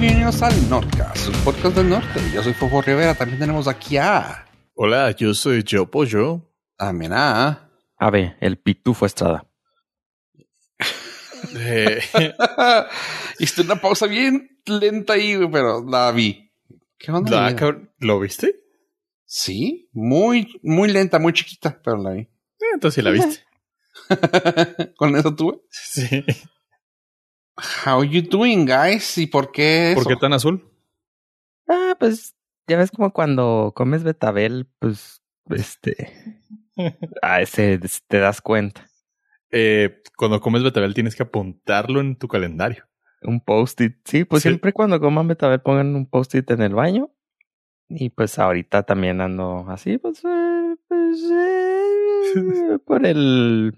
bienvenidos 0.00 0.42
al 0.42 0.68
Nordcast, 0.70 1.28
un 1.28 1.34
podcast 1.44 1.76
del 1.76 1.88
norte. 1.90 2.20
Yo 2.32 2.42
soy 2.42 2.54
Fofo 2.54 2.80
Rivera, 2.82 3.14
también 3.14 3.38
tenemos 3.38 3.68
aquí 3.68 3.96
a... 3.96 4.46
Hola, 4.74 5.10
yo 5.12 5.34
soy 5.34 5.64
Joe 5.68 5.86
Pollo. 5.86 6.50
También 6.76 7.12
a... 7.12 7.70
A 7.96 8.10
ver, 8.10 8.36
el 8.40 8.58
pitufo 8.58 9.04
Estrada. 9.06 9.46
Eh, 11.56 12.00
Hiciste 13.38 13.62
una 13.62 13.76
pausa 13.76 14.06
bien 14.06 14.60
lenta 14.66 15.14
ahí, 15.14 15.38
pero 15.52 15.84
la 15.86 16.10
vi. 16.12 16.50
¿Qué 16.98 17.12
onda? 17.12 17.50
la- 17.50 17.78
¿Lo 17.98 18.20
viste? 18.20 18.56
Sí, 19.26 19.88
muy, 19.92 20.48
muy 20.62 20.90
lenta, 20.90 21.18
muy 21.18 21.32
chiquita, 21.32 21.80
pero 21.84 21.98
la 22.02 22.10
vi. 22.12 22.20
Eh, 22.22 22.28
entonces 22.74 22.96
sí 22.96 23.02
la 23.02 23.10
viste. 23.10 23.44
Con 24.96 25.16
eso 25.16 25.34
tuve. 25.34 25.60
Sí. 25.70 26.24
How 27.84 28.02
you 28.04 28.22
doing, 28.22 28.66
guys? 28.66 29.18
¿Y 29.18 29.26
por 29.26 29.52
qué 29.52 29.92
eso? 29.92 30.02
¿Por 30.02 30.12
qué 30.12 30.16
tan 30.16 30.32
azul? 30.32 30.66
Ah, 31.68 31.94
pues 31.98 32.34
ya 32.66 32.76
ves 32.78 32.90
como 32.90 33.12
cuando 33.12 33.72
comes 33.74 34.02
betabel, 34.02 34.68
pues, 34.78 35.22
este, 35.50 36.12
ah, 37.22 37.40
ese, 37.40 37.78
te 38.08 38.18
das 38.18 38.40
cuenta. 38.40 38.88
Eh, 39.50 40.02
cuando 40.16 40.40
comes 40.40 40.62
betabel 40.62 40.94
tienes 40.94 41.16
que 41.16 41.24
apuntarlo 41.24 42.00
en 42.00 42.16
tu 42.16 42.28
calendario. 42.28 42.86
Un 43.22 43.40
post-it. 43.40 43.96
Sí, 44.04 44.24
pues 44.24 44.42
Sí. 44.42 44.48
siempre 44.48 44.72
cuando 44.72 44.98
coman 45.00 45.28
betabel 45.28 45.60
pongan 45.60 45.94
un 45.94 46.08
post-it 46.08 46.50
en 46.50 46.62
el 46.62 46.74
baño. 46.74 47.10
Y 47.88 48.10
pues 48.10 48.38
ahorita 48.38 48.84
también 48.84 49.20
ando 49.20 49.66
así, 49.68 49.98
pues, 49.98 50.22
eh, 50.24 50.76
pues 50.88 51.20
eh, 51.30 52.78
por 52.86 53.04
el, 53.04 53.74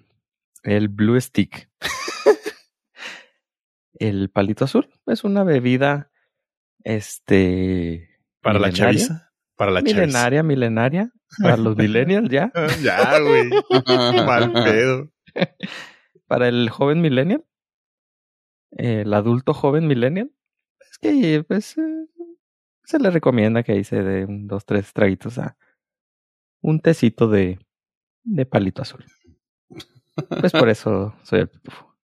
el 0.64 0.88
blue 0.88 1.18
stick. 1.20 1.70
el 3.95 4.30
palito 4.30 4.64
azul 4.64 4.88
es 5.07 5.24
una 5.24 5.45
bebida, 5.45 6.10
este, 6.85 8.09
Para 8.40 8.59
la 8.59 8.73
chaviza. 8.73 9.32
Para 9.57 9.71
la 9.71 9.80
chaviza. 9.80 10.01
milenaria, 10.01 10.43
milenaria, 10.43 11.12
para 11.40 11.57
los 11.57 11.76
millennials 11.76 12.29
ya, 12.30 12.51
Ah, 12.54 12.68
ya, 12.82 13.18
güey. 13.20 13.51
Mal 14.26 14.52
pedo. 14.52 15.13
para 16.26 16.48
el 16.48 16.70
joven 16.70 17.01
millennial, 17.01 17.45
el 18.73 19.13
adulto 19.13 19.54
joven 19.54 19.87
millennial, 19.87 20.32
es 20.80 20.98
que 20.98 21.45
pues 21.46 21.76
eh, 21.79 22.07
se 22.85 22.98
le 22.98 23.10
recomienda 23.10 23.63
que 23.63 23.73
ahí 23.73 23.85
se 23.85 24.02
dé 24.02 24.24
un, 24.24 24.46
dos, 24.46 24.65
tres 24.65 24.93
traguitos 24.93 25.38
a 25.38 25.57
un 26.60 26.80
tecito 26.80 27.29
de, 27.29 27.59
de 28.24 28.46
palito 28.46 28.82
azul. 28.82 29.04
Pues 30.40 30.52
por 30.52 30.68
eso 30.68 31.15
soy 31.23 31.40
el 31.40 31.48
pitufo. 31.48 31.96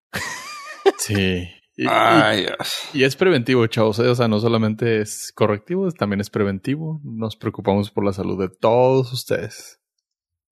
Sí. 0.98 1.48
Y, 1.81 1.84
y- 1.84 1.89
Ay, 1.89 2.47
Dios. 2.47 2.75
y 2.93 3.05
es 3.05 3.15
preventivo, 3.15 3.65
chavos. 3.69 4.01
¿eh? 4.01 4.09
O 4.09 4.15
sea, 4.17 4.27
no 4.27 4.41
solamente 4.41 5.01
es 5.01 5.31
correctivo, 5.33 5.89
también 5.93 6.21
es 6.21 6.29
preventivo. 6.29 7.01
Nos 7.05 7.37
preocupamos 7.37 7.93
por 7.93 8.05
la 8.05 8.12
salud 8.12 8.37
de 8.41 8.48
todos 8.48 9.12
ustedes. 9.12 9.79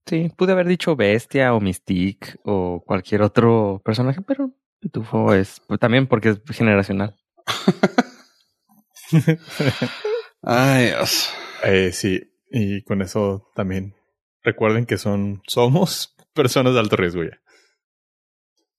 Sí, 0.06 0.30
pude 0.36 0.52
haber 0.52 0.68
dicho 0.68 0.94
bestia 0.94 1.52
o 1.52 1.60
mystique 1.60 2.36
o 2.44 2.80
cualquier 2.86 3.22
otro 3.22 3.82
personaje, 3.84 4.20
pero 4.22 4.52
pitufo 4.78 5.34
es 5.34 5.60
pues, 5.66 5.80
también 5.80 6.06
porque 6.06 6.28
es 6.28 6.40
generacional. 6.56 7.16
Ay, 10.42 10.86
Dios. 10.86 11.30
Eh, 11.64 11.90
sí, 11.92 12.20
y 12.50 12.82
con 12.84 13.02
eso 13.02 13.50
también 13.56 13.96
recuerden 14.44 14.86
que 14.86 14.96
son, 14.96 15.42
somos 15.48 16.14
personas 16.34 16.74
de 16.74 16.80
alto 16.80 16.94
riesgo 16.96 17.24
ya. 17.24 17.40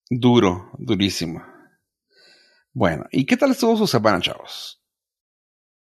Duro, 0.09 0.71
durísimo. 0.77 1.43
Bueno, 2.77 3.05
¿y 3.11 3.25
qué 3.25 3.37
tal 3.37 3.49
estuvo 3.49 3.75
su 3.75 3.87
semana, 3.87 4.21
chavos? 4.21 4.83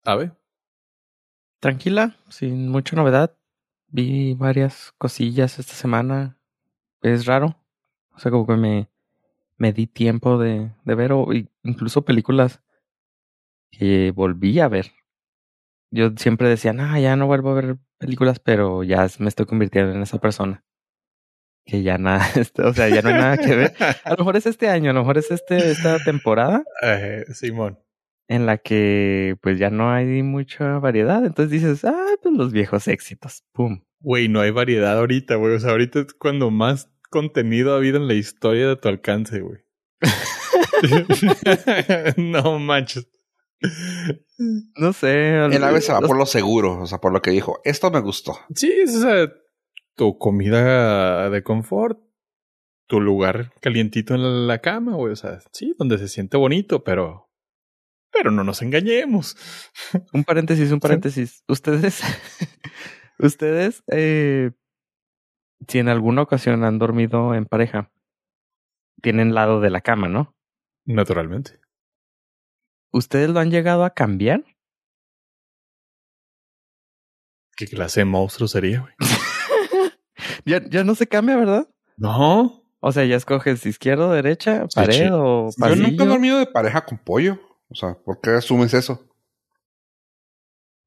A 0.05 0.15
ver, 0.15 0.31
Tranquila, 1.59 2.15
sin 2.29 2.69
mucha 2.69 2.95
novedad. 2.95 3.37
Vi 3.87 4.33
varias 4.35 4.93
cosillas 4.97 5.59
esta 5.59 5.73
semana. 5.73 6.39
Es 7.01 7.25
raro. 7.25 7.59
O 8.13 8.19
sea, 8.19 8.31
como 8.31 8.47
que 8.47 8.55
me, 8.55 8.89
me 9.57 9.73
di 9.73 9.87
tiempo 9.87 10.37
de, 10.37 10.71
de 10.85 10.95
ver, 10.95 11.11
o 11.11 11.27
incluso 11.63 12.05
películas 12.05 12.63
que 13.71 14.11
volví 14.11 14.61
a 14.61 14.69
ver. 14.69 14.93
Yo 15.91 16.11
siempre 16.15 16.47
decía, 16.47 16.71
no, 16.71 16.97
ya 16.97 17.17
no 17.17 17.27
vuelvo 17.27 17.49
a 17.49 17.55
ver 17.55 17.77
películas, 17.97 18.39
pero 18.39 18.83
ya 18.83 19.05
me 19.19 19.27
estoy 19.27 19.45
convirtiendo 19.47 19.91
en 19.91 20.01
esa 20.01 20.19
persona. 20.19 20.63
Que 21.65 21.81
ya 21.81 21.97
nada, 21.97 22.27
o 22.63 22.73
sea, 22.73 22.89
ya 22.89 23.01
no 23.01 23.09
hay 23.09 23.15
nada 23.15 23.37
que 23.37 23.55
ver. 23.55 23.73
A 24.03 24.11
lo 24.11 24.17
mejor 24.17 24.37
es 24.37 24.45
este 24.45 24.69
año, 24.69 24.91
a 24.91 24.93
lo 24.93 25.01
mejor 25.01 25.17
es 25.17 25.31
este, 25.31 25.71
esta 25.71 25.97
temporada 26.03 26.63
eh, 26.83 27.25
Simón. 27.33 27.79
en 28.27 28.45
la 28.45 28.57
que 28.57 29.35
pues 29.41 29.57
ya 29.57 29.71
no 29.71 29.91
hay 29.91 30.21
mucha 30.21 30.77
variedad. 30.77 31.25
Entonces 31.25 31.49
dices, 31.49 31.83
ah, 31.83 32.15
pues 32.21 32.35
los 32.35 32.51
viejos 32.51 32.87
éxitos. 32.87 33.43
Pum. 33.51 33.81
Güey, 33.99 34.29
no 34.29 34.41
hay 34.41 34.51
variedad 34.51 34.99
ahorita, 34.99 35.35
güey. 35.35 35.55
O 35.55 35.59
sea, 35.59 35.71
ahorita 35.71 36.01
es 36.01 36.13
cuando 36.13 36.51
más 36.51 36.91
contenido 37.09 37.73
ha 37.73 37.77
habido 37.77 37.97
en 37.97 38.07
la 38.07 38.13
historia 38.13 38.67
de 38.67 38.75
tu 38.75 38.87
alcance, 38.87 39.39
güey. 39.39 39.61
no 42.17 42.59
manches. 42.59 43.07
No 44.75 44.93
sé. 44.93 45.45
El 45.45 45.63
ave 45.63 45.81
se 45.81 45.93
va 45.93 46.01
por 46.01 46.17
lo 46.17 46.25
seguro, 46.25 46.81
o 46.81 46.85
sea, 46.85 46.99
por 46.99 47.11
lo 47.11 47.21
que 47.21 47.31
dijo. 47.31 47.61
Esto 47.63 47.89
me 47.89 48.01
gustó. 48.01 48.37
Sí, 48.53 48.71
es 48.71 48.95
esa, 48.95 49.31
tu 49.95 50.17
comida 50.17 51.29
de 51.29 51.43
confort, 51.43 51.99
tu 52.87 53.01
lugar 53.01 53.53
calientito 53.61 54.15
en 54.15 54.47
la 54.47 54.59
cama, 54.59 54.95
güey. 54.95 55.13
O 55.13 55.15
sea, 55.15 55.39
sí, 55.51 55.75
donde 55.77 55.97
se 55.97 56.07
siente 56.07 56.37
bonito, 56.37 56.83
pero, 56.83 57.31
pero 58.11 58.31
no 58.31 58.43
nos 58.43 58.61
engañemos. 58.61 59.37
Un 60.13 60.23
paréntesis, 60.23 60.71
un 60.71 60.79
paréntesis. 60.79 61.43
Ustedes, 61.47 62.01
ustedes, 63.19 63.83
eh, 63.87 64.51
si 65.67 65.79
en 65.79 65.89
alguna 65.89 66.21
ocasión 66.21 66.63
han 66.63 66.77
dormido 66.77 67.33
en 67.33 67.45
pareja, 67.45 67.91
tienen 69.01 69.33
lado 69.33 69.61
de 69.61 69.69
la 69.69 69.81
cama, 69.81 70.07
¿no? 70.07 70.35
Naturalmente. 70.85 71.59
¿Ustedes 72.91 73.29
lo 73.29 73.39
han 73.39 73.51
llegado 73.51 73.83
a 73.83 73.93
cambiar? 73.93 74.45
¿Qué 77.57 77.67
clase 77.67 78.01
de 78.01 78.05
monstruo 78.05 78.47
sería, 78.47 78.81
güey? 78.81 78.93
ya, 80.45 80.61
ya 80.69 80.83
no 80.83 80.95
se 80.95 81.07
cambia, 81.07 81.35
¿verdad? 81.37 81.67
No. 81.97 82.63
O 82.79 82.91
sea, 82.91 83.03
ya 83.05 83.15
escoges 83.15 83.65
izquierda, 83.65 84.13
derecha, 84.13 84.67
pared 84.73 84.93
sí. 84.93 85.09
o 85.11 85.49
Yo 85.49 85.53
nunca 85.57 85.67
he 85.67 85.77
pasillo. 85.77 86.05
dormido 86.05 86.37
de 86.39 86.45
pareja 86.45 86.85
con 86.85 86.97
pollo. 86.99 87.39
O 87.69 87.75
sea, 87.75 87.95
¿por 87.95 88.21
qué 88.21 88.31
asumes 88.31 88.73
eso? 88.73 89.09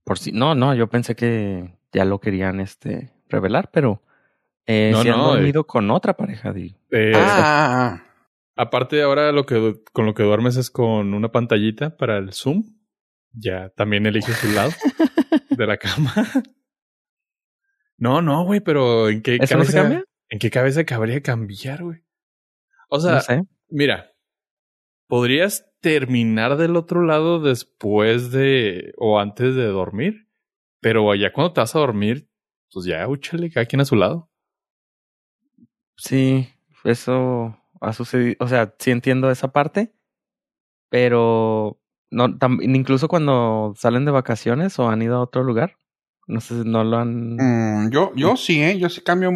Por 0.04 0.19
si, 0.19 0.32
no, 0.32 0.54
no, 0.54 0.74
yo 0.74 0.88
pensé 0.88 1.16
que 1.16 1.76
ya 1.92 2.04
lo 2.04 2.20
querían 2.20 2.60
este 2.60 3.12
revelar, 3.28 3.70
pero 3.72 4.02
eh, 4.66 4.91
No, 4.92 5.02
si 5.02 5.08
han 5.08 5.19
no, 5.19 5.32
dormido 5.32 5.64
con 5.66 5.90
otra 5.90 6.16
pareja, 6.16 6.52
digo. 6.52 6.78
Eh, 6.90 7.12
ah, 7.14 8.02
Aparte, 8.56 9.02
ahora 9.02 9.32
lo 9.32 9.44
que 9.46 9.82
con 9.92 10.06
lo 10.06 10.14
que 10.14 10.22
duermes 10.22 10.56
es 10.56 10.70
con 10.70 11.14
una 11.14 11.30
pantallita 11.30 11.96
para 11.96 12.19
el 12.19 12.32
Zoom. 12.32 12.64
Ya 13.32 13.69
también 13.70 14.06
eliges 14.06 14.36
su 14.36 14.50
lado 14.50 14.70
de 15.50 15.66
la 15.66 15.76
cama. 15.76 16.12
No, 17.98 18.22
no, 18.22 18.44
güey, 18.44 18.60
pero 18.60 19.09
¿en 19.09 19.22
qué 19.22 19.36
¿Eso 19.41 19.56
no 19.59 19.64
se 19.64 19.72
cabeza? 19.72 19.82
cambia? 19.82 20.04
¿En 20.31 20.38
qué 20.38 20.50
cabeza 20.50 20.84
cabría 20.84 21.20
cambiar, 21.20 21.82
güey? 21.82 22.03
O 22.88 23.00
sea, 23.00 23.14
no 23.14 23.20
sé. 23.20 23.42
mira, 23.69 24.12
podrías 25.09 25.66
terminar 25.81 26.56
del 26.56 26.76
otro 26.76 27.03
lado 27.03 27.41
después 27.41 28.31
de 28.31 28.92
o 28.97 29.19
antes 29.20 29.54
de 29.54 29.66
dormir, 29.66 30.28
pero 30.81 31.14
ya 31.14 31.32
cuando 31.32 31.53
te 31.53 31.60
vas 31.60 31.75
a 31.75 31.78
dormir, 31.81 32.28
pues 32.72 32.87
ya, 32.87 33.06
úchale, 33.08 33.50
cada 33.50 33.66
quien 33.66 33.81
a 33.81 33.84
su 33.84 33.97
lado. 33.97 34.31
Sí, 35.97 36.48
eso 36.84 37.56
ha 37.81 37.92
sucedido. 37.92 38.37
O 38.41 38.48
sea, 38.48 38.75
sí 38.78 38.90
entiendo 38.90 39.31
esa 39.31 39.52
parte, 39.52 39.93
pero 40.88 41.81
no, 42.11 42.28
tam- 42.38 42.61
incluso 42.62 43.08
cuando 43.08 43.75
salen 43.76 44.05
de 44.05 44.11
vacaciones 44.12 44.78
o 44.78 44.88
han 44.88 45.02
ido 45.02 45.17
a 45.17 45.23
otro 45.23 45.43
lugar, 45.43 45.76
no 46.28 46.40
sé 46.40 46.62
si 46.62 46.69
no 46.69 46.84
lo 46.84 46.98
han. 46.98 47.36
mm, 47.36 47.90
yo, 47.90 48.12
yo 48.14 48.36
sí, 48.36 48.62
¿eh? 48.62 48.78
Yo 48.78 48.88
sí 48.88 49.00
cambio 49.00 49.30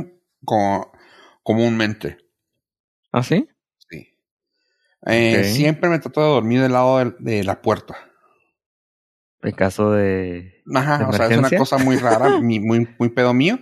co- 0.45 0.93
comúnmente. 1.43 2.19
¿Ah, 3.13 3.23
sí? 3.23 3.49
Sí. 3.91 4.09
Eh. 5.07 5.45
Siempre 5.45 5.89
me 5.91 5.99
trato 5.99 6.21
de 6.21 6.29
dormir 6.29 6.61
del 6.63 6.73
lado 6.73 6.99
de, 6.99 7.15
de 7.19 7.45
la 7.45 7.61
puerta. 7.61 7.97
En 9.43 9.53
caso 9.53 9.91
de. 9.93 10.63
Ajá, 10.75 10.99
¿De 10.99 11.05
o 11.05 11.13
sea, 11.13 11.27
es 11.27 11.37
una 11.37 11.51
cosa 11.51 11.79
muy 11.79 11.97
rara, 11.97 12.29
mi- 12.41 12.61
muy, 12.61 12.89
muy 12.99 13.09
pedo 13.11 13.35
mío. 13.35 13.59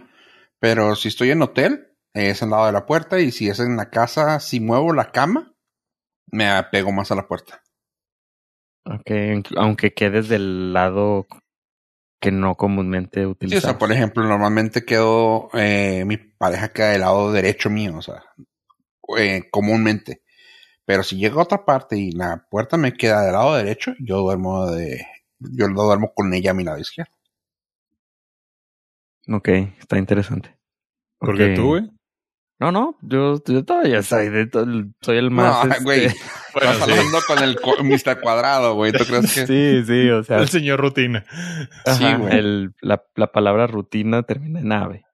Pero 0.58 0.94
si 0.94 1.08
estoy 1.08 1.30
en 1.30 1.40
hotel, 1.42 1.88
es 2.12 2.42
al 2.42 2.50
lado 2.50 2.66
de 2.66 2.72
la 2.72 2.84
puerta. 2.84 3.18
Y 3.20 3.30
si 3.30 3.48
es 3.48 3.60
en 3.60 3.76
la 3.76 3.88
casa, 3.90 4.40
si 4.40 4.60
muevo 4.60 4.92
la 4.92 5.10
cama, 5.10 5.54
me 6.30 6.48
apego 6.50 6.92
más 6.92 7.10
a 7.10 7.14
la 7.14 7.26
puerta. 7.26 7.62
Ok, 8.84 9.10
aunque 9.56 9.92
quedes 9.92 10.28
del 10.28 10.72
lado 10.72 11.26
que 12.20 12.30
no 12.30 12.56
comúnmente 12.56 13.20
Sí, 13.20 13.24
o 13.26 13.28
utilizamos. 13.30 13.62
sea, 13.62 13.78
por 13.78 13.92
ejemplo, 13.92 14.22
normalmente 14.24 14.84
quedo, 14.84 15.48
eh, 15.54 16.04
mi 16.06 16.16
pareja 16.18 16.72
queda 16.72 16.90
del 16.90 17.00
lado 17.00 17.32
derecho 17.32 17.70
mío, 17.70 17.96
o 17.96 18.02
sea, 18.02 18.22
eh, 19.18 19.48
comúnmente. 19.50 20.22
Pero 20.84 21.02
si 21.04 21.16
llego 21.18 21.40
a 21.40 21.44
otra 21.44 21.64
parte 21.64 21.96
y 21.98 22.12
la 22.12 22.46
puerta 22.50 22.76
me 22.76 22.94
queda 22.94 23.22
del 23.22 23.32
lado 23.32 23.56
derecho, 23.56 23.94
yo 24.00 24.18
duermo 24.18 24.70
de, 24.70 25.06
yo 25.38 25.68
lo 25.68 25.82
duermo 25.84 26.12
con 26.14 26.32
ella 26.34 26.52
a 26.52 26.54
mi 26.54 26.64
lado 26.64 26.78
izquierdo. 26.78 27.12
Ok, 29.28 29.48
está 29.78 29.98
interesante. 29.98 30.56
¿Por 31.18 31.36
qué 31.36 31.50
Ok. 31.50 31.56
tú, 31.56 31.66
güey? 31.68 31.90
No, 32.60 32.70
no, 32.70 32.98
yo, 33.00 33.42
yo 33.46 33.64
todavía 33.64 34.02
soy, 34.02 34.28
de 34.28 34.46
to- 34.46 34.66
soy 35.00 35.16
el 35.16 35.30
más... 35.30 35.64
No, 35.66 35.72
este, 35.72 35.84
güey. 35.84 36.08
Bueno, 36.52 36.72
Estás 36.72 36.86
sí. 36.88 36.92
hablando 36.92 37.18
con 37.26 37.38
el 37.44 37.60
cu- 37.60 37.82
Mr. 37.84 38.20
Cuadrado, 38.20 38.74
güey. 38.74 38.92
¿Tú 38.92 39.04
crees 39.04 39.32
que? 39.32 39.46
Sí, 39.46 39.82
sí, 39.86 40.10
o 40.10 40.22
sea, 40.24 40.38
El 40.38 40.48
señor 40.48 40.80
rutina. 40.80 41.24
Sí, 41.86 42.04
güey. 42.18 42.36
el- 42.36 42.74
la, 42.82 43.02
la 43.14 43.32
palabra 43.32 43.66
rutina 43.66 44.22
termina 44.24 44.60
en 44.60 44.72
ave. 44.72 45.04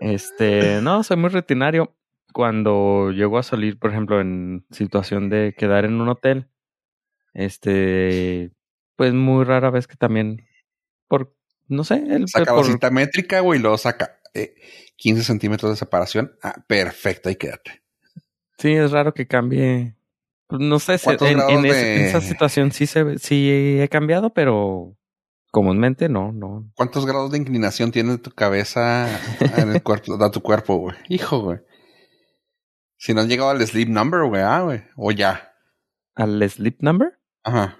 Este, 0.00 0.80
no, 0.82 1.02
soy 1.02 1.16
muy 1.16 1.30
rutinario. 1.30 1.94
Cuando 2.32 3.10
llego 3.10 3.38
a 3.38 3.42
salir, 3.42 3.78
por 3.78 3.90
ejemplo, 3.90 4.20
en 4.20 4.66
situación 4.70 5.28
de 5.30 5.54
quedar 5.56 5.84
en 5.84 6.00
un 6.00 6.08
hotel, 6.08 6.48
este, 7.34 8.52
pues 8.96 9.12
muy 9.14 9.44
rara 9.44 9.70
vez 9.70 9.86
que 9.86 9.96
también, 9.96 10.46
por, 11.08 11.34
no 11.68 11.84
sé, 11.84 12.02
el, 12.10 12.28
Saca 12.28 12.52
por- 12.52 12.64
la 12.64 12.70
cinta 12.70 12.90
métrica, 12.90 13.40
güey, 13.40 13.58
y 13.58 13.62
luego 13.62 13.78
saca 13.78 14.18
eh, 14.34 14.54
15 14.98 15.22
centímetros 15.24 15.70
de 15.72 15.76
separación. 15.76 16.36
Ah, 16.42 16.54
perfecto, 16.66 17.28
ahí 17.28 17.36
quédate. 17.36 17.82
sí, 18.58 18.72
es 18.72 18.90
raro 18.92 19.14
que 19.14 19.26
cambie. 19.26 19.94
Pues, 20.46 20.60
No 20.62 20.78
sé, 20.78 20.98
¿Cuántos 21.02 21.28
en, 21.28 21.36
grados 21.38 21.52
en 21.54 21.64
ese- 21.66 21.76
de- 21.76 21.96
en 21.96 22.04
esa 22.06 22.20
situación 22.20 22.72
sí 22.72 22.86
se, 22.86 23.18
sí 23.18 23.78
he 23.80 23.88
cambiado, 23.88 24.32
pero 24.32 24.96
comúnmente 25.50 26.08
no, 26.08 26.32
no. 26.32 26.70
¿Cuántos 26.74 27.06
grados 27.06 27.30
de 27.32 27.38
inclinación 27.38 27.90
tiene 27.92 28.18
tu 28.18 28.30
cabeza 28.30 29.08
en 29.56 29.72
el 29.72 29.82
cuerpo, 29.82 30.16
de 30.16 30.30
tu 30.30 30.40
cuerpo, 30.42 30.76
güey? 30.76 30.96
Hijo, 31.08 31.40
güey. 31.40 31.58
Si 32.96 33.14
no 33.14 33.20
has 33.20 33.28
llegado 33.28 33.50
al 33.50 33.64
sleep 33.66 33.88
number, 33.88 34.22
güey, 34.24 34.42
ah, 34.42 34.60
güey. 34.62 34.82
O 34.96 35.12
ya. 35.12 35.52
¿Al 36.14 36.42
sleep 36.50 36.78
number? 36.80 37.18
Ajá. 37.44 37.78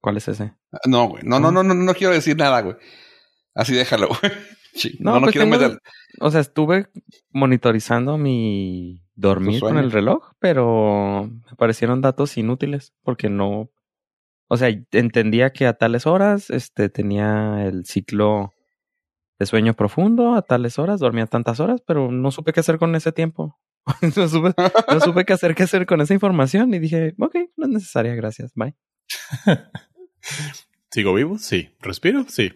¿Cuál 0.00 0.16
es 0.18 0.28
ese? 0.28 0.52
No, 0.86 1.08
güey. 1.08 1.22
No, 1.24 1.40
no, 1.40 1.50
no, 1.50 1.62
no, 1.64 1.74
no 1.74 1.94
quiero 1.94 2.12
decir 2.12 2.36
nada, 2.36 2.60
güey. 2.60 2.76
Así 3.54 3.74
déjalo, 3.74 4.08
güey. 4.08 4.32
Sí, 4.74 4.96
No, 5.00 5.12
No, 5.12 5.16
no, 5.16 5.20
pues 5.26 5.32
quiero 5.32 5.50
tengo- 5.50 5.58
meter. 5.62 5.78
O 6.20 6.30
sea, 6.30 6.40
estuve 6.40 6.86
monitorizando 7.30 8.16
mi 8.18 9.02
dormir 9.14 9.60
con 9.60 9.78
el 9.78 9.90
reloj, 9.92 10.32
pero 10.38 11.28
me 11.28 11.56
parecieron 11.56 12.00
datos 12.00 12.36
inútiles 12.38 12.92
porque 13.02 13.28
no. 13.28 13.70
O 14.48 14.56
sea, 14.56 14.68
entendía 14.92 15.52
que 15.52 15.66
a 15.66 15.74
tales 15.74 16.06
horas 16.06 16.50
este, 16.50 16.88
tenía 16.88 17.64
el 17.66 17.84
ciclo 17.86 18.52
de 19.38 19.46
sueño 19.46 19.74
profundo, 19.74 20.34
a 20.34 20.42
tales 20.42 20.78
horas, 20.78 21.00
dormía 21.00 21.26
tantas 21.26 21.58
horas, 21.60 21.82
pero 21.86 22.10
no 22.12 22.30
supe 22.30 22.52
qué 22.52 22.60
hacer 22.60 22.78
con 22.78 22.94
ese 22.94 23.12
tiempo. 23.12 23.58
no, 24.16 24.28
supe, 24.28 24.54
no 24.92 25.00
supe 25.00 25.24
qué 25.24 25.32
hacer, 25.32 25.54
qué 25.54 25.64
hacer 25.64 25.86
con 25.86 26.00
esa 26.00 26.14
información 26.14 26.72
y 26.74 26.78
dije, 26.78 27.14
ok, 27.18 27.36
no 27.56 27.64
es 27.66 27.70
necesaria, 27.72 28.14
gracias, 28.14 28.52
bye. 28.54 28.74
¿Sigo 30.90 31.14
vivo? 31.14 31.38
Sí. 31.38 31.70
¿Respiro? 31.80 32.24
Sí. 32.28 32.52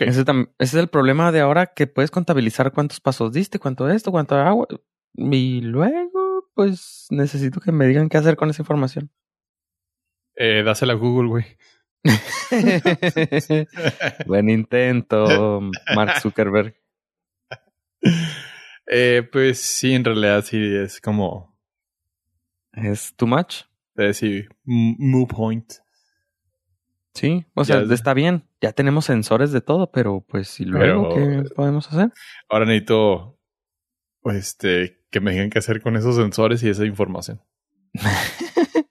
Ese, 0.00 0.24
es 0.58 0.74
el 0.74 0.88
problema 0.88 1.32
de 1.32 1.40
ahora 1.40 1.66
que 1.66 1.86
puedes 1.86 2.10
contabilizar 2.10 2.72
cuántos 2.72 3.00
pasos 3.00 3.32
diste, 3.32 3.58
cuánto 3.58 3.88
esto, 3.88 4.10
cuánto 4.10 4.36
agua. 4.36 4.66
Y 5.14 5.60
luego, 5.62 6.50
pues 6.54 7.06
necesito 7.10 7.60
que 7.60 7.72
me 7.72 7.86
digan 7.86 8.08
qué 8.08 8.18
hacer 8.18 8.36
con 8.36 8.50
esa 8.50 8.62
información. 8.62 9.10
Eh, 10.36 10.62
dásela 10.64 10.92
a 10.92 10.96
Google, 10.96 11.28
güey. 11.28 11.44
Buen 14.26 14.48
intento, 14.48 15.60
Mark 15.94 16.20
Zuckerberg. 16.20 16.74
Eh, 18.86 19.28
pues 19.30 19.58
sí, 19.58 19.94
en 19.94 20.04
realidad 20.04 20.44
sí 20.44 20.56
es 20.76 21.00
como... 21.00 21.56
¿Es 22.72 23.14
too 23.16 23.26
much? 23.26 23.62
Eh, 23.96 24.14
sí, 24.14 24.44
moo 24.64 25.26
point. 25.26 25.72
Sí, 27.14 27.44
o 27.54 27.64
sea, 27.64 27.82
Ya- 27.84 27.94
está 27.94 28.14
bien. 28.14 28.47
Ya 28.60 28.72
tenemos 28.72 29.04
sensores 29.04 29.52
de 29.52 29.60
todo, 29.60 29.90
pero 29.92 30.24
pues, 30.28 30.58
¿y 30.60 30.64
luego 30.64 31.08
Pero- 31.14 31.42
qué 31.44 31.48
podemos 31.54 31.88
hacer? 31.88 32.12
Ahora 32.48 32.64
necesito... 32.66 33.38
Este... 34.24 34.96
Que 35.10 35.20
me 35.20 35.30
digan 35.32 35.48
qué 35.48 35.58
hacer 35.58 35.80
con 35.80 35.96
esos 35.96 36.16
sensores 36.16 36.62
y 36.62 36.68
esa 36.68 36.84
información. 36.84 37.40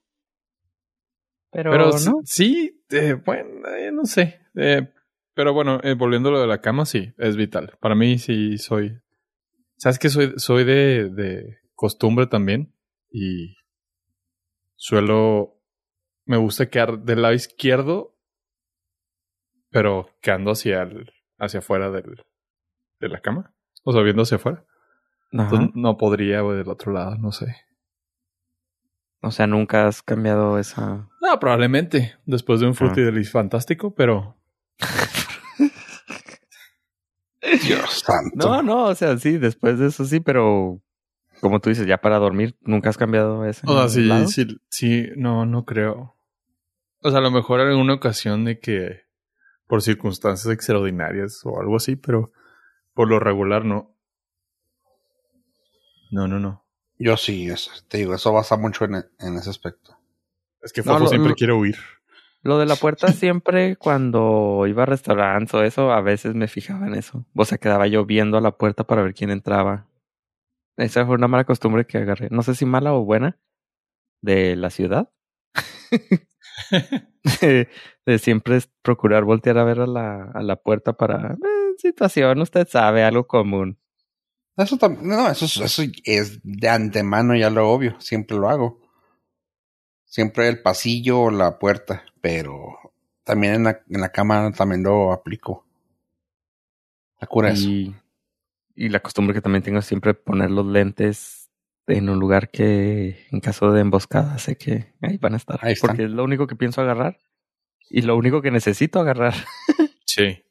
Pero, 1.52 1.72
Pero 1.72 1.86
no. 1.86 2.22
sí, 2.24 2.84
eh, 2.90 3.14
bueno, 3.14 3.68
eh, 3.70 3.92
no 3.92 4.06
sé. 4.06 4.42
Eh, 4.56 4.92
pero 5.34 5.54
bueno, 5.54 5.80
eh, 5.84 5.94
volviendo 5.94 6.30
a 6.30 6.34
lo 6.34 6.42
de 6.42 6.48
la 6.48 6.62
cama, 6.62 6.86
sí, 6.86 7.14
es 7.18 7.36
vital. 7.36 7.78
Para 7.80 7.96
mí 7.96 8.18
sí 8.20 8.58
soy... 8.58 9.00
¿Sabes 9.78 9.98
que 10.00 10.10
soy, 10.10 10.34
soy 10.38 10.64
de, 10.66 11.10
de 11.10 11.58
costumbre 11.76 12.28
también? 12.28 12.74
Y 13.12 13.56
suelo... 14.76 15.54
Me 16.26 16.38
gusta 16.38 16.70
quedar 16.70 17.00
del 17.04 17.22
lado 17.22 17.34
izquierdo, 17.36 18.17
pero 19.70 20.10
quedando 20.22 20.52
hacia 20.52 20.82
el, 20.84 21.12
hacia 21.38 21.60
afuera 21.60 21.90
del, 21.92 22.24
de 23.00 23.10
la 23.10 23.20
cama. 23.22 23.54
O 23.84 23.92
sea, 23.94 24.02
viendo 24.02 24.24
hacia 24.24 24.38
afuera. 24.38 24.64
Entonces 25.32 25.70
no 25.76 25.98
podría, 25.98 26.42
güey, 26.42 26.58
del 26.58 26.70
otro 26.70 26.92
lado, 26.94 27.18
no 27.18 27.32
sé. 27.32 27.56
O 29.22 29.32
sea, 29.32 29.48
nunca 29.48 29.88
has 29.88 30.02
cambiado 30.04 30.58
esa. 30.60 31.10
No, 31.22 31.40
probablemente. 31.40 32.16
Después 32.26 32.60
de 32.60 32.68
un 32.68 32.72
Ah. 32.74 32.76
frutidelis 32.76 33.32
fantástico, 33.32 33.94
pero... 33.94 34.38
Dios 37.66 38.04
santo. 38.06 38.36
No, 38.48 38.62
no, 38.62 38.86
o 38.86 38.96
sea, 38.96 39.18
sí, 39.18 39.38
después 39.38 39.80
de 39.80 39.88
eso 39.88 40.06
sí, 40.06 40.20
pero 40.20 40.82
como 41.42 41.60
tú 41.60 41.70
dices, 41.70 41.88
ya 41.88 41.98
para 42.00 42.18
dormir, 42.18 42.58
nunca 42.62 42.90
has 42.90 42.98
cambiado 42.98 43.46
ese. 43.46 43.62
O 43.68 43.74
sea, 43.78 43.90
sí, 43.90 44.04
lado? 44.06 44.28
sí, 44.28 44.48
sí, 44.70 45.08
no, 45.16 45.46
no 45.46 45.66
creo. 45.66 46.16
O 47.02 47.10
sea, 47.10 47.20
a 47.20 47.22
lo 47.22 47.32
mejor 47.32 47.62
en 47.62 47.68
alguna 47.68 47.94
ocasión 47.94 48.44
de 48.44 48.60
que 48.60 49.02
por 49.68 49.82
circunstancias 49.82 50.52
extraordinarias 50.54 51.42
o 51.46 51.60
algo 51.60 51.76
así, 51.78 51.96
pero 51.96 52.32
por 52.94 53.08
lo 53.10 53.20
regular 53.20 53.66
no. 53.66 53.94
No, 56.12 56.28
no, 56.28 56.40
no. 56.40 56.64
Yo 57.00 57.16
sí, 57.18 57.48
eso, 57.50 57.72
te 57.88 58.00
digo, 58.00 58.16
eso 58.16 58.32
basa 58.34 58.58
mucho 58.58 58.86
en, 58.86 58.96
en 59.20 59.36
ese 59.38 59.50
aspecto. 59.50 59.98
Es 60.62 60.74
que 60.74 60.82
No, 60.82 60.94
Fofo 60.94 61.04
lo- 61.04 61.10
siempre 61.10 61.30
lo- 61.32 61.36
quiere 61.36 61.54
huir. 61.54 61.78
Lo 62.44 62.58
de 62.58 62.66
la 62.66 62.76
puerta 62.80 63.12
siempre 63.12 63.76
cuando 63.76 64.66
iba 64.68 64.84
a 64.84 64.86
restaurantes 64.88 65.54
o 65.54 65.64
eso, 65.64 65.92
a 65.92 66.02
veces 66.02 66.34
me 66.34 66.48
fijaba 66.48 66.88
en 66.88 66.96
eso. 66.96 67.26
O 67.36 67.46
sea, 67.46 67.58
quedaba 67.58 67.88
yo 67.88 68.06
viendo 68.06 68.38
a 68.38 68.42
la 68.42 68.52
puerta 68.58 68.86
para 68.86 69.04
ver 69.04 69.14
quién 69.14 69.30
entraba. 69.32 69.86
Esa 70.78 71.06
fue 71.06 71.16
una 71.16 71.28
mala 71.28 71.44
costumbre 71.44 71.86
que 71.86 71.98
agarré. 71.98 72.30
No 72.32 72.42
sé 72.44 72.56
si 72.56 72.66
mala 72.66 72.94
o 72.94 73.04
buena 73.04 73.38
de 74.22 74.56
la 74.56 74.70
ciudad. 74.70 75.10
de, 78.06 78.20
siempre 78.20 78.58
es 78.58 78.70
procurar 78.82 79.24
voltear 79.24 79.58
a 79.58 79.64
ver 79.64 79.82
a 79.82 79.88
la, 79.88 80.32
a 80.34 80.42
la 80.42 80.56
puerta 80.56 80.94
para 80.94 81.34
eh, 81.34 81.38
situación, 81.78 82.42
usted 82.42 82.68
sabe, 82.68 83.04
algo 83.04 83.28
común. 83.28 83.78
Eso 84.56 84.78
también, 84.78 85.08
no, 85.08 85.30
eso, 85.30 85.46
es- 85.46 85.58
eso 85.58 85.84
es 86.04 86.40
de 86.44 86.70
antemano 86.70 87.36
ya 87.36 87.50
lo 87.50 87.70
obvio, 87.70 88.00
siempre 88.00 88.38
lo 88.38 88.50
hago. 88.50 88.80
Siempre 90.06 90.48
el 90.48 90.62
pasillo 90.62 91.20
o 91.24 91.32
la 91.32 91.60
puerta, 91.60 92.04
pero 92.22 92.78
también 93.24 93.56
en 93.56 93.64
la, 93.66 93.82
en 93.90 94.02
la 94.02 94.10
cama 94.10 94.52
también 94.54 94.82
lo 94.84 95.12
aplico. 95.12 95.66
La 97.20 97.28
cura 97.28 97.50
eso. 97.52 97.68
Y, 97.68 97.96
y 98.76 98.90
la 98.90 99.00
costumbre 99.02 99.34
que 99.34 99.42
también 99.42 99.64
tengo 99.64 99.80
es 99.80 99.86
siempre 99.86 100.14
poner 100.14 100.50
los 100.50 100.66
lentes 100.66 101.47
en 101.88 102.10
un 102.10 102.20
lugar 102.20 102.50
que 102.52 103.26
en 103.32 103.40
caso 103.40 103.72
de 103.72 103.82
emboscada 103.82 104.38
sé 104.38 104.58
que 104.58 104.94
ahí 105.02 105.18
van 105.18 105.34
a 105.34 105.38
estar. 105.38 105.60
Ahí 105.62 105.76
porque 105.80 106.04
es 106.06 106.12
lo 106.12 106.24
único 106.24 106.46
que 106.48 106.56
pienso 106.56 106.82
agarrar 106.82 107.20
y 107.90 108.02
lo 108.02 108.16
único 108.18 108.42
que 108.42 108.52
necesito 108.52 109.00
agarrar. 109.00 109.34
Sí. 110.10 110.42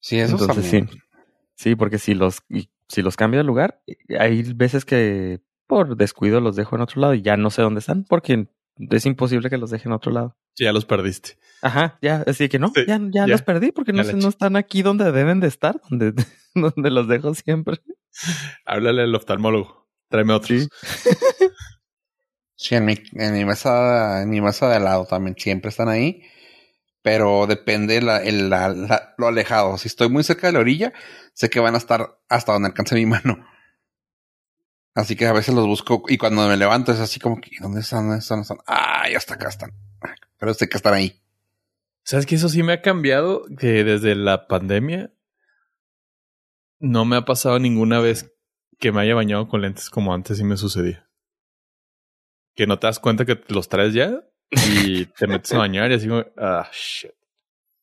Sí, 0.00 0.18
eso 0.18 0.32
Entonces 0.32 0.64
también. 0.70 0.88
sí. 0.88 0.98
Sí, 1.54 1.74
porque 1.76 1.98
si 1.98 2.14
los, 2.14 2.42
si 2.88 3.02
los 3.02 3.16
cambio 3.16 3.38
de 3.38 3.44
lugar, 3.44 3.82
hay 4.18 4.42
veces 4.54 4.84
que 4.84 5.40
por 5.66 5.96
descuido 5.96 6.40
los 6.40 6.56
dejo 6.56 6.76
en 6.76 6.82
otro 6.82 7.00
lado 7.00 7.14
y 7.14 7.22
ya 7.22 7.36
no 7.36 7.50
sé 7.50 7.62
dónde 7.62 7.80
están 7.80 8.04
porque 8.04 8.48
es 8.78 9.06
imposible 9.06 9.50
que 9.50 9.58
los 9.58 9.70
deje 9.70 9.88
en 9.88 9.92
otro 9.92 10.10
lado. 10.12 10.36
Sí, 10.54 10.64
ya 10.64 10.72
los 10.72 10.86
perdiste. 10.86 11.38
Ajá, 11.62 11.98
ya, 12.00 12.24
así 12.26 12.48
que 12.48 12.58
no, 12.58 12.72
Sí, 12.74 12.82
ya, 12.86 12.98
ya, 12.98 13.10
ya. 13.10 13.26
los 13.26 13.42
perdí 13.42 13.70
porque 13.70 13.92
no, 13.92 14.02
no 14.02 14.28
están 14.28 14.56
aquí 14.56 14.82
donde 14.82 15.10
deben 15.12 15.40
de 15.40 15.48
estar, 15.48 15.80
donde, 15.88 16.14
donde 16.54 16.90
los 16.90 17.06
dejo 17.06 17.34
siempre. 17.34 17.76
Háblale 18.64 19.02
al 19.02 19.14
oftalmólogo. 19.14 19.88
Tráeme 20.08 20.32
otros. 20.34 20.62
Sí. 20.62 20.68
Sí, 22.60 22.74
en 22.74 22.86
mi, 22.86 22.94
en 23.12 23.34
mi 23.34 23.44
mesa, 23.44 24.20
en 24.22 24.30
mi 24.30 24.40
mesa 24.40 24.68
de 24.68 24.74
al 24.74 24.82
lado 24.84 25.06
también 25.06 25.36
siempre 25.38 25.68
están 25.68 25.88
ahí. 25.88 26.24
Pero 27.02 27.46
depende 27.46 28.02
la, 28.02 28.16
el- 28.20 28.50
la- 28.50 28.70
la- 28.70 29.14
lo 29.16 29.28
alejado. 29.28 29.78
Si 29.78 29.86
estoy 29.86 30.08
muy 30.08 30.24
cerca 30.24 30.48
de 30.48 30.54
la 30.54 30.58
orilla, 30.58 30.92
sé 31.34 31.48
que 31.50 31.60
van 31.60 31.76
a 31.76 31.78
estar 31.78 32.18
hasta 32.28 32.52
donde 32.52 32.66
alcance 32.70 32.96
mi 32.96 33.06
mano. 33.06 33.46
Así 34.96 35.14
que 35.14 35.26
a 35.26 35.32
veces 35.32 35.54
los 35.54 35.66
busco 35.66 36.02
y 36.08 36.18
cuando 36.18 36.48
me 36.48 36.56
levanto 36.56 36.90
es 36.90 36.98
así 36.98 37.20
como 37.20 37.40
que, 37.40 37.50
¿dónde 37.60 37.80
están? 37.80 38.08
¿Dónde 38.08 38.18
están? 38.18 38.38
¿Dónde 38.38 38.42
están? 38.54 38.58
Ah, 38.66 39.08
ya 39.08 39.18
hasta 39.18 39.34
acá 39.34 39.48
están. 39.48 39.70
Pero 40.38 40.52
sé 40.54 40.68
que 40.68 40.76
están 40.78 40.94
ahí. 40.94 41.22
¿Sabes 42.02 42.26
que 42.26 42.34
eso 42.34 42.48
sí 42.48 42.64
me 42.64 42.72
ha 42.72 42.82
cambiado? 42.82 43.44
Que 43.56 43.84
desde 43.84 44.16
la 44.16 44.48
pandemia 44.48 45.12
no 46.80 47.04
me 47.04 47.16
ha 47.16 47.24
pasado 47.24 47.58
ninguna 47.58 48.00
vez 48.00 48.34
que 48.78 48.92
me 48.92 49.00
haya 49.00 49.14
bañado 49.14 49.48
con 49.48 49.60
lentes 49.62 49.90
como 49.90 50.14
antes 50.14 50.38
sí 50.38 50.44
me 50.44 50.56
sucedía. 50.56 51.08
Que 52.54 52.66
no 52.66 52.78
te 52.78 52.86
das 52.86 52.98
cuenta 52.98 53.24
que 53.24 53.40
los 53.48 53.68
traes 53.68 53.94
ya 53.94 54.22
y 54.50 55.06
te 55.06 55.26
metes 55.26 55.52
a 55.52 55.58
bañar 55.58 55.90
y 55.90 55.94
así 55.94 56.08
como, 56.08 56.24
ah, 56.36 56.68
shit. 56.72 57.12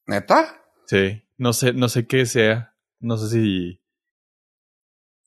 ¿Neta? 0.08 0.62
Sí, 0.88 1.24
no 1.38 1.54
sé, 1.54 1.74
no 1.74 1.90
sé 1.90 2.08
qué 2.08 2.26
sea. 2.26 2.76
No 3.00 3.18
sé 3.18 3.30
si, 3.30 3.82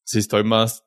si 0.04 0.18
estoy 0.18 0.44
más 0.44 0.84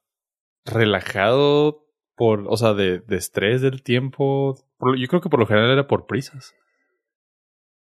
relajado 0.65 1.85
por, 2.15 2.45
o 2.47 2.57
sea, 2.57 2.73
de, 2.73 3.00
de 3.00 3.15
estrés 3.17 3.61
del 3.61 3.83
tiempo. 3.83 4.55
Por- 4.77 4.97
yo 4.97 5.07
creo 5.07 5.21
que 5.21 5.29
por 5.29 5.39
lo 5.39 5.47
general 5.47 5.71
era 5.71 5.88
por 5.88 6.05
prisas. 6.05 6.53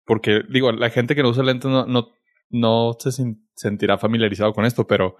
Porque, 0.05 0.41
digo, 0.49 0.71
la 0.71 0.89
gente 0.89 1.15
que 1.15 1.23
no 1.23 1.29
usa 1.29 1.43
lentes 1.43 1.69
no, 1.69 1.85
no, 1.85 2.11
no 2.49 2.95
se 2.99 3.11
sentirá 3.55 3.97
familiarizado 3.97 4.53
con 4.53 4.65
esto, 4.65 4.87
pero 4.87 5.15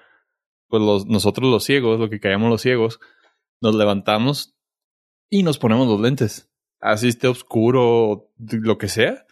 pues 0.68 0.82
los, 0.82 1.06
nosotros 1.06 1.50
los 1.50 1.64
ciegos, 1.64 2.00
lo 2.00 2.10
que 2.10 2.20
callamos 2.20 2.50
los 2.50 2.62
ciegos, 2.62 3.00
nos 3.62 3.76
levantamos 3.76 4.56
y 5.30 5.44
nos 5.44 5.58
ponemos 5.58 5.88
los 5.88 6.00
lentes. 6.00 6.50
Así 6.80 7.08
esté 7.08 7.28
oscuro, 7.28 8.30
lo 8.38 8.78
que 8.78 8.88
sea, 8.88 9.26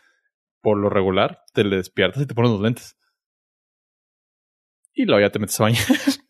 por 0.62 0.78
lo 0.78 0.90
regular, 0.90 1.44
te 1.54 1.64
le 1.64 1.78
despiertas 1.78 2.24
y 2.24 2.26
te 2.26 2.34
pones 2.34 2.52
los 2.52 2.62
lentes. 2.62 2.98
Y 4.94 5.06
luego 5.06 5.22
ya 5.22 5.32
te 5.32 5.40
metes 5.40 5.60
a 5.60 5.64
bañar. 5.64 5.86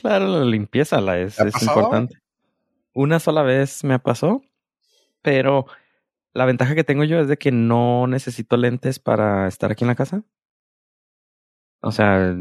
Claro, 0.00 0.28
la 0.28 0.44
limpieza 0.44 1.00
la 1.00 1.18
es, 1.18 1.38
importante. 1.60 2.18
Una 2.92 3.18
sola 3.18 3.42
vez 3.42 3.82
me 3.84 3.98
pasó, 3.98 4.42
pero 5.22 5.66
la 6.34 6.44
ventaja 6.44 6.74
que 6.74 6.84
tengo 6.84 7.04
yo 7.04 7.20
es 7.20 7.28
de 7.28 7.36
que 7.36 7.52
no 7.52 8.06
necesito 8.06 8.56
lentes 8.56 8.98
para 8.98 9.48
estar 9.48 9.70
aquí 9.70 9.84
en 9.84 9.88
la 9.88 9.94
casa. 9.94 10.24
O 11.82 11.92
sea, 11.92 12.34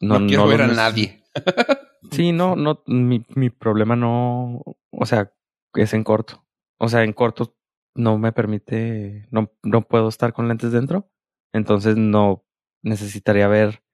no, 0.00 0.18
No, 0.18 0.26
quiero 0.26 0.44
no 0.44 0.48
ver 0.48 0.62
a 0.62 0.66
nadie. 0.68 1.24
Sí, 2.10 2.32
no, 2.32 2.56
no, 2.56 2.82
mi, 2.86 3.24
mi 3.36 3.50
problema 3.50 3.94
no, 3.94 4.62
o 4.90 5.06
sea, 5.06 5.32
es 5.74 5.92
en 5.92 6.02
corto. 6.02 6.44
O 6.78 6.88
sea, 6.88 7.04
en 7.04 7.12
corto 7.12 7.56
no 7.94 8.18
me 8.18 8.32
permite, 8.32 9.28
no, 9.30 9.52
no 9.62 9.82
puedo 9.82 10.08
estar 10.08 10.32
con 10.32 10.48
lentes 10.48 10.72
dentro. 10.72 11.10
Entonces 11.52 11.96
no 11.96 12.44
necesitaría 12.82 13.44
haber 13.44 13.84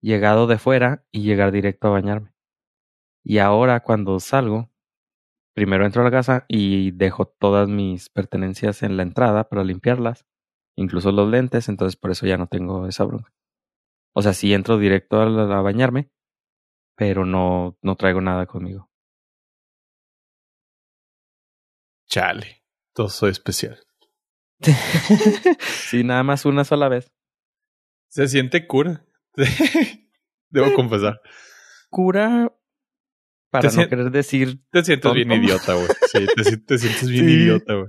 llegado 0.00 0.46
de 0.46 0.58
fuera 0.58 1.04
y 1.12 1.22
llegar 1.22 1.52
directo 1.52 1.88
a 1.88 1.92
bañarme. 1.92 2.32
Y 3.22 3.38
ahora 3.38 3.80
cuando 3.80 4.18
salgo, 4.20 4.70
primero 5.58 5.84
entro 5.84 6.02
a 6.02 6.04
la 6.04 6.12
casa 6.12 6.44
y 6.46 6.92
dejo 6.92 7.26
todas 7.26 7.68
mis 7.68 8.10
pertenencias 8.10 8.84
en 8.84 8.96
la 8.96 9.02
entrada 9.02 9.48
para 9.48 9.64
limpiarlas, 9.64 10.24
incluso 10.76 11.10
los 11.10 11.28
lentes, 11.28 11.68
entonces 11.68 11.96
por 11.96 12.12
eso 12.12 12.26
ya 12.26 12.36
no 12.36 12.46
tengo 12.46 12.86
esa 12.86 13.02
bronca. 13.02 13.32
O 14.14 14.22
sea, 14.22 14.34
sí 14.34 14.54
entro 14.54 14.78
directo 14.78 15.20
a, 15.20 15.26
la- 15.26 15.58
a 15.58 15.60
bañarme, 15.60 16.10
pero 16.96 17.24
no, 17.24 17.76
no 17.82 17.96
traigo 17.96 18.20
nada 18.20 18.46
conmigo. 18.46 18.88
Chale. 22.08 22.62
Todo 22.94 23.08
soy 23.08 23.30
especial. 23.30 23.80
sí, 25.60 26.04
nada 26.04 26.22
más 26.22 26.44
una 26.44 26.64
sola 26.64 26.88
vez. 26.88 27.12
Se 28.08 28.28
siente 28.28 28.66
cura. 28.68 29.04
Debo 30.50 30.72
confesar. 30.74 31.20
Cura 31.90 32.52
para 33.50 33.70
no 33.70 33.88
querer 33.88 34.10
decir. 34.10 34.60
Te 34.70 34.84
sientes 34.84 35.12
bien 35.12 35.32
idiota, 35.32 35.74
güey. 35.74 35.86
Sí, 36.12 36.26
te, 36.36 36.56
te 36.58 36.78
sientes 36.78 37.08
bien 37.10 37.24
Sí. 37.28 37.32
idiota, 37.34 37.74
güey. 37.74 37.88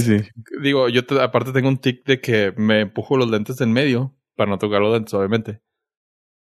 Sí. 0.00 0.18
Digo, 0.62 0.88
yo 0.88 1.04
te- 1.06 1.20
aparte 1.20 1.52
tengo 1.52 1.68
un 1.68 1.78
tic 1.78 2.04
de 2.06 2.20
que 2.20 2.52
me 2.56 2.80
empujo 2.80 3.16
los 3.16 3.30
lentes 3.30 3.60
en 3.60 3.72
medio 3.72 4.16
para 4.34 4.50
no 4.50 4.58
tocar 4.58 4.80
los 4.80 4.92
lentes, 4.92 5.14
obviamente. 5.14 5.60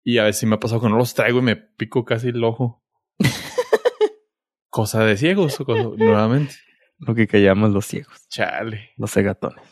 Y 0.04 0.18
a 0.18 0.24
veces 0.24 0.48
me 0.48 0.54
ha 0.54 0.60
pasado 0.60 0.80
que 0.80 0.88
no 0.88 0.96
los 0.96 1.12
traigo 1.14 1.40
y 1.40 1.42
me 1.42 1.56
pico 1.56 2.04
casi 2.04 2.28
el 2.28 2.42
ojo. 2.44 2.82
cosa 4.70 5.04
de 5.04 5.16
ciegos, 5.16 5.60
o 5.60 5.64
cosa- 5.64 5.82
nuevamente. 5.96 6.54
Lo 7.00 7.14
que 7.14 7.26
callamos 7.28 7.70
los 7.70 7.86
ciegos, 7.86 8.26
Chale. 8.28 8.90
los 8.96 9.12
cegatones. 9.12 9.62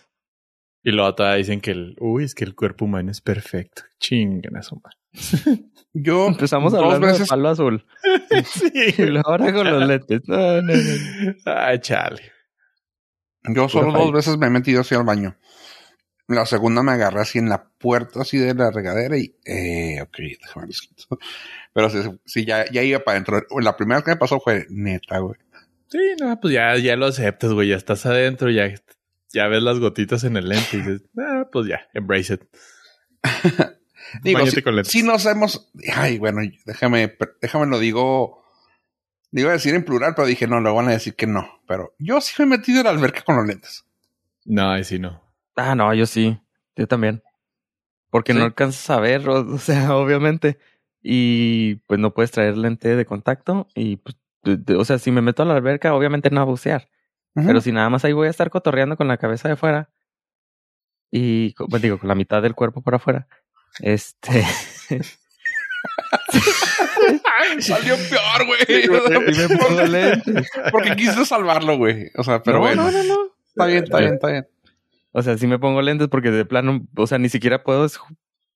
Y 0.86 0.92
luego 0.92 1.16
todavía 1.16 1.38
dicen 1.38 1.60
que 1.60 1.72
el, 1.72 1.96
uy, 1.98 2.22
es 2.22 2.32
que 2.36 2.44
el 2.44 2.54
cuerpo 2.54 2.84
humano 2.84 3.10
es 3.10 3.20
perfecto. 3.20 3.82
Chingan 3.98 4.54
eso, 4.56 4.80
man. 4.80 4.92
Yo 5.92 6.28
Empezamos 6.28 6.72
dos 6.72 6.80
hablando 6.80 7.08
veces, 7.08 7.22
de 7.22 7.26
palo 7.26 7.48
azul. 7.48 7.84
sí. 8.44 8.70
Y 8.98 9.06
luego 9.06 9.28
ahora 9.28 9.52
con 9.52 9.68
los 9.68 9.84
lentes. 9.84 10.20
No, 10.28 10.62
no, 10.62 10.72
no. 10.72 11.34
Ay, 11.44 11.80
chale. 11.80 12.30
yo 13.52 13.68
solo 13.68 13.88
Pura 13.88 13.98
dos 13.98 14.12
veces 14.12 14.38
me 14.38 14.46
he 14.46 14.50
metido 14.50 14.82
así 14.82 14.94
al 14.94 15.02
baño. 15.02 15.36
La 16.28 16.46
segunda 16.46 16.84
me 16.84 16.92
agarré 16.92 17.18
así 17.18 17.40
en 17.40 17.48
la 17.48 17.68
puerta 17.68 18.20
así 18.20 18.38
de 18.38 18.54
la 18.54 18.70
regadera 18.70 19.18
y 19.18 19.34
eh, 19.44 20.00
ok, 20.02 20.18
déjame 20.40 20.68
quito. 20.68 21.18
Pero 21.72 21.90
sí, 21.90 21.98
sí, 22.24 22.44
ya, 22.44 22.64
ya 22.70 22.84
iba 22.84 23.00
para 23.00 23.16
adentro. 23.16 23.42
La 23.60 23.76
primera 23.76 23.98
vez 23.98 24.04
que 24.04 24.10
me 24.12 24.18
pasó 24.18 24.38
fue 24.38 24.66
neta, 24.70 25.18
güey. 25.18 25.34
Sí, 25.88 25.98
no, 26.20 26.38
pues 26.40 26.54
ya, 26.54 26.76
ya 26.76 26.94
lo 26.94 27.06
aceptas, 27.06 27.52
güey. 27.52 27.70
Ya 27.70 27.76
estás 27.76 28.06
adentro, 28.06 28.50
ya, 28.50 28.72
ya 29.36 29.48
ves 29.48 29.62
las 29.62 29.78
gotitas 29.78 30.24
en 30.24 30.38
el 30.38 30.48
lente 30.48 30.78
y 30.78 30.78
dices, 30.78 31.02
ah, 31.18 31.46
pues 31.52 31.68
ya, 31.68 31.82
embrace 31.92 32.34
it. 32.34 32.42
Digo, 34.22 34.46
si, 34.46 34.62
con 34.62 34.76
lentes. 34.76 34.92
si 34.92 35.02
nos 35.02 35.26
hemos, 35.26 35.70
ay, 35.94 36.18
bueno, 36.18 36.40
déjame, 36.64 37.16
déjame 37.42 37.66
lo 37.66 37.78
digo, 37.78 38.42
digo 39.30 39.50
decir 39.50 39.74
en 39.74 39.84
plural, 39.84 40.14
pero 40.14 40.26
dije 40.26 40.46
no, 40.46 40.60
lo 40.60 40.74
van 40.74 40.88
a 40.88 40.92
decir 40.92 41.14
que 41.16 41.26
no. 41.26 41.60
Pero 41.66 41.94
yo 41.98 42.20
sí 42.20 42.32
me 42.38 42.44
he 42.44 42.58
metido 42.58 42.78
en 42.78 42.84
la 42.84 42.90
alberca 42.90 43.22
con 43.22 43.36
los 43.36 43.46
lentes. 43.46 43.84
No, 44.46 44.70
ahí 44.70 44.84
sí 44.84 44.98
no. 44.98 45.22
Ah, 45.54 45.74
no, 45.74 45.92
yo 45.92 46.06
sí. 46.06 46.40
Yo 46.76 46.86
también. 46.86 47.22
Porque 48.10 48.32
¿Sí? 48.32 48.38
no 48.38 48.44
alcanzas 48.44 48.88
a 48.90 49.00
ver, 49.00 49.28
o, 49.28 49.58
sea, 49.58 49.96
obviamente. 49.96 50.58
Y 51.02 51.76
pues 51.86 52.00
no 52.00 52.14
puedes 52.14 52.30
traer 52.30 52.56
lente 52.56 52.96
de 52.96 53.04
contacto. 53.04 53.68
Y 53.74 53.96
pues, 53.96 54.16
o 54.76 54.84
sea, 54.84 54.98
si 54.98 55.10
me 55.10 55.20
meto 55.20 55.42
a 55.42 55.46
la 55.46 55.54
alberca, 55.56 55.94
obviamente 55.94 56.30
no 56.30 56.40
a 56.40 56.44
bucear. 56.44 56.88
Pero 57.44 57.60
si 57.60 57.70
nada 57.70 57.90
más 57.90 58.02
ahí 58.04 58.14
voy 58.14 58.28
a 58.28 58.30
estar 58.30 58.48
cotorreando 58.48 58.96
con 58.96 59.08
la 59.08 59.18
cabeza 59.18 59.46
de 59.48 59.56
fuera. 59.56 59.90
Y, 61.10 61.54
pues, 61.68 61.82
digo, 61.82 61.98
con 61.98 62.08
la 62.08 62.14
mitad 62.14 62.40
del 62.40 62.54
cuerpo 62.54 62.80
por 62.80 62.94
afuera. 62.94 63.28
Este. 63.80 64.42
Salió 67.60 67.94
peor, 67.96 68.46
güey. 68.46 68.60
Sí, 68.66 68.88
lentes. 69.90 70.50
Porque 70.72 70.96
quise 70.96 71.26
salvarlo, 71.26 71.76
güey. 71.76 72.10
O 72.16 72.24
sea, 72.24 72.42
pero 72.42 72.58
no, 72.58 72.64
bueno. 72.64 72.84
no, 72.84 72.90
no, 72.90 73.04
no. 73.04 73.18
Está 73.48 73.66
bien, 73.66 73.84
está 73.84 73.98
bien, 73.98 74.14
está 74.14 74.28
bien. 74.28 74.48
O 75.12 75.22
sea, 75.22 75.36
sí 75.38 75.46
me 75.46 75.58
pongo 75.58 75.82
lentes 75.82 76.08
porque 76.08 76.30
de 76.30 76.44
plano, 76.44 76.86
o 76.96 77.06
sea, 77.06 77.18
ni 77.18 77.28
siquiera 77.28 77.62
puedo 77.62 77.86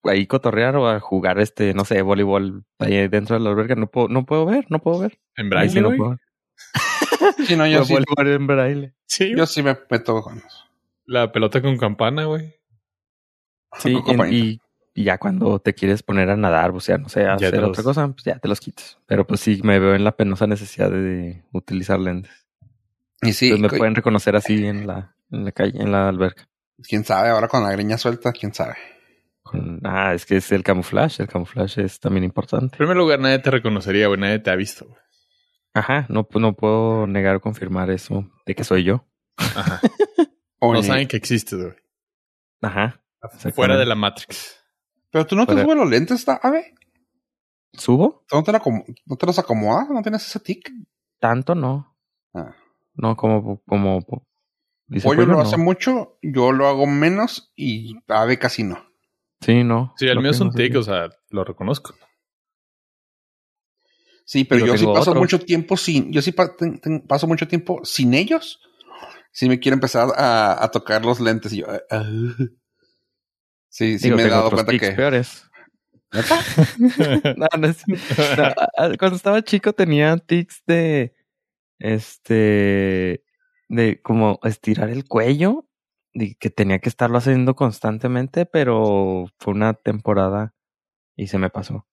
ahí 0.05 0.27
cotorrear 0.27 0.77
o 0.77 0.89
a 0.89 1.01
jugar 1.01 1.39
este, 1.39 1.75
no 1.75 1.85
sé, 1.85 2.01
voleibol 2.03 2.65
ahí 2.79 3.09
dentro 3.09 3.37
de 3.37 3.45
la 3.45 3.51
alberca. 3.51 3.77
No 3.77 3.87
puedo, 3.87 4.09
no 4.09 4.27
puedo 4.27 4.47
ver, 4.47 4.67
no 4.69 4.81
puedo 4.81 5.01
ver. 5.01 5.19
En 5.37 5.47
Ahí 5.57 5.69
sí 5.69 5.79
braille, 5.79 5.81
no 5.81 5.97
puedo 5.97 6.11
ver. 6.11 6.19
Sí, 7.47 7.57
no, 7.57 7.67
yo 7.67 7.85
sí, 7.85 7.95
en 8.19 8.47
braille. 8.47 8.95
Sí, 9.07 9.33
yo 9.37 9.47
sí 9.47 9.63
me 9.63 9.77
meto 9.91 10.23
con 10.23 10.39
eso. 10.39 10.65
La 11.07 11.33
pelota 11.33 11.61
con 11.61 11.77
campana, 11.77 12.25
güey. 12.25 12.55
Sí, 13.79 13.97
en- 14.07 14.33
y, 14.33 14.61
y 14.95 15.05
ya 15.05 15.19
cuando 15.19 15.59
te 15.61 15.75
quieres 15.75 16.03
poner 16.03 16.31
a 16.31 16.37
nadar, 16.37 16.73
bucear, 16.73 17.01
no 17.01 17.09
sé, 17.09 17.23
a 17.23 17.37
Ya 17.37 17.49
hacer 17.49 17.61
los- 17.61 17.71
otra 17.71 17.83
cosa, 17.83 18.09
pues 18.09 18.25
ya 18.25 18.39
te 18.39 18.49
los 18.49 18.61
quitas. 18.61 18.99
Pero 19.07 19.27
pues 19.27 19.41
sí, 19.41 19.61
me 19.65 19.79
veo 19.79 19.95
en 19.95 20.05
la 20.05 20.17
penosa 20.17 20.47
necesidad 20.47 20.91
de 20.91 21.43
utilizar 21.53 21.99
lentes. 21.99 22.33
Y 23.23 23.33
sí, 23.33 23.47
Entonces 23.51 23.73
me 23.73 23.79
pueden 23.79 23.95
reconocer 23.95 24.35
así 24.37 24.67
en 24.67 24.87
la, 24.87 25.15
en 25.31 25.45
la 25.45 25.53
calle, 25.53 25.81
en 25.81 25.93
la 25.93 26.09
alberca. 26.09 26.49
quién 26.83 27.05
sabe, 27.05 27.29
ahora 27.29 27.49
con 27.49 27.63
la 27.63 27.71
greña 27.73 27.99
suelta, 27.99 28.33
quién 28.33 28.55
sabe. 28.55 28.77
Con- 29.43 29.81
ah, 29.85 30.15
es 30.15 30.25
que 30.27 30.37
es 30.37 30.51
el 30.53 30.63
camuflaje, 30.63 31.23
el 31.23 31.29
camuflaje 31.29 31.83
es 31.83 31.99
también 32.01 32.25
importante. 32.25 32.75
En 32.77 32.79
primer 32.79 32.97
lugar, 32.97 33.19
nadie 33.21 33.39
te 33.41 33.51
reconocería, 33.51 34.07
güey. 34.07 34.19
Nadie 34.21 34.39
te 34.39 34.51
ha 34.51 34.57
visto, 34.57 34.87
güey. 34.87 35.01
Ajá, 35.75 36.07
no, 36.09 36.29
pu- 36.29 36.41
no 36.41 36.55
puedo 36.55 37.07
negar 37.07 37.37
o 37.37 37.41
confirmar 37.41 37.91
eso 37.91 38.29
de 38.47 38.55
que 38.55 38.65
soy 38.65 38.85
yo. 38.85 39.07
Ajá. 39.37 39.81
No 40.63 40.83
saben 40.83 41.09
que 41.09 41.17
existes, 41.17 41.59
güey. 41.59 41.75
Ajá. 42.61 43.03
Fuera 43.55 43.79
de 43.79 43.87
la 43.87 43.95
Matrix. 43.95 44.63
Pero 45.11 45.27
tú 45.27 45.35
no 45.35 45.47
te 45.47 45.55
subes 45.55 45.75
los 45.75 45.89
lentes, 45.89 46.23
¿tá? 46.25 46.39
a 46.43 46.51
ver. 46.51 46.65
¿Subo? 47.73 48.25
¿Tú 48.29 48.37
no 48.37 48.43
te, 48.43 48.53
la 48.53 48.61
acom- 48.61 48.85
no 49.07 49.17
te 49.17 49.25
los 49.27 49.39
acomodas? 49.39 49.89
¿No 49.89 50.03
tienes 50.03 50.27
ese 50.27 50.39
tic? 50.39 50.71
Tanto 51.19 51.55
no. 51.55 51.97
Ah. 52.35 52.55
No, 52.95 53.17
como, 53.17 53.63
como, 53.63 54.01
dice 54.87 55.07
Pollo 55.07 55.25
lo 55.25 55.33
no. 55.35 55.41
hace 55.41 55.57
mucho, 55.57 56.19
yo 56.21 56.53
lo 56.53 56.67
hago 56.69 56.87
menos 56.87 57.53
y 57.57 57.97
Ave 58.09 58.39
casi 58.39 58.63
no. 58.63 58.85
Sí, 59.41 59.65
no. 59.65 59.95
Sí, 59.97 60.09
el 60.09 60.21
mío 60.21 60.33
es 60.33 60.41
un 60.41 60.51
tic, 60.53 60.77
o 60.77 60.83
sea, 60.83 61.09
lo 61.31 61.45
reconozco. 61.45 61.95
Sí, 64.31 64.45
pero 64.45 64.61
Yo 64.65 64.75
yo 64.75 64.79
sí 64.79 64.87
paso 64.87 65.13
mucho 65.13 65.41
tiempo 65.41 65.77
sin, 65.77 66.13
yo 66.13 66.23
sí 66.23 66.31
pa- 66.31 66.55
ten- 66.55 66.79
ten- 66.79 67.01
paso 67.01 67.27
mucho 67.27 67.49
tiempo 67.49 67.81
sin 67.83 68.15
ellos. 68.15 68.61
Si 69.33 69.49
me 69.49 69.59
quiero 69.59 69.75
empezar 69.75 70.07
a, 70.17 70.63
a 70.63 70.71
tocar 70.71 71.05
los 71.05 71.19
lentes 71.19 71.53
y 71.53 71.57
yo, 71.57 71.67
ah. 71.91 72.05
sí, 73.69 73.99
sí 73.99 74.05
Digo, 74.05 74.17
me 74.17 74.23
he 74.23 74.29
dado 74.29 74.49
cuenta 74.53 74.71
que. 74.79 74.93
peores. 74.93 75.51
No, 77.37 77.49
no 77.59 77.67
es- 77.67 77.83
no, 77.89 78.45
ah, 78.79 78.91
cuando 79.01 79.17
estaba 79.17 79.43
chico 79.43 79.73
tenía 79.73 80.17
tics 80.19 80.63
de 80.65 81.13
este 81.81 83.25
de 83.69 84.01
como 84.01 84.39
estirar 84.45 84.91
el 84.91 85.07
cuello 85.07 85.69
y 86.13 86.37
que 86.37 86.51
tenía 86.51 86.79
que 86.79 86.89
estarlo 86.89 87.19
haciendo 87.19 87.57
constantemente, 87.57 88.47
pero 88.47 89.25
fue 89.41 89.55
una 89.55 89.75
temporada 89.75 90.55
y 91.17 91.27
se 91.27 91.39
me 91.39 91.51
pasó. 91.51 91.89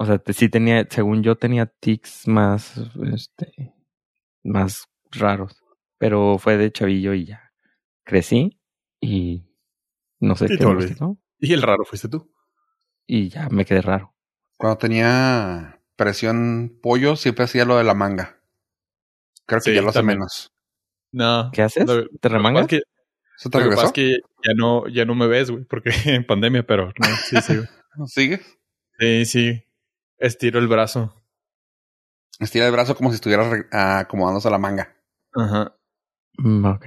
O 0.00 0.06
sea, 0.06 0.18
te- 0.18 0.32
sí 0.32 0.48
tenía, 0.48 0.86
según 0.88 1.22
yo 1.24 1.36
tenía 1.36 1.66
tics 1.66 2.28
más, 2.28 2.80
este, 3.12 3.74
más 4.44 4.84
raros. 5.10 5.60
Pero 5.98 6.38
fue 6.38 6.56
de 6.56 6.70
chavillo 6.70 7.14
y 7.14 7.24
ya. 7.26 7.52
Crecí 8.04 8.60
y 9.00 9.44
no 10.20 10.36
sé 10.36 10.46
Y 10.50 10.56
qué 10.56 10.64
volviste. 10.64 10.92
gustó, 10.92 11.18
Y 11.40 11.52
el 11.52 11.62
raro 11.62 11.84
fuiste 11.84 12.08
tú. 12.08 12.32
Y 13.06 13.28
ya 13.28 13.48
me 13.48 13.64
quedé 13.64 13.82
raro. 13.82 14.14
Cuando 14.56 14.78
tenía 14.78 15.80
presión 15.96 16.78
pollo, 16.80 17.16
siempre 17.16 17.44
hacía 17.44 17.64
lo 17.64 17.76
de 17.76 17.84
la 17.84 17.94
manga. 17.94 18.40
Creo 19.46 19.60
que 19.60 19.70
Sí, 19.70 19.74
ya 19.74 19.82
lo 19.82 19.88
hace 19.88 19.98
también. 19.98 20.18
menos. 20.18 20.52
No. 21.10 21.50
¿Qué 21.52 21.62
haces? 21.62 21.86
Lo- 21.86 22.08
¿Te 22.20 22.28
Lo 22.28 22.36
remangas? 22.36 22.66
que, 22.68 22.82
¿Eso 23.36 23.50
te 23.50 23.58
lo 23.58 23.64
que 23.64 23.70
pasa 23.70 23.82
regresó? 23.82 23.86
es 23.86 23.92
que 23.92 24.10
ya 24.46 24.54
no, 24.54 24.86
ya 24.88 25.04
no 25.04 25.14
me 25.16 25.26
ves, 25.26 25.50
güey, 25.50 25.64
porque 25.64 25.90
en 26.06 26.24
pandemia, 26.26 26.64
pero 26.64 26.86
no, 26.98 27.06
sí, 27.28 27.40
sí, 27.40 27.56
güey. 27.56 27.68
¿Sigue? 28.06 28.40
Sí, 29.00 29.24
sí. 29.24 29.64
Estiro 30.18 30.58
el 30.58 30.66
brazo. 30.66 31.14
Estira 32.40 32.66
el 32.66 32.72
brazo 32.72 32.96
como 32.96 33.10
si 33.10 33.16
estuvieras 33.16 33.46
ah, 33.72 34.00
acomodándose 34.00 34.50
la 34.50 34.58
manga. 34.58 34.92
Ajá. 35.34 35.76
Mm, 36.38 36.64
ok. 36.64 36.86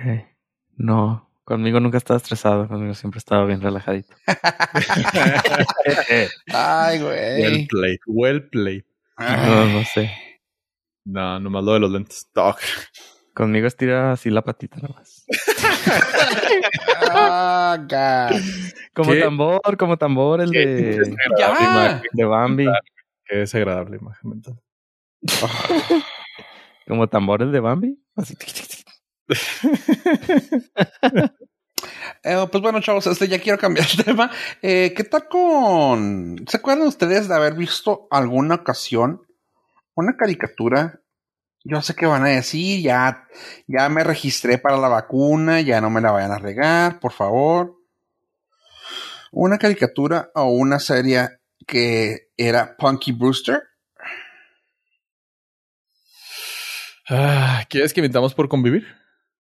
No, 0.77 1.29
conmigo 1.45 1.79
nunca 1.79 1.97
estaba 1.97 2.17
estresado, 2.17 2.67
conmigo 2.67 2.93
siempre 2.93 3.19
estaba 3.19 3.45
bien 3.45 3.61
relajadito. 3.61 4.13
Ay, 6.53 7.01
well 7.01 7.01
güey. 7.01 7.67
played, 7.67 7.99
well 8.07 8.49
played. 8.49 8.83
No, 9.17 9.65
no 9.65 9.85
sé. 9.85 10.11
No, 11.05 11.39
nomás 11.39 11.63
lo 11.63 11.73
de 11.73 11.79
los 11.79 11.91
lentes. 11.91 12.29
Dog. 12.33 12.57
Conmigo 13.33 13.67
estira 13.67 14.11
así 14.11 14.29
la 14.29 14.41
patita 14.41 14.77
nomás. 14.77 15.25
Ah, 17.13 17.77
God. 17.79 18.41
Como 18.93 19.11
¿Qué? 19.11 19.21
tambor, 19.21 19.77
como 19.77 19.97
tambor, 19.97 20.41
el 20.41 20.51
Qué 20.51 20.65
de, 20.65 21.15
de 22.11 22.25
Bambi. 22.25 22.67
Qué 23.31 23.37
desagradable 23.37 23.95
imagen 23.95 24.29
mental. 24.29 24.61
Como 26.85 27.07
tambor 27.07 27.41
el 27.41 27.53
de 27.53 27.61
Bambi. 27.61 27.97
Así. 28.13 28.35
Eh, 32.23 32.45
pues 32.51 32.61
bueno, 32.61 32.81
chavos, 32.81 33.07
este 33.07 33.27
ya 33.29 33.39
quiero 33.39 33.57
cambiar 33.57 33.87
de 33.87 34.03
tema. 34.03 34.29
Eh, 34.61 34.93
¿Qué 34.95 35.05
tal 35.05 35.27
con... 35.29 36.43
¿Se 36.45 36.57
acuerdan 36.57 36.87
ustedes 36.87 37.27
de 37.29 37.33
haber 37.33 37.55
visto 37.55 38.07
alguna 38.11 38.55
ocasión 38.55 39.25
una 39.95 40.17
caricatura? 40.17 41.01
Yo 41.63 41.81
sé 41.81 41.95
que 41.95 42.05
van 42.05 42.25
a 42.25 42.29
decir, 42.29 42.83
ya, 42.83 43.27
ya 43.65 43.87
me 43.87 44.03
registré 44.03 44.57
para 44.57 44.77
la 44.77 44.89
vacuna, 44.89 45.61
ya 45.61 45.79
no 45.79 45.89
me 45.89 46.01
la 46.01 46.11
vayan 46.11 46.31
a 46.31 46.37
regar, 46.37 46.99
por 46.99 47.13
favor. 47.13 47.77
Una 49.31 49.57
caricatura 49.57 50.29
o 50.35 50.51
una 50.51 50.77
serie 50.77 51.40
que 51.67 52.29
era 52.37 52.75
Punky 52.77 53.11
Brewster. 53.11 53.63
Ah, 57.09 57.63
¿Quieres 57.69 57.93
que 57.93 57.99
inventamos 57.99 58.33
por 58.33 58.47
convivir? 58.47 58.87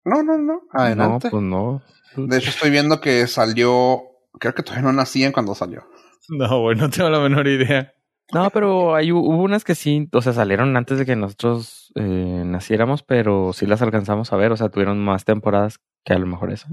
No, 0.05 0.23
no, 0.23 0.39
no, 0.39 0.63
adelante. 0.73 1.29
No, 1.29 1.31
pues 1.31 1.43
no. 1.43 1.83
De 2.17 2.39
hecho, 2.39 2.51
estoy 2.51 2.71
viendo 2.71 3.01
que 3.01 3.27
salió, 3.27 4.05
creo 4.39 4.55
que 4.55 4.63
todavía 4.63 4.85
no 4.85 4.93
nacían 4.93 5.33
cuando 5.33 5.55
salió. 5.55 5.85
No, 6.29 6.63
güey, 6.63 6.77
no 6.77 6.91
tengo 6.91 7.09
la 7.09 7.21
menor 7.21 7.47
idea. 7.47 7.95
No, 8.33 8.51
pero 8.51 8.97
hay, 8.97 9.13
hubo 9.13 9.43
unas 9.45 9.63
que 9.63 9.77
sí, 9.77 10.09
o 10.13 10.21
sea, 10.21 10.33
salieron 10.33 10.77
antes 10.77 10.99
de 10.99 11.07
que 11.07 11.15
nosotros 11.15 11.93
eh, 11.95 12.43
naciéramos, 12.45 13.05
pero 13.05 13.53
sí 13.53 13.65
las 13.65 13.81
alcanzamos 13.81 14.33
a 14.33 14.37
ver, 14.37 14.51
o 14.51 14.57
sea, 14.57 14.69
tuvieron 14.69 14.99
más 14.99 15.25
temporadas 15.25 15.79
que 16.05 16.15
a 16.15 16.19
lo 16.19 16.27
mejor 16.27 16.51
esa. 16.53 16.69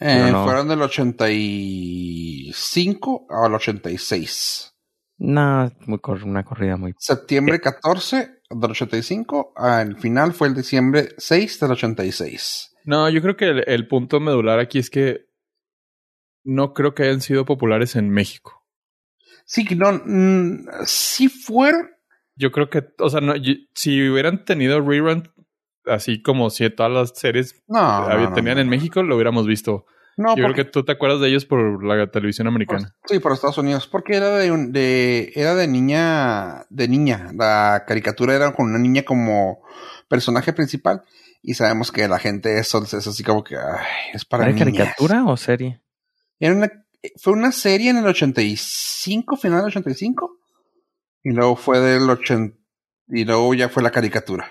Eh, 0.00 0.28
no. 0.32 0.44
Fueron 0.44 0.68
del 0.68 0.82
85 0.82 3.26
al 3.30 3.54
86. 3.54 4.70
No, 5.18 5.70
muy 5.86 5.98
cor- 6.00 6.24
una 6.24 6.44
corrida 6.44 6.76
muy... 6.76 6.94
Septiembre 6.98 7.60
14 7.60 8.40
del 8.50 8.70
85. 8.70 9.52
Al 9.56 9.96
final 9.98 10.32
fue 10.32 10.48
el 10.48 10.54
diciembre 10.54 11.10
6 11.16 11.60
del 11.60 11.70
86. 11.72 12.74
No, 12.84 13.08
yo 13.08 13.22
creo 13.22 13.36
que 13.36 13.46
el, 13.46 13.64
el 13.68 13.88
punto 13.88 14.20
medular 14.20 14.58
aquí 14.58 14.78
es 14.78 14.90
que 14.90 15.26
no 16.44 16.74
creo 16.74 16.94
que 16.94 17.04
hayan 17.04 17.20
sido 17.20 17.44
populares 17.44 17.96
en 17.96 18.10
México. 18.10 18.62
Sí, 19.46 19.64
que 19.64 19.76
no, 19.76 19.92
mm, 20.04 20.66
sí 20.84 21.28
fueron. 21.28 21.90
Yo 22.36 22.50
creo 22.50 22.68
que, 22.68 22.84
o 22.98 23.08
sea, 23.08 23.20
no, 23.20 23.34
si 23.74 24.08
hubieran 24.08 24.44
tenido 24.44 24.80
rerun, 24.80 25.32
así 25.86 26.20
como 26.20 26.50
si 26.50 26.68
todas 26.70 26.92
las 26.92 27.18
series 27.18 27.62
No, 27.68 27.78
había- 27.78 28.24
no, 28.24 28.30
no, 28.30 28.34
tenían 28.34 28.56
no, 28.56 28.60
en 28.62 28.66
no. 28.66 28.70
México, 28.72 29.02
lo 29.02 29.14
hubiéramos 29.14 29.46
visto. 29.46 29.86
No, 30.16 30.36
Yo 30.36 30.44
creo 30.44 30.54
que 30.54 30.64
tú 30.64 30.84
te 30.84 30.92
acuerdas 30.92 31.20
de 31.20 31.28
ellos 31.28 31.44
por 31.44 31.84
la 31.84 32.08
televisión 32.10 32.46
americana. 32.46 32.94
Sí, 33.06 33.18
por 33.18 33.32
Estados 33.32 33.58
Unidos, 33.58 33.86
porque 33.88 34.16
era 34.16 34.30
de, 34.38 34.52
un- 34.52 34.70
de 34.72 35.32
era 35.34 35.54
de 35.54 35.66
niña, 35.66 36.64
de 36.70 36.86
niña. 36.88 37.30
La 37.34 37.84
caricatura 37.86 38.34
era 38.34 38.52
con 38.52 38.66
una 38.70 38.78
niña 38.78 39.02
como 39.02 39.62
personaje 40.08 40.52
principal 40.52 41.02
y 41.42 41.54
sabemos 41.54 41.90
que 41.90 42.06
la 42.08 42.18
gente 42.18 42.58
eso 42.58 42.82
es 42.84 42.94
así 42.94 43.24
como 43.24 43.42
que 43.42 43.56
ay, 43.56 43.86
es 44.12 44.24
para 44.24 44.44
¿Era 44.44 44.52
niñas. 44.52 44.64
caricatura 44.76 45.24
o 45.24 45.36
serie? 45.36 45.80
Era 46.38 46.54
una, 46.54 46.70
fue 47.20 47.32
una 47.32 47.50
serie 47.52 47.90
en 47.90 47.96
el 47.98 48.06
85, 48.06 49.36
final 49.36 49.58
del 49.58 49.66
85 49.68 50.38
y 51.24 51.30
luego 51.32 51.56
fue 51.56 51.80
del 51.80 52.08
80 52.08 52.56
y 53.08 53.24
luego 53.24 53.52
ya 53.54 53.68
fue 53.68 53.82
la 53.82 53.90
caricatura. 53.90 54.48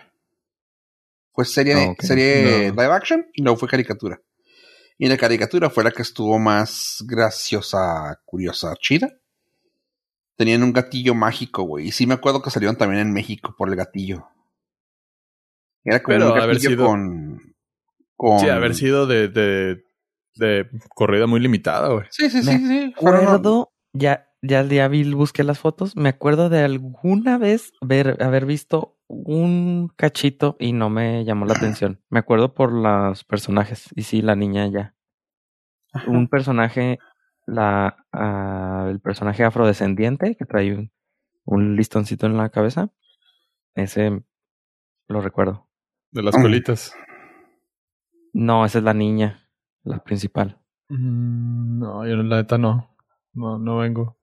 Fue 1.31 1.45
serie, 1.45 1.73
Ah, 1.75 1.89
ok. 1.91 2.01
serie 2.01 2.71
No. 2.71 2.81
live 2.81 2.93
action 2.93 3.25
y 3.33 3.41
luego 3.43 3.57
fue 3.57 3.67
caricatura. 3.69 4.19
Y 4.97 5.07
la 5.07 5.17
caricatura 5.17 5.69
fue 5.69 5.83
la 5.83 5.91
que 5.91 6.01
estuvo 6.03 6.37
más 6.39 7.03
graciosa, 7.07 8.19
curiosa, 8.25 8.73
chida. 8.79 9.09
Tenían 10.35 10.63
un 10.63 10.73
gatillo 10.73 11.13
mágico, 11.13 11.63
güey. 11.63 11.87
Y 11.87 11.91
sí 11.91 12.07
me 12.07 12.13
acuerdo 12.15 12.41
que 12.41 12.49
salieron 12.49 12.75
también 12.77 13.01
en 13.01 13.13
México 13.13 13.55
por 13.57 13.69
el 13.69 13.75
gatillo. 13.75 14.27
Era 15.83 16.01
como 16.01 16.17
Pero 16.17 16.33
un 16.33 16.39
haber 16.39 16.55
gatillo 16.55 16.69
sido- 16.69 16.85
con, 16.87 17.55
con... 18.15 18.39
Sí, 18.39 18.49
haber 18.49 18.73
sido 18.75 19.05
de, 19.05 19.27
de, 19.27 19.83
de 20.35 20.69
corrida 20.95 21.27
muy 21.27 21.39
limitada, 21.39 21.89
güey. 21.89 22.05
Sí, 22.09 22.29
sí, 22.29 22.37
Me 22.43 22.57
sí, 22.57 22.67
sí. 22.67 22.93
Acuerdo, 22.95 23.73
ya, 23.93 24.29
ya, 24.41 24.63
ya 24.63 24.87
vi, 24.87 25.11
busqué 25.13 25.43
las 25.43 25.59
fotos, 25.59 25.95
me 25.95 26.09
acuerdo 26.09 26.49
de 26.49 26.61
alguna 26.63 27.37
vez 27.37 27.73
ver, 27.81 28.17
haber 28.23 28.45
visto 28.45 28.97
un 29.13 29.89
cachito 29.95 30.55
y 30.59 30.73
no 30.73 30.89
me 30.89 31.23
llamó 31.25 31.45
la 31.45 31.53
atención. 31.53 32.01
Me 32.09 32.19
acuerdo 32.19 32.53
por 32.53 32.71
los 32.71 33.23
personajes, 33.23 33.89
y 33.95 34.03
sí, 34.03 34.21
la 34.21 34.35
niña 34.35 34.67
ya. 34.67 34.95
Ajá. 35.93 36.09
Un 36.09 36.27
personaje, 36.27 36.99
la, 37.45 38.05
ah, 38.11 38.87
el 38.89 38.99
personaje 38.99 39.43
afrodescendiente 39.43 40.35
que 40.35 40.45
trae 40.45 40.73
un, 40.73 40.91
un 41.45 41.75
listoncito 41.75 42.25
en 42.25 42.37
la 42.37 42.49
cabeza, 42.49 42.89
ese 43.75 44.23
lo 45.07 45.21
recuerdo. 45.21 45.67
De 46.11 46.23
las 46.23 46.37
Mm. 46.37 46.41
colitas. 46.41 46.95
No, 48.33 48.65
esa 48.65 48.79
es 48.79 48.83
la 48.83 48.93
niña, 48.93 49.47
la 49.83 50.03
principal. 50.03 50.59
Mm, 50.89 51.79
No, 51.79 52.07
yo 52.07 52.15
la 52.15 52.37
neta 52.37 52.57
no. 52.57 52.95
No, 53.33 53.57
no 53.59 53.77
vengo. 53.77 54.17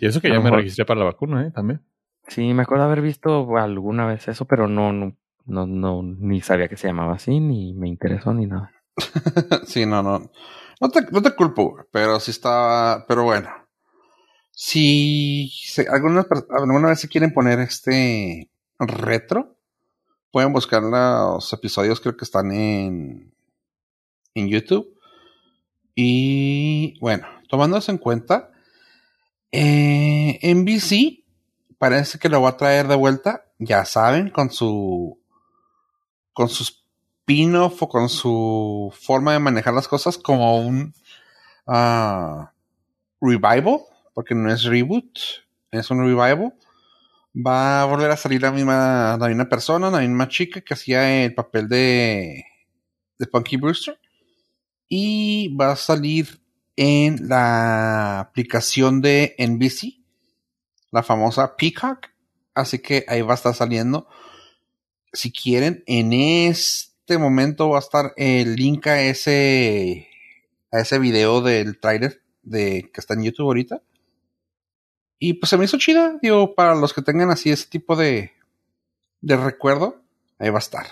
Y 0.00 0.06
eso 0.06 0.20
que 0.20 0.28
ya 0.30 0.38
me 0.40 0.50
registré 0.50 0.84
para 0.84 1.00
la 1.00 1.06
vacuna, 1.06 1.46
¿eh? 1.46 1.50
También. 1.52 1.80
Sí, 2.28 2.52
me 2.54 2.62
acuerdo 2.62 2.84
haber 2.84 3.02
visto 3.02 3.56
alguna 3.56 4.06
vez 4.06 4.26
eso, 4.28 4.44
pero 4.46 4.68
no, 4.68 4.92
no, 4.92 5.16
no, 5.46 5.66
no, 5.66 6.02
ni 6.02 6.40
sabía 6.40 6.68
que 6.68 6.76
se 6.76 6.88
llamaba 6.88 7.14
así, 7.14 7.40
ni 7.40 7.72
me 7.74 7.88
interesó, 7.88 8.34
ni 8.34 8.46
nada. 8.46 8.72
sí, 9.66 9.86
no, 9.86 10.02
no. 10.02 10.30
No 10.80 10.88
te, 10.90 11.02
no 11.10 11.22
te 11.22 11.34
culpo, 11.34 11.76
pero 11.90 12.20
sí 12.20 12.30
está. 12.32 13.04
Pero 13.08 13.24
bueno. 13.24 13.48
Si 14.52 15.50
se- 15.64 15.86
algunas, 15.88 16.26
per- 16.26 16.46
alguna 16.50 16.88
vez 16.88 17.00
se 17.00 17.08
quieren 17.08 17.32
poner 17.32 17.60
este 17.60 18.50
retro, 18.78 19.56
pueden 20.32 20.52
buscar 20.52 20.82
los 20.82 21.52
episodios, 21.52 22.00
creo 22.00 22.16
que 22.16 22.24
están 22.26 22.52
en, 22.52 23.34
en 24.34 24.48
YouTube. 24.48 24.94
Y 25.94 26.98
bueno, 27.00 27.26
tomando 27.48 27.76
eso 27.78 27.90
en 27.90 27.98
cuenta, 27.98 28.52
eh, 29.52 30.38
NBC 30.42 31.24
parece 31.78 32.18
que 32.18 32.28
lo 32.28 32.42
va 32.42 32.50
a 32.50 32.56
traer 32.56 32.88
de 32.88 32.96
vuelta, 32.96 33.46
ya 33.58 33.84
saben, 33.84 34.30
con 34.30 34.50
su 34.50 35.18
con 36.32 36.48
su 36.48 36.64
spin-off 36.64 37.82
o 37.82 37.88
con 37.88 38.08
su 38.08 38.92
forma 38.98 39.32
de 39.32 39.38
manejar 39.38 39.74
las 39.74 39.88
cosas 39.88 40.18
como 40.18 40.60
un 40.60 40.94
ah, 41.66 42.52
revival, 43.20 43.80
porque 44.14 44.34
no 44.34 44.52
es 44.52 44.64
reboot, 44.64 45.18
es 45.70 45.90
un 45.90 46.00
revival. 46.00 46.54
Va 47.34 47.82
a 47.82 47.84
volver 47.84 48.10
a 48.10 48.16
salir 48.16 48.42
la 48.42 48.52
misma, 48.52 49.16
la 49.18 49.28
misma 49.28 49.48
persona, 49.48 49.90
la 49.90 50.00
misma 50.00 50.28
chica 50.28 50.60
que 50.60 50.74
hacía 50.74 51.24
el 51.24 51.34
papel 51.34 51.68
de, 51.68 52.44
de 53.18 53.26
Punky 53.26 53.56
Brewster. 53.56 53.98
Y 54.88 55.54
va 55.56 55.72
a 55.72 55.76
salir 55.76 56.40
en 56.76 57.28
la 57.28 58.20
aplicación 58.20 59.00
de 59.00 59.34
NBC, 59.38 59.95
la 60.90 61.02
famosa 61.02 61.56
Peacock. 61.56 62.06
Así 62.54 62.78
que 62.78 63.04
ahí 63.08 63.22
va 63.22 63.32
a 63.32 63.36
estar 63.36 63.54
saliendo. 63.54 64.08
Si 65.12 65.32
quieren, 65.32 65.82
en 65.86 66.12
este 66.12 67.18
momento 67.18 67.70
va 67.70 67.78
a 67.78 67.80
estar 67.80 68.12
el 68.16 68.56
link 68.56 68.86
a 68.86 69.02
ese, 69.02 70.08
a 70.72 70.80
ese 70.80 70.98
video 70.98 71.40
del 71.40 71.78
trailer 71.78 72.22
de, 72.42 72.90
que 72.92 73.00
está 73.00 73.14
en 73.14 73.24
YouTube 73.24 73.46
ahorita. 73.46 73.82
Y 75.18 75.34
pues 75.34 75.50
se 75.50 75.56
me 75.56 75.64
hizo 75.64 75.78
chida, 75.78 76.18
digo, 76.20 76.54
para 76.54 76.74
los 76.74 76.92
que 76.92 77.02
tengan 77.02 77.30
así 77.30 77.50
ese 77.50 77.68
tipo 77.68 77.96
de, 77.96 78.32
de 79.20 79.36
recuerdo, 79.36 80.02
ahí 80.38 80.50
va 80.50 80.58
a 80.58 80.60
estar. 80.60 80.86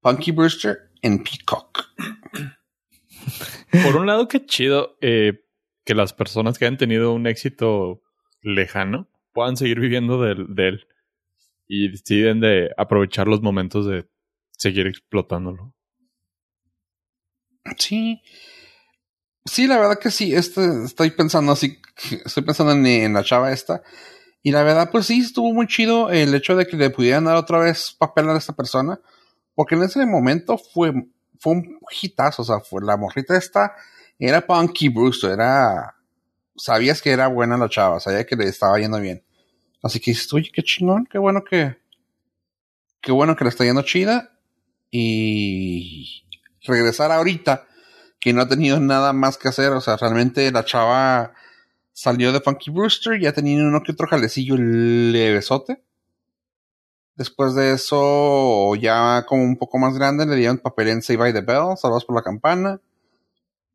Punky 0.00 0.32
Brewster 0.32 0.90
en 1.00 1.22
Peacock. 1.22 1.86
Por 3.84 3.96
un 3.96 4.06
lado, 4.06 4.28
qué 4.28 4.44
chido 4.44 4.96
eh, 5.00 5.44
que 5.84 5.94
las 5.94 6.12
personas 6.12 6.58
que 6.58 6.66
han 6.66 6.76
tenido 6.76 7.12
un 7.12 7.26
éxito 7.26 8.03
lejano 8.44 9.08
puedan 9.32 9.56
seguir 9.56 9.80
viviendo 9.80 10.22
de, 10.22 10.36
de 10.48 10.68
él 10.68 10.86
y 11.66 11.90
deciden 11.90 12.40
de 12.40 12.70
aprovechar 12.76 13.26
los 13.26 13.42
momentos 13.42 13.86
de 13.86 14.08
seguir 14.52 14.86
explotándolo. 14.86 15.74
Sí. 17.78 18.22
Sí, 19.44 19.66
la 19.66 19.78
verdad 19.78 19.98
que 19.98 20.10
sí. 20.10 20.34
Este, 20.34 20.84
estoy 20.84 21.10
pensando 21.10 21.52
así. 21.52 21.78
Estoy 22.24 22.44
pensando 22.44 22.72
en, 22.72 22.86
en, 22.86 23.12
la 23.12 23.24
chava 23.24 23.52
esta. 23.52 23.82
Y 24.42 24.52
la 24.52 24.62
verdad, 24.62 24.90
pues 24.90 25.06
sí, 25.06 25.20
estuvo 25.20 25.52
muy 25.52 25.66
chido 25.66 26.10
el 26.10 26.34
hecho 26.34 26.54
de 26.54 26.66
que 26.66 26.76
le 26.76 26.90
pudieran 26.90 27.24
dar 27.24 27.36
otra 27.36 27.58
vez 27.58 27.94
papel 27.98 28.28
a 28.28 28.36
esta 28.36 28.54
persona. 28.54 29.00
Porque 29.54 29.74
en 29.74 29.82
ese 29.82 30.04
momento 30.06 30.58
fue, 30.58 30.92
fue 31.38 31.52
un 31.54 31.78
hitazo. 32.02 32.42
O 32.42 32.44
sea, 32.44 32.60
fue 32.60 32.82
la 32.84 32.96
morrita 32.96 33.36
esta. 33.36 33.74
Era 34.18 34.46
Punky 34.46 34.88
Brewster. 34.88 35.32
Era. 35.32 35.94
Sabías 36.56 37.02
que 37.02 37.10
era 37.10 37.28
buena 37.28 37.56
la 37.56 37.68
chava. 37.68 38.00
Sabía 38.00 38.24
que 38.26 38.36
le 38.36 38.44
estaba 38.44 38.78
yendo 38.78 39.00
bien. 39.00 39.22
Así 39.82 40.00
que 40.00 40.12
dices, 40.12 40.32
oye, 40.32 40.50
qué 40.52 40.62
chingón. 40.62 41.06
Qué 41.06 41.18
bueno 41.18 41.44
que. 41.44 41.76
Qué 43.00 43.12
bueno 43.12 43.36
que 43.36 43.44
le 43.44 43.50
está 43.50 43.64
yendo 43.64 43.82
chida. 43.82 44.32
Y 44.90 46.24
regresar 46.62 47.12
ahorita, 47.12 47.66
que 48.20 48.32
no 48.32 48.42
ha 48.42 48.48
tenido 48.48 48.80
nada 48.80 49.12
más 49.12 49.36
que 49.36 49.48
hacer. 49.48 49.72
O 49.72 49.80
sea, 49.80 49.96
realmente 49.96 50.50
la 50.52 50.64
chava 50.64 51.34
salió 51.92 52.32
de 52.32 52.40
Funky 52.40 52.70
Brewster, 52.70 53.20
ya 53.20 53.32
tenía 53.32 53.62
uno 53.62 53.82
que 53.82 53.92
otro 53.92 54.06
jalecillo 54.08 54.56
levesote. 54.56 55.82
Después 57.16 57.54
de 57.54 57.72
eso, 57.72 58.74
ya 58.74 59.24
como 59.26 59.44
un 59.44 59.56
poco 59.56 59.78
más 59.78 59.94
grande, 59.94 60.26
le 60.26 60.34
dieron 60.34 60.58
papel 60.58 60.88
en 60.88 61.02
Save 61.02 61.18
by 61.18 61.32
the 61.32 61.40
Bell, 61.42 61.76
Salvados 61.76 62.04
por 62.04 62.16
la 62.16 62.22
Campana. 62.22 62.80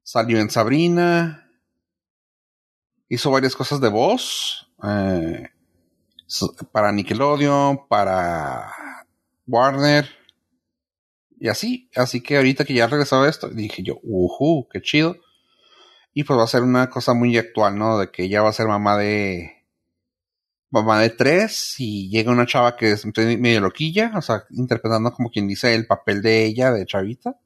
Salió 0.04 0.40
en 0.40 0.50
Sabrina. 0.50 1.49
Hizo 3.10 3.32
varias 3.32 3.56
cosas 3.56 3.82
de 3.82 3.90
voz. 3.90 4.72
Eh, 4.84 5.50
para 6.72 6.92
Nickelodeon, 6.92 7.88
para 7.88 8.72
Warner. 9.48 10.08
Y 11.40 11.48
así, 11.48 11.90
así 11.96 12.22
que 12.22 12.38
ahorita 12.38 12.66
que 12.66 12.74
ya 12.74 12.88
regresado 12.88 13.26
esto, 13.26 13.50
dije 13.50 13.82
yo, 13.82 14.00
uhu, 14.04 14.68
qué 14.72 14.82
chido. 14.82 15.16
Y 16.14 16.24
pues 16.24 16.38
va 16.38 16.44
a 16.44 16.48
ser 16.48 16.64
una 16.64 16.90
cosa 16.90 17.14
muy 17.14 17.38
actual, 17.38 17.78
¿no? 17.78 17.98
De 17.98 18.12
que 18.12 18.24
ella 18.24 18.42
va 18.42 18.50
a 18.50 18.54
ser 18.54 18.68
mamá 18.68 18.98
de. 18.98 19.56
Mamá 20.72 21.00
de 21.00 21.10
tres 21.10 21.80
y 21.80 22.10
llega 22.10 22.32
una 22.32 22.46
chava 22.46 22.76
que 22.76 22.92
es 22.92 23.04
medio 23.18 23.60
loquilla, 23.60 24.12
o 24.16 24.22
sea, 24.22 24.44
interpretando 24.52 25.12
como 25.12 25.32
quien 25.32 25.48
dice 25.48 25.74
el 25.74 25.88
papel 25.88 26.22
de 26.22 26.46
ella, 26.46 26.72
de 26.72 26.86
chavita. 26.86 27.40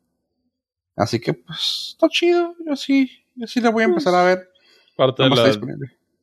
Así 0.97 1.21
que 1.21 1.33
pues 1.33 1.91
está 1.93 2.09
chido, 2.09 2.53
yo 2.67 2.75
sí, 2.75 3.09
yo 3.35 3.47
sí 3.47 3.61
la 3.61 3.69
voy 3.69 3.83
a 3.83 3.87
empezar 3.87 4.13
a 4.13 4.23
ver. 4.23 4.49
Parte 4.95 5.23
de 5.23 5.29
la, 5.29 5.51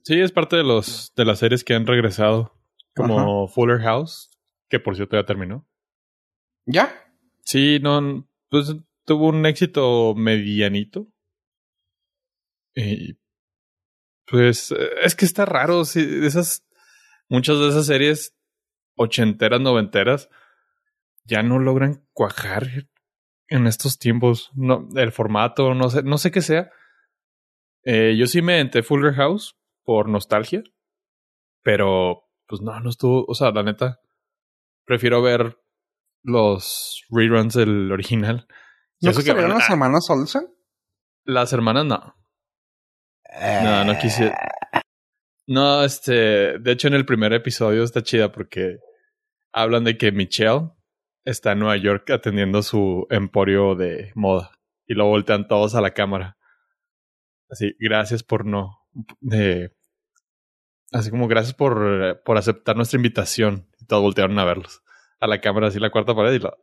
sí, 0.03 0.21
es 0.21 0.33
parte 0.33 0.57
de 0.57 0.63
los 0.63 1.13
de 1.17 1.25
las 1.25 1.41
series 1.41 1.65
que 1.65 1.75
han 1.75 1.87
regresado, 1.87 2.55
como 2.95 3.45
Ajá. 3.45 3.53
Fuller 3.53 3.81
House, 3.81 4.31
que 4.69 4.79
por 4.79 4.97
cierto 4.97 5.17
ya 5.17 5.27
terminó. 5.27 5.67
¿Ya? 6.67 6.93
Sí, 7.45 7.81
no, 7.83 8.29
pues 8.49 8.77
tuvo 9.05 9.29
un 9.29 9.45
éxito 9.47 10.15
medianito. 10.15 11.09
Y 12.75 13.19
pues 14.27 14.73
es 15.03 15.17
que 15.17 15.25
está 15.25 15.45
raro, 15.45 15.85
sí, 15.85 16.07
esas, 16.23 16.65
muchas 17.29 17.59
de 17.59 17.69
esas 17.69 17.87
series 17.87 18.37
ochenteras, 18.95 19.61
noventeras, 19.61 20.29
ya 21.25 21.43
no 21.43 21.59
logran 21.59 22.07
cuajar 22.13 22.89
en 23.49 23.67
estos 23.67 23.99
tiempos. 23.99 24.51
No, 24.55 24.89
el 24.95 25.11
formato, 25.11 25.75
no 25.75 25.91
sé, 25.91 26.03
no 26.05 26.19
sé 26.19 26.31
qué 26.31 26.43
sea. 26.43 26.71
Eh, 27.85 28.17
yo 28.19 28.27
sí 28.27 28.43
me 28.43 28.61
entré 28.61 28.83
Fuller 28.83 29.15
House 29.15 29.57
por 29.85 30.09
nostalgia, 30.09 30.63
pero 31.63 32.25
pues 32.47 32.61
no, 32.61 32.79
no 32.81 32.91
estuvo, 32.91 33.25
o 33.27 33.35
sea, 33.35 33.51
la 33.51 33.63
neta, 33.63 34.01
prefiero 34.85 35.23
ver 35.23 35.59
los 36.23 37.05
reruns 37.11 37.55
del 37.55 37.91
original. 37.93 38.47
¿No 39.01 39.13
se 39.13 39.23
vieron 39.23 39.51
las 39.51 39.71
hermanas 39.71 40.11
Olsen? 40.11 40.49
Las 41.25 41.53
hermanas 41.53 41.87
no. 41.87 42.15
No, 43.63 43.85
no 43.85 43.99
quise. 43.99 44.35
No, 45.47 45.85
este. 45.85 46.59
De 46.59 46.73
hecho, 46.73 46.89
en 46.89 46.95
el 46.95 47.07
primer 47.07 47.33
episodio 47.33 47.83
está 47.83 48.03
chida 48.03 48.33
porque 48.33 48.79
hablan 49.53 49.85
de 49.85 49.97
que 49.97 50.13
Michelle 50.13 50.71
está 51.25 51.53
en 51.53 51.61
Nueva 51.61 51.77
York 51.77 52.11
atendiendo 52.11 52.63
su 52.63 53.07
emporio 53.11 53.75
de 53.75 54.13
moda. 54.15 54.53
Y 54.87 54.95
lo 54.95 55.07
voltean 55.07 55.47
todos 55.49 55.75
a 55.75 55.81
la 55.81 55.93
cámara. 55.93 56.37
Así, 57.51 57.75
gracias 57.79 58.23
por 58.23 58.47
no. 58.47 58.87
Así 60.93 61.11
como 61.11 61.29
gracias 61.29 61.55
por, 61.55 62.23
por 62.25 62.39
aceptar 62.39 62.77
nuestra 62.77 62.97
invitación. 62.97 63.69
Y 63.79 63.87
todos 63.87 64.03
voltearon 64.03 64.39
a 64.39 64.45
verlos 64.45 64.83
a 65.21 65.27
la 65.27 65.41
cámara 65.41 65.69
así 65.69 65.79
la 65.79 65.91
cuarta 65.91 66.15
pared 66.15 66.33
y 66.33 66.39
lo. 66.39 66.57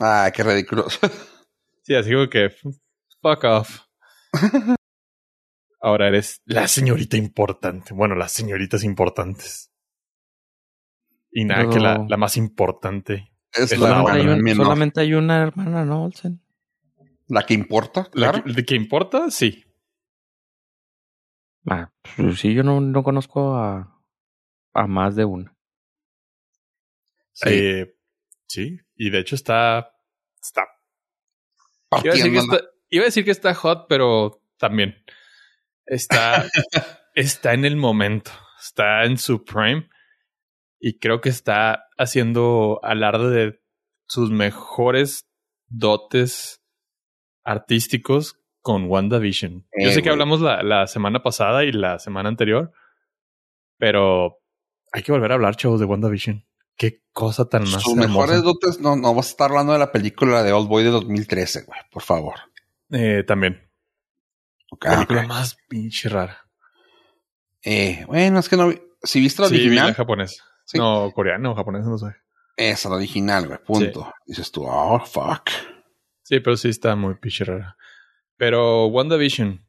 Ah, 0.00 0.30
qué 0.34 0.42
ridículo. 0.42 0.86
sí, 1.82 1.94
así 1.94 2.12
como 2.12 2.28
que. 2.28 2.50
Fuck 3.22 3.44
off. 3.44 3.80
Ahora 5.80 6.08
eres 6.08 6.42
la 6.44 6.66
señorita 6.66 7.16
importante. 7.16 7.94
Bueno, 7.94 8.16
las 8.16 8.32
señoritas 8.32 8.82
importantes. 8.82 9.70
Y 11.30 11.44
nada, 11.44 11.68
que 11.70 11.78
la, 11.78 12.04
la, 12.08 12.16
más 12.16 12.36
importante 12.36 13.30
es, 13.52 13.72
es 13.72 13.78
la, 13.78 14.02
la 14.02 14.12
hay 14.12 14.26
un, 14.26 14.56
Solamente 14.56 15.00
hay 15.00 15.14
una 15.14 15.42
hermana, 15.42 15.84
¿no, 15.84 16.04
Olsen? 16.04 16.40
¿La 17.28 17.44
que 17.44 17.54
importa? 17.54 18.06
Claro. 18.10 18.42
¿La, 18.44 18.54
¿De 18.54 18.64
que 18.64 18.74
importa? 18.74 19.30
Sí. 19.30 19.64
Ah, 21.66 21.92
pues 22.16 22.40
sí, 22.40 22.54
yo 22.54 22.62
no, 22.62 22.80
no 22.80 23.02
conozco 23.02 23.54
a, 23.54 24.02
a 24.72 24.86
más 24.86 25.14
de 25.14 25.26
una. 25.26 25.54
Sí. 27.32 27.48
Eh, 27.50 27.94
sí, 28.46 28.78
y 28.96 29.10
de 29.10 29.18
hecho 29.18 29.34
está. 29.34 29.94
Está. 30.42 30.66
Iba 32.02 32.12
a, 32.12 32.16
decir 32.16 32.32
que 32.32 32.38
está 32.38 32.60
iba 32.90 33.02
a 33.02 33.06
decir 33.06 33.24
que 33.24 33.30
está 33.30 33.54
hot, 33.54 33.86
pero 33.88 34.42
también. 34.56 34.96
Está. 35.84 36.46
está 37.14 37.52
en 37.52 37.66
el 37.66 37.76
momento. 37.76 38.30
Está 38.58 39.04
en 39.04 39.18
su 39.18 39.44
prime. 39.44 39.88
Y 40.80 40.98
creo 40.98 41.20
que 41.20 41.28
está 41.28 41.88
haciendo 41.98 42.80
alarde 42.82 43.30
de 43.30 43.60
sus 44.06 44.30
mejores 44.30 45.28
dotes 45.66 46.62
artísticos 47.48 48.38
con 48.60 48.84
WandaVision. 48.84 49.66
Eh, 49.72 49.84
Yo 49.84 49.90
sé 49.92 50.02
que 50.02 50.10
hablamos 50.10 50.40
la, 50.40 50.62
la 50.62 50.86
semana 50.86 51.22
pasada 51.22 51.64
y 51.64 51.72
la 51.72 51.98
semana 51.98 52.28
anterior, 52.28 52.72
pero 53.78 54.38
hay 54.92 55.02
que 55.02 55.12
volver 55.12 55.32
a 55.32 55.34
hablar, 55.36 55.56
chavos, 55.56 55.80
de 55.80 55.86
WandaVision. 55.86 56.44
Qué 56.76 57.02
cosa 57.12 57.48
tan 57.48 57.62
más. 57.62 57.82
Sus 57.82 57.96
mejores 57.96 58.42
dotes, 58.42 58.80
no, 58.80 58.96
no 58.96 59.14
vas 59.14 59.26
a 59.26 59.30
estar 59.30 59.50
hablando 59.50 59.72
de 59.72 59.78
la 59.78 59.90
película 59.90 60.42
de 60.42 60.52
Old 60.52 60.68
Boy 60.68 60.84
de 60.84 60.90
2013, 60.90 61.64
güey, 61.64 61.80
por 61.90 62.02
favor. 62.02 62.34
Eh, 62.90 63.24
también. 63.26 63.68
Okay, 64.70 64.92
película 64.92 65.20
okay. 65.20 65.28
más 65.28 65.56
pinche 65.68 66.08
rara. 66.08 66.46
Eh, 67.62 68.04
bueno, 68.06 68.38
es 68.38 68.48
que 68.48 68.56
no. 68.56 68.72
Si 69.02 69.20
viste 69.20 69.42
la 69.42 69.48
sí, 69.48 69.54
original. 69.54 69.86
Vi 69.86 69.90
la 69.90 69.94
japonés. 69.94 70.42
Sí. 70.66 70.78
No, 70.78 71.10
coreano 71.14 71.52
o 71.52 71.54
japonés, 71.54 71.86
no 71.86 71.96
sé. 71.96 72.14
Esa, 72.56 72.90
la 72.90 72.96
original, 72.96 73.46
güey, 73.46 73.58
punto. 73.64 74.04
Sí. 74.04 74.22
Dices 74.26 74.52
tú, 74.52 74.64
oh, 74.66 75.00
fuck. 75.00 75.50
Sí, 76.28 76.40
pero 76.40 76.58
sí 76.58 76.68
está 76.68 76.94
muy 76.94 77.14
pinche 77.14 77.42
rara. 77.42 77.78
Pero 78.36 78.84
WandaVision, 78.88 79.64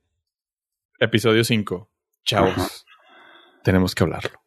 episodio 0.99 1.45
5. 1.45 1.89
Chavos, 2.25 2.57
uh 2.57 2.59
-huh. 2.59 3.63
tenemos 3.63 3.95
que 3.95 4.03
hablarlo. 4.03 4.41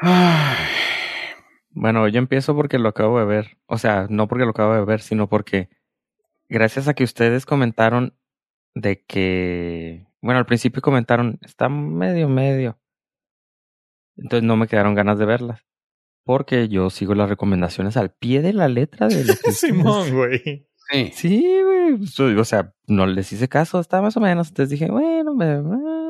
Ay. 0.00 0.56
Bueno, 1.70 2.06
yo 2.06 2.20
empiezo 2.20 2.54
porque 2.54 2.78
lo 2.78 2.90
acabo 2.90 3.18
de 3.18 3.24
ver. 3.24 3.58
O 3.66 3.76
sea, 3.76 4.06
no 4.08 4.28
porque 4.28 4.44
lo 4.44 4.50
acabo 4.50 4.72
de 4.72 4.84
ver, 4.84 5.00
sino 5.00 5.28
porque 5.28 5.68
gracias 6.48 6.86
a 6.86 6.94
que 6.94 7.02
ustedes 7.02 7.44
comentaron 7.44 8.16
de 8.76 9.04
que, 9.04 10.06
bueno, 10.20 10.38
al 10.38 10.46
principio 10.46 10.80
comentaron, 10.80 11.40
está 11.42 11.68
medio, 11.68 12.28
medio. 12.28 12.78
Entonces 14.16 14.46
no 14.46 14.56
me 14.56 14.68
quedaron 14.68 14.94
ganas 14.94 15.18
de 15.18 15.26
verlas. 15.26 15.66
Porque 16.22 16.68
yo 16.68 16.88
sigo 16.90 17.16
las 17.16 17.28
recomendaciones 17.28 17.96
al 17.96 18.12
pie 18.12 18.42
de 18.42 18.52
la 18.52 18.68
letra 18.68 19.08
de 19.08 19.24
los 19.24 19.38
Simón, 19.58 20.14
güey. 20.14 20.67
Sí, 20.90 21.10
sí, 21.14 21.62
güey. 21.62 22.38
O 22.38 22.44
sea, 22.44 22.72
no 22.86 23.06
les 23.06 23.32
hice 23.32 23.48
caso, 23.48 23.80
está 23.80 24.00
más 24.00 24.16
o 24.16 24.20
menos. 24.20 24.48
Entonces 24.48 24.70
dije, 24.70 24.90
bueno, 24.90 25.34
me, 25.34 25.62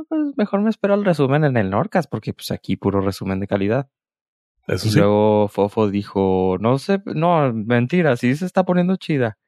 pues 0.09 0.37
mejor 0.37 0.61
me 0.61 0.71
espero 0.71 0.95
el 0.95 1.05
resumen 1.05 1.45
en 1.45 1.57
el 1.57 1.71
Norcas, 1.71 2.07
porque 2.07 2.33
pues 2.33 2.51
aquí 2.51 2.77
puro 2.77 3.01
resumen 3.01 3.41
de 3.41 3.47
calidad. 3.49 3.89
Eso 4.69 4.87
y 4.87 4.91
sí. 4.91 4.99
luego 4.99 5.49
Fofo 5.49 5.89
dijo, 5.89 6.59
no 6.61 6.79
sé, 6.79 7.03
no, 7.07 7.53
mentira, 7.53 8.17
sí 8.17 8.37
se 8.37 8.47
está 8.47 8.65
poniendo 8.65 8.97
chida. 8.97 9.39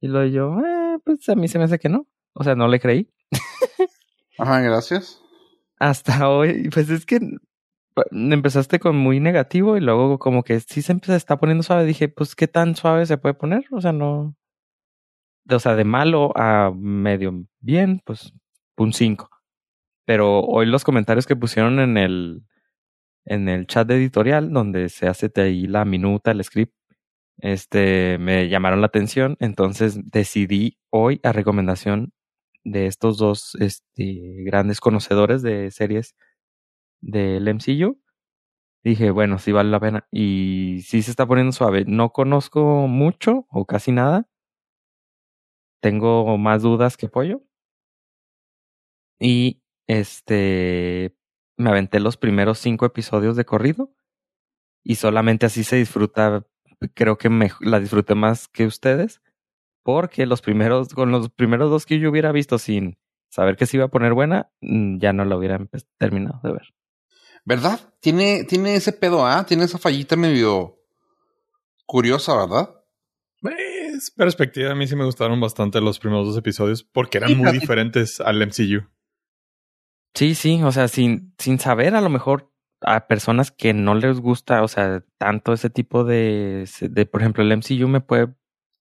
Y 0.00 0.08
luego 0.08 0.28
yo, 0.30 0.60
eh, 0.60 0.98
pues 1.04 1.28
a 1.28 1.34
mí 1.34 1.48
se 1.48 1.58
me 1.58 1.64
hace 1.64 1.78
que 1.78 1.88
no. 1.88 2.06
O 2.34 2.44
sea, 2.44 2.54
no 2.54 2.68
le 2.68 2.78
creí. 2.78 3.10
Ajá, 4.38 4.60
gracias. 4.60 5.20
hasta 5.80 6.28
hoy, 6.28 6.68
pues 6.70 6.88
es 6.90 7.04
que 7.06 7.18
empezaste 8.12 8.78
con 8.78 8.96
muy 8.96 9.18
negativo 9.20 9.76
y 9.76 9.80
luego 9.80 10.18
como 10.18 10.44
que 10.44 10.60
sí 10.60 10.82
se 10.82 10.96
está 11.08 11.38
poniendo 11.38 11.62
suave. 11.64 11.84
Dije, 11.84 12.08
pues 12.08 12.36
qué 12.36 12.46
tan 12.46 12.76
suave 12.76 13.06
se 13.06 13.18
puede 13.18 13.34
poner. 13.34 13.64
O 13.72 13.80
sea, 13.80 13.92
no. 13.92 14.36
O 15.50 15.58
sea, 15.58 15.74
de 15.76 15.84
malo 15.84 16.32
a 16.36 16.72
medio 16.74 17.44
bien, 17.60 18.02
pues 18.04 18.32
un 18.76 18.92
5. 18.92 19.30
Pero 20.06 20.40
hoy 20.40 20.66
los 20.66 20.84
comentarios 20.84 21.26
que 21.26 21.36
pusieron 21.36 21.80
en 21.80 21.96
el, 21.96 22.42
en 23.24 23.48
el 23.48 23.66
chat 23.66 23.90
editorial, 23.90 24.52
donde 24.52 24.88
se 24.88 25.08
hace 25.08 25.30
ahí 25.36 25.66
la 25.66 25.84
minuta, 25.84 26.30
el 26.30 26.44
script, 26.44 26.74
este, 27.38 28.18
me 28.18 28.48
llamaron 28.48 28.80
la 28.80 28.86
atención. 28.88 29.36
Entonces 29.40 29.98
decidí 30.10 30.78
hoy, 30.90 31.20
a 31.22 31.32
recomendación 31.32 32.12
de 32.64 32.86
estos 32.86 33.18
dos 33.18 33.54
este, 33.60 34.44
grandes 34.44 34.80
conocedores 34.80 35.42
de 35.42 35.70
series 35.70 36.14
del 37.00 37.48
MCU, 37.48 38.00
dije, 38.84 39.10
bueno, 39.10 39.38
sí 39.38 39.52
vale 39.52 39.70
la 39.70 39.80
pena. 39.80 40.06
Y 40.10 40.80
sí 40.84 41.02
se 41.02 41.10
está 41.10 41.26
poniendo 41.26 41.52
suave. 41.52 41.84
No 41.86 42.10
conozco 42.12 42.86
mucho 42.88 43.46
o 43.50 43.66
casi 43.66 43.92
nada. 43.92 44.28
Tengo 45.80 46.36
más 46.38 46.62
dudas 46.62 46.96
que 46.96 47.06
apoyo. 47.06 47.42
Y 49.20 49.62
este 49.86 51.16
me 51.56 51.70
aventé 51.70 51.98
los 52.00 52.16
primeros 52.16 52.58
cinco 52.58 52.86
episodios 52.86 53.36
de 53.36 53.44
corrido. 53.44 53.92
Y 54.84 54.94
solamente 54.94 55.46
así 55.46 55.64
se 55.64 55.76
disfruta. 55.76 56.46
Creo 56.94 57.18
que 57.18 57.28
me 57.28 57.50
la 57.60 57.80
disfruté 57.80 58.14
más 58.14 58.48
que 58.48 58.66
ustedes. 58.66 59.20
Porque 59.82 60.26
los 60.26 60.40
primeros, 60.40 60.94
con 60.94 61.10
los 61.10 61.30
primeros 61.30 61.70
dos 61.70 61.86
que 61.86 61.98
yo 61.98 62.10
hubiera 62.10 62.32
visto 62.32 62.58
sin 62.58 62.98
saber 63.30 63.56
que 63.56 63.66
se 63.66 63.76
iba 63.76 63.86
a 63.86 63.90
poner 63.90 64.14
buena, 64.14 64.50
mm, 64.60 64.98
ya 64.98 65.12
no 65.12 65.24
la 65.24 65.36
hubiera 65.36 65.58
terminado 65.98 66.40
de 66.42 66.52
ver. 66.52 66.74
¿Verdad? 67.44 67.80
Tiene, 68.00 68.44
tiene 68.44 68.74
ese 68.74 68.92
pedo, 68.92 69.26
¿ah? 69.26 69.44
Tiene 69.46 69.64
esa 69.64 69.78
fallita 69.78 70.16
medio 70.16 70.78
curiosa, 71.86 72.36
¿verdad? 72.36 72.77
Es 73.98 74.12
perspectiva, 74.12 74.70
a 74.70 74.74
mí 74.76 74.86
sí 74.86 74.94
me 74.94 75.04
gustaron 75.04 75.40
bastante 75.40 75.80
los 75.80 75.98
primeros 75.98 76.28
dos 76.28 76.38
episodios 76.38 76.84
porque 76.84 77.18
eran 77.18 77.36
muy 77.36 77.50
diferentes 77.50 78.20
al 78.20 78.40
MCU. 78.40 78.86
Sí, 80.14 80.36
sí, 80.36 80.62
o 80.62 80.70
sea, 80.70 80.86
sin, 80.86 81.34
sin 81.36 81.58
saber 81.58 81.96
a 81.96 82.00
lo 82.00 82.08
mejor 82.08 82.52
a 82.80 83.08
personas 83.08 83.50
que 83.50 83.74
no 83.74 83.96
les 83.96 84.20
gusta, 84.20 84.62
o 84.62 84.68
sea, 84.68 85.04
tanto 85.18 85.52
ese 85.52 85.68
tipo 85.68 86.04
de, 86.04 86.68
de 86.80 87.06
por 87.06 87.22
ejemplo, 87.22 87.42
el 87.42 87.56
MCU 87.56 87.88
me 87.88 88.00
puede 88.00 88.36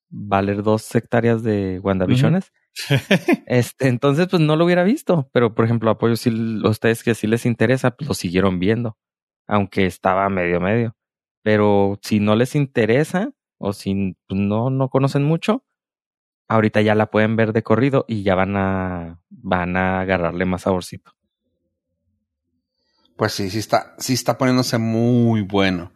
valer 0.10 0.62
dos 0.62 0.94
hectáreas 0.94 1.42
de 1.42 1.80
WandaVisiones. 1.80 2.54
este, 3.48 3.88
entonces, 3.88 4.28
pues 4.30 4.40
no 4.40 4.56
lo 4.56 4.66
hubiera 4.66 4.84
visto. 4.84 5.32
Pero, 5.34 5.56
por 5.56 5.66
ejemplo, 5.66 5.90
apoyo 5.90 6.16
si 6.16 6.30
a 6.64 6.70
ustedes 6.70 7.04
que 7.04 7.16
sí 7.16 7.26
les 7.26 7.48
interesa, 7.48 7.90
pues 7.90 8.08
lo 8.08 8.14
siguieron 8.14 8.60
viendo. 8.60 9.00
Aunque 9.48 9.88
estaba 9.88 10.30
medio 10.30 10.60
medio. 10.60 10.96
Pero 11.42 11.98
si 12.04 12.20
no 12.20 12.36
les 12.36 12.54
interesa, 12.54 13.32
o 13.58 13.74
si 13.74 14.16
pues, 14.28 14.40
no, 14.40 14.70
no 14.70 14.90
conocen 14.90 15.24
mucho, 15.24 15.64
ahorita 16.48 16.82
ya 16.82 16.96
la 16.96 17.12
pueden 17.12 17.36
ver 17.36 17.54
de 17.54 17.64
corrido 17.64 18.06
y 18.08 18.24
ya 18.24 18.36
van 18.36 18.56
a, 18.56 19.22
van 19.30 19.78
a 19.78 20.02
agarrarle 20.02 20.46
más 20.46 20.64
saborcito. 20.64 21.14
Pues 23.16 23.34
sí, 23.34 23.50
sí 23.50 23.60
está, 23.60 23.96
sí 23.98 24.14
está 24.14 24.38
poniéndose 24.38 24.78
muy 24.78 25.42
bueno. 25.42 25.92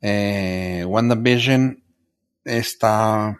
Eh, 0.00 0.84
WandaVision 0.86 1.82
está 2.44 3.38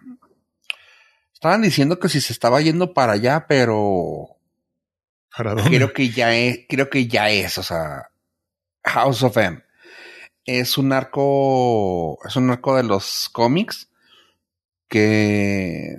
Estaban 1.45 1.61
diciendo 1.61 1.99
que 1.99 2.09
si 2.09 2.23
se 2.23 2.33
estaba 2.33 2.63
yendo 2.63 2.95
para 2.95 3.13
allá, 3.13 3.45
pero 3.47 4.39
creo 5.67 5.93
que 5.93 6.09
ya 6.09 6.35
es, 6.35 6.61
creo 6.67 6.89
que 6.89 7.07
ya 7.07 7.29
es, 7.29 7.59
o 7.59 7.63
sea, 7.63 8.09
House 8.83 9.23
of 9.25 9.37
M. 9.37 9.63
Es 10.45 10.77
un 10.79 10.93
arco, 10.93 12.19
es 12.27 12.37
un 12.37 12.51
arco 12.51 12.77
de 12.77 12.83
los 12.83 13.29
cómics 13.33 13.89
que 14.89 15.97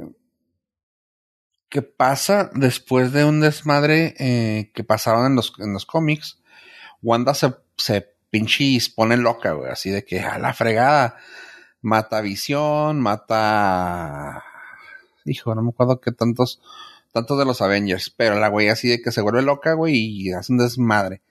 que 1.70 1.82
pasa 1.82 2.50
después 2.54 3.12
de 3.12 3.26
un 3.26 3.42
desmadre 3.42 4.16
eh, 4.18 4.72
que 4.74 4.86
pasaron 4.86 5.26
en 5.26 5.36
los, 5.36 5.54
en 5.60 5.74
los 5.74 5.86
cómics. 5.86 6.40
Wanda 7.02 7.34
se, 7.34 7.54
se 7.76 8.16
pone 8.96 9.18
loca, 9.18 9.52
güey, 9.52 9.72
así 9.72 9.90
de 9.90 10.04
que 10.06 10.20
a 10.22 10.38
la 10.40 10.54
fregada 10.54 11.18
mata 11.82 12.22
Visión, 12.22 13.00
mata 13.00 14.44
hijo, 15.26 15.56
no 15.56 15.62
me 15.62 15.70
acuerdo 15.70 16.00
que 16.00 16.12
tantos, 16.12 16.62
tantos 17.12 17.38
de 17.38 17.46
los 17.46 17.62
Avengers, 17.62 18.10
pero 18.16 18.40
la 18.40 18.50
güey 18.50 18.70
así 18.70 18.88
de 18.88 19.02
que 19.02 19.12
se 19.12 19.22
vuelve 19.22 19.42
loca, 19.42 19.74
güey, 19.74 19.96
y 19.96 20.32
hace 20.32 20.54
un 20.54 20.60
desmadre. 20.60 21.22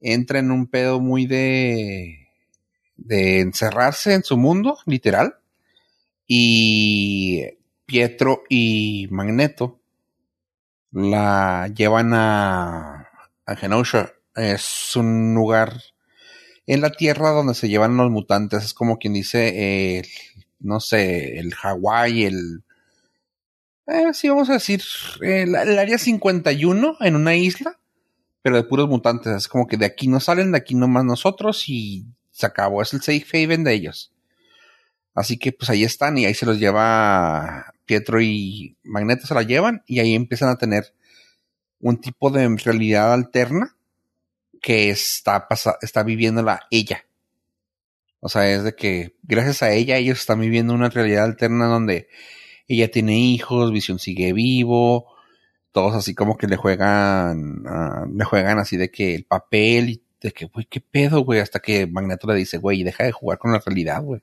Entra 0.00 0.38
en 0.38 0.50
un 0.50 0.66
pedo 0.66 1.00
muy 1.00 1.26
de, 1.26 2.25
de 2.96 3.40
encerrarse 3.40 4.14
en 4.14 4.24
su 4.24 4.36
mundo, 4.36 4.78
literal. 4.86 5.36
Y 6.26 7.44
Pietro 7.86 8.42
y 8.48 9.08
Magneto 9.10 9.78
la 10.92 11.68
llevan 11.74 12.14
a, 12.14 13.08
a 13.44 13.56
Genosha. 13.56 14.12
Es 14.34 14.94
un 14.96 15.34
lugar 15.34 15.80
en 16.66 16.80
la 16.80 16.90
Tierra 16.90 17.30
donde 17.30 17.54
se 17.54 17.68
llevan 17.68 17.96
los 17.96 18.10
mutantes. 18.10 18.64
Es 18.64 18.74
como 18.74 18.98
quien 18.98 19.12
dice, 19.12 20.02
no 20.58 20.80
sé, 20.80 21.38
el 21.38 21.54
Hawái, 21.54 22.24
el 22.24 22.62
eh, 23.86 24.12
sí, 24.14 24.28
vamos 24.28 24.50
a 24.50 24.54
decir, 24.54 24.82
eh, 25.22 25.42
el, 25.42 25.54
área 25.54 25.96
51 25.96 26.96
en 27.00 27.16
una 27.16 27.36
isla, 27.36 27.78
pero 28.42 28.56
de 28.56 28.64
puros 28.64 28.88
mutantes. 28.88 29.32
Es 29.32 29.48
como 29.48 29.66
que 29.66 29.76
de 29.76 29.86
aquí 29.86 30.08
no 30.08 30.18
salen, 30.18 30.52
de 30.52 30.58
aquí 30.58 30.74
nomás 30.74 31.04
nosotros 31.04 31.68
y 31.68 32.04
se 32.36 32.44
acabó. 32.44 32.82
Es 32.82 32.92
el 32.92 33.00
safe 33.00 33.44
haven 33.44 33.64
de 33.64 33.72
ellos. 33.72 34.12
Así 35.14 35.38
que 35.38 35.52
pues 35.52 35.70
ahí 35.70 35.84
están 35.84 36.18
y 36.18 36.26
ahí 36.26 36.34
se 36.34 36.44
los 36.44 36.58
lleva 36.58 37.72
Pietro 37.86 38.20
y 38.20 38.76
Magneto 38.82 39.26
se 39.26 39.34
la 39.34 39.42
llevan 39.42 39.82
y 39.86 40.00
ahí 40.00 40.14
empiezan 40.14 40.50
a 40.50 40.58
tener 40.58 40.92
un 41.80 41.98
tipo 41.98 42.30
de 42.30 42.46
realidad 42.62 43.14
alterna 43.14 43.74
que 44.60 44.90
está, 44.90 45.48
está 45.80 46.02
viviéndola 46.02 46.66
ella. 46.70 47.06
O 48.20 48.28
sea, 48.28 48.50
es 48.50 48.64
de 48.64 48.74
que 48.74 49.16
gracias 49.22 49.62
a 49.62 49.72
ella 49.72 49.96
ellos 49.96 50.18
están 50.18 50.40
viviendo 50.40 50.74
una 50.74 50.90
realidad 50.90 51.24
alterna 51.24 51.66
donde 51.66 52.08
ella 52.68 52.90
tiene 52.90 53.18
hijos, 53.18 53.72
Visión 53.72 53.98
sigue 53.98 54.34
vivo, 54.34 55.06
todos 55.72 55.94
así 55.94 56.14
como 56.14 56.36
que 56.36 56.48
le 56.48 56.56
juegan, 56.56 57.64
uh, 57.66 58.14
le 58.14 58.24
juegan 58.24 58.58
así 58.58 58.76
de 58.76 58.90
que 58.90 59.14
el 59.14 59.24
papel 59.24 59.88
y 59.88 60.02
de 60.20 60.32
que, 60.32 60.46
güey, 60.46 60.66
qué 60.66 60.80
pedo, 60.80 61.20
güey, 61.20 61.40
hasta 61.40 61.60
que 61.60 61.86
Magneto 61.86 62.26
le 62.26 62.34
dice, 62.34 62.58
güey, 62.58 62.82
deja 62.82 63.04
de 63.04 63.12
jugar 63.12 63.38
con 63.38 63.52
la 63.52 63.58
realidad, 63.64 64.02
güey. 64.02 64.22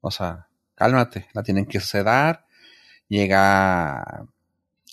O 0.00 0.10
sea, 0.10 0.48
cálmate, 0.74 1.28
la 1.32 1.42
tienen 1.42 1.66
que 1.66 1.80
sedar. 1.80 2.46
Llega 3.08 4.26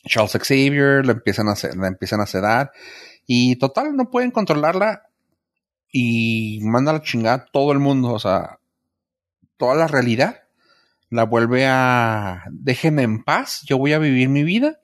Charles 0.05 0.33
Xavier, 0.33 1.05
la 1.05 1.13
empiezan 1.13 1.47
a, 1.49 1.55
la 1.75 1.87
empiezan 1.87 2.21
a 2.21 2.25
sedar. 2.25 2.71
Y 3.25 3.55
total, 3.57 3.95
no 3.95 4.09
pueden 4.09 4.31
controlarla. 4.31 5.07
Y 5.91 6.59
manda 6.63 6.93
la 6.93 7.01
chingada 7.01 7.45
todo 7.51 7.71
el 7.71 7.79
mundo, 7.79 8.13
o 8.13 8.19
sea, 8.19 8.59
toda 9.57 9.75
la 9.75 9.87
realidad 9.87 10.43
la 11.11 11.25
vuelve 11.25 11.67
a 11.67 12.45
déjenme 12.49 13.03
en 13.03 13.23
paz, 13.23 13.63
yo 13.65 13.77
voy 13.77 13.91
a 13.91 13.99
vivir 13.99 14.29
mi 14.29 14.43
vida 14.43 14.79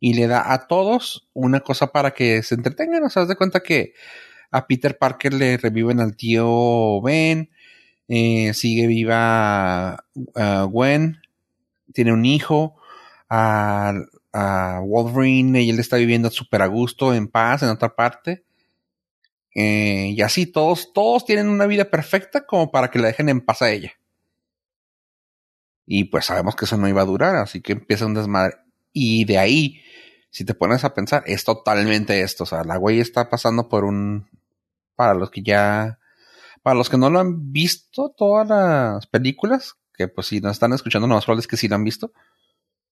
y 0.00 0.14
le 0.14 0.26
da 0.26 0.52
a 0.52 0.66
todos 0.66 1.28
una 1.34 1.60
cosa 1.60 1.92
para 1.92 2.12
que 2.12 2.42
se 2.42 2.54
entretengan. 2.54 3.04
O 3.04 3.10
sea, 3.10 3.26
de 3.26 3.36
cuenta 3.36 3.60
que 3.60 3.92
a 4.50 4.66
Peter 4.66 4.96
Parker 4.96 5.34
le 5.34 5.56
reviven 5.56 6.00
al 6.00 6.16
tío 6.16 7.00
Ben, 7.02 7.50
eh, 8.08 8.52
sigue 8.54 8.86
viva 8.86 10.04
Gwen, 10.70 11.20
tiene 11.92 12.12
un 12.12 12.24
hijo, 12.24 12.76
a, 13.28 13.92
Wolverine, 14.84 15.60
ella 15.60 15.74
le 15.74 15.80
está 15.80 15.96
viviendo 15.96 16.30
súper 16.30 16.62
a 16.62 16.66
gusto, 16.66 17.12
en 17.14 17.28
paz, 17.28 17.62
en 17.62 17.70
otra 17.70 17.94
parte. 17.94 18.44
Eh, 19.54 20.14
y 20.16 20.22
así 20.22 20.46
todos, 20.46 20.92
todos 20.92 21.24
tienen 21.24 21.48
una 21.48 21.66
vida 21.66 21.90
perfecta 21.90 22.46
como 22.46 22.70
para 22.70 22.90
que 22.90 22.98
la 22.98 23.08
dejen 23.08 23.28
en 23.28 23.40
paz 23.40 23.62
a 23.62 23.70
ella. 23.70 23.92
Y 25.86 26.04
pues 26.04 26.26
sabemos 26.26 26.54
que 26.54 26.66
eso 26.66 26.76
no 26.76 26.86
iba 26.86 27.02
a 27.02 27.06
durar, 27.06 27.36
así 27.36 27.60
que 27.62 27.72
empieza 27.72 28.06
un 28.06 28.14
desmadre. 28.14 28.56
Y 28.92 29.24
de 29.24 29.38
ahí, 29.38 29.80
si 30.30 30.44
te 30.44 30.54
pones 30.54 30.84
a 30.84 30.94
pensar, 30.94 31.24
es 31.26 31.44
totalmente 31.44 32.20
esto. 32.20 32.44
O 32.44 32.46
sea, 32.46 32.62
la 32.62 32.76
güey 32.76 33.00
está 33.00 33.30
pasando 33.30 33.68
por 33.68 33.84
un. 33.84 34.28
Para 34.98 35.14
los 35.14 35.30
que 35.30 35.44
ya. 35.44 36.00
Para 36.64 36.74
los 36.74 36.90
que 36.90 36.98
no 36.98 37.08
lo 37.08 37.20
han 37.20 37.52
visto, 37.52 38.12
todas 38.16 38.48
las 38.48 39.06
películas, 39.06 39.76
que 39.94 40.08
pues 40.08 40.26
si 40.26 40.40
nos 40.40 40.50
están 40.50 40.72
escuchando, 40.72 41.06
no 41.06 41.14
más 41.14 41.24
probable 41.24 41.42
es 41.42 41.46
que 41.46 41.56
sí 41.56 41.68
lo 41.68 41.76
han 41.76 41.84
visto. 41.84 42.12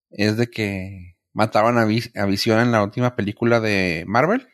Es 0.09 0.37
de 0.37 0.49
que 0.49 1.17
mataron 1.33 1.77
a, 1.77 1.81
a 1.81 2.25
Visión 2.25 2.61
en 2.61 2.71
la 2.71 2.81
última 2.81 3.17
película 3.17 3.59
de 3.59 4.05
Marvel. 4.07 4.47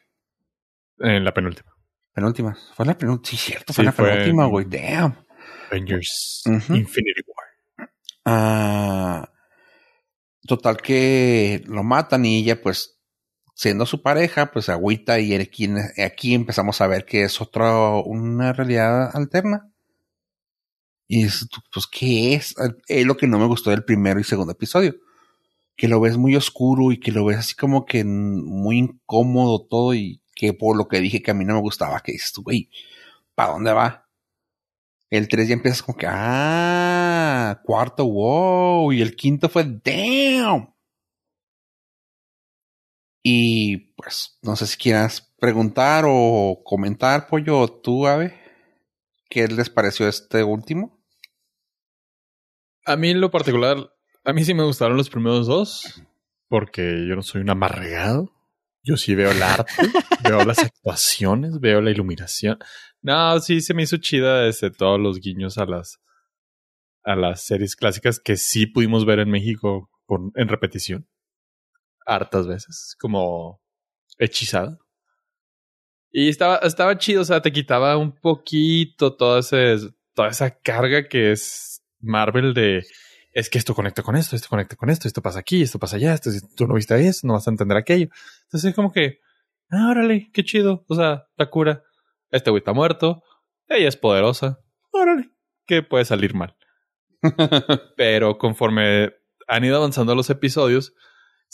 En 0.97 1.23
la 1.23 1.31
penúltima. 1.31 1.75
Penúltima. 2.11 2.57
Fue 2.73 2.87
la 2.87 2.97
penúltima. 2.97 3.29
Sí, 3.29 3.37
cierto, 3.37 3.71
fue 3.71 3.83
la 3.83 3.91
penúltima, 3.91 4.47
güey. 4.47 4.65
Damn. 4.65 5.15
Avengers 5.69 6.41
Infinity 6.47 7.21
War. 7.27 7.91
Ah, 8.25 9.31
total 10.47 10.77
que 10.77 11.61
lo 11.67 11.83
matan 11.83 12.25
y 12.25 12.39
ella 12.39 12.59
pues 12.59 12.99
siendo 13.53 13.85
su 13.85 14.01
pareja, 14.01 14.51
pues 14.51 14.69
agüita 14.69 15.19
y 15.19 15.33
aquí, 15.35 15.69
aquí 16.03 16.33
empezamos 16.33 16.81
a 16.81 16.87
ver 16.87 17.05
que 17.05 17.23
es 17.23 17.41
otra, 17.41 17.89
una 18.03 18.53
realidad 18.53 19.15
alterna. 19.15 19.69
Y 21.07 21.25
es, 21.25 21.47
pues, 21.73 21.87
¿qué 21.87 22.33
es? 22.33 22.55
Es 22.87 23.05
lo 23.05 23.17
que 23.17 23.27
no 23.27 23.37
me 23.39 23.45
gustó 23.45 23.69
del 23.69 23.83
primero 23.83 24.19
y 24.19 24.23
segundo 24.23 24.53
episodio. 24.53 24.95
Que 25.75 25.87
lo 25.87 25.99
ves 25.99 26.17
muy 26.17 26.35
oscuro 26.35 26.91
y 26.91 26.99
que 26.99 27.11
lo 27.11 27.25
ves 27.25 27.37
así 27.37 27.55
como 27.55 27.85
que 27.85 28.03
muy 28.03 28.77
incómodo 28.77 29.65
todo 29.67 29.93
y 29.93 30.21
que 30.35 30.53
por 30.53 30.77
lo 30.77 30.87
que 30.87 30.99
dije 31.01 31.21
que 31.21 31.31
a 31.31 31.33
mí 31.33 31.45
no 31.45 31.55
me 31.55 31.61
gustaba, 31.61 32.01
que 32.01 32.13
dices 32.13 32.31
tú, 32.31 32.43
güey, 32.43 32.69
¿para 33.35 33.53
dónde 33.53 33.73
va? 33.73 34.07
El 35.09 35.27
3 35.27 35.47
ya 35.47 35.53
empiezas 35.53 35.83
como 35.83 35.97
que, 35.97 36.07
ah, 36.09 37.61
cuarto, 37.63 38.05
wow, 38.07 38.91
y 38.91 39.01
el 39.01 39.15
quinto 39.15 39.49
fue, 39.49 39.63
damn. 39.63 40.72
Y 43.23 43.93
pues, 43.95 44.37
no 44.41 44.57
sé 44.57 44.67
si 44.67 44.77
quieras 44.77 45.33
preguntar 45.39 46.03
o 46.05 46.61
comentar, 46.65 47.27
pollo, 47.27 47.69
tú, 47.69 48.05
Ave, 48.05 48.37
¿qué 49.29 49.47
les 49.47 49.69
pareció 49.69 50.09
este 50.09 50.43
último? 50.43 51.01
A 52.85 52.97
mí 52.97 53.11
en 53.11 53.21
lo 53.21 53.31
particular, 53.31 53.77
a 54.25 54.33
mí 54.33 54.43
sí 54.43 54.53
me 54.53 54.65
gustaron 54.65 54.97
los 54.97 55.09
primeros 55.09 55.47
dos, 55.47 56.03
porque 56.49 57.05
yo 57.07 57.15
no 57.15 57.21
soy 57.21 57.41
un 57.41 57.49
amarregado. 57.49 58.29
Yo 58.85 58.97
sí 58.97 59.15
veo 59.15 59.31
el 59.31 59.41
arte, 59.41 59.71
veo 60.25 60.43
las 60.43 60.59
actuaciones, 60.59 61.61
veo 61.61 61.79
la 61.79 61.91
iluminación. 61.91 62.59
No, 63.01 63.39
sí 63.39 63.61
se 63.61 63.73
me 63.73 63.83
hizo 63.83 63.95
chida 63.95 64.41
desde 64.41 64.69
todos 64.69 64.99
los 64.99 65.21
guiños 65.21 65.57
a 65.57 65.65
las 65.65 65.99
a 67.05 67.15
las 67.15 67.45
series 67.45 67.77
clásicas 67.77 68.19
que 68.19 68.35
sí 68.35 68.65
pudimos 68.65 69.05
ver 69.05 69.19
en 69.19 69.29
México 69.29 69.89
en 70.35 70.47
repetición. 70.49 71.07
Hartas 72.05 72.47
veces, 72.47 72.95
como 72.99 73.61
hechizada. 74.17 74.77
Y 76.11 76.29
estaba, 76.29 76.57
estaba 76.57 76.97
chido, 76.97 77.21
o 77.21 77.25
sea, 77.25 77.41
te 77.41 77.51
quitaba 77.51 77.97
un 77.97 78.11
poquito 78.11 79.15
toda, 79.15 79.39
ese, 79.39 79.77
toda 80.13 80.29
esa 80.29 80.59
carga 80.59 81.07
que 81.07 81.31
es 81.31 81.81
Marvel 81.99 82.53
de 82.53 82.83
es 83.33 83.49
que 83.49 83.57
esto 83.57 83.73
conecta 83.73 84.03
con 84.03 84.15
esto, 84.15 84.35
esto 84.35 84.47
conecta 84.47 84.75
con 84.75 84.89
esto, 84.91 85.07
esto 85.07 85.21
pasa 85.21 85.39
aquí, 85.39 85.63
esto 85.63 85.79
pasa 85.79 85.95
allá, 85.95 86.13
esto, 86.13 86.29
si 86.29 86.39
tú 86.55 86.67
no 86.67 86.75
viste 86.75 86.95
eso, 87.07 87.25
no 87.25 87.33
vas 87.33 87.47
a 87.47 87.51
entender 87.51 87.75
aquello. 87.75 88.09
Entonces 88.43 88.69
es 88.69 88.75
como 88.75 88.91
que, 88.91 89.21
ah, 89.71 89.89
órale, 89.89 90.29
qué 90.31 90.43
chido, 90.43 90.85
o 90.87 90.95
sea, 90.95 91.27
la 91.35 91.49
cura. 91.49 91.83
Este 92.29 92.51
güey 92.51 92.59
está 92.59 92.73
muerto, 92.73 93.23
ella 93.67 93.87
es 93.87 93.97
poderosa, 93.97 94.59
órale, 94.91 95.31
¿qué 95.65 95.81
puede 95.81 96.05
salir 96.05 96.35
mal? 96.35 96.55
Pero 97.97 98.37
conforme 98.37 99.13
han 99.47 99.65
ido 99.65 99.77
avanzando 99.77 100.15
los 100.15 100.29
episodios, 100.29 100.93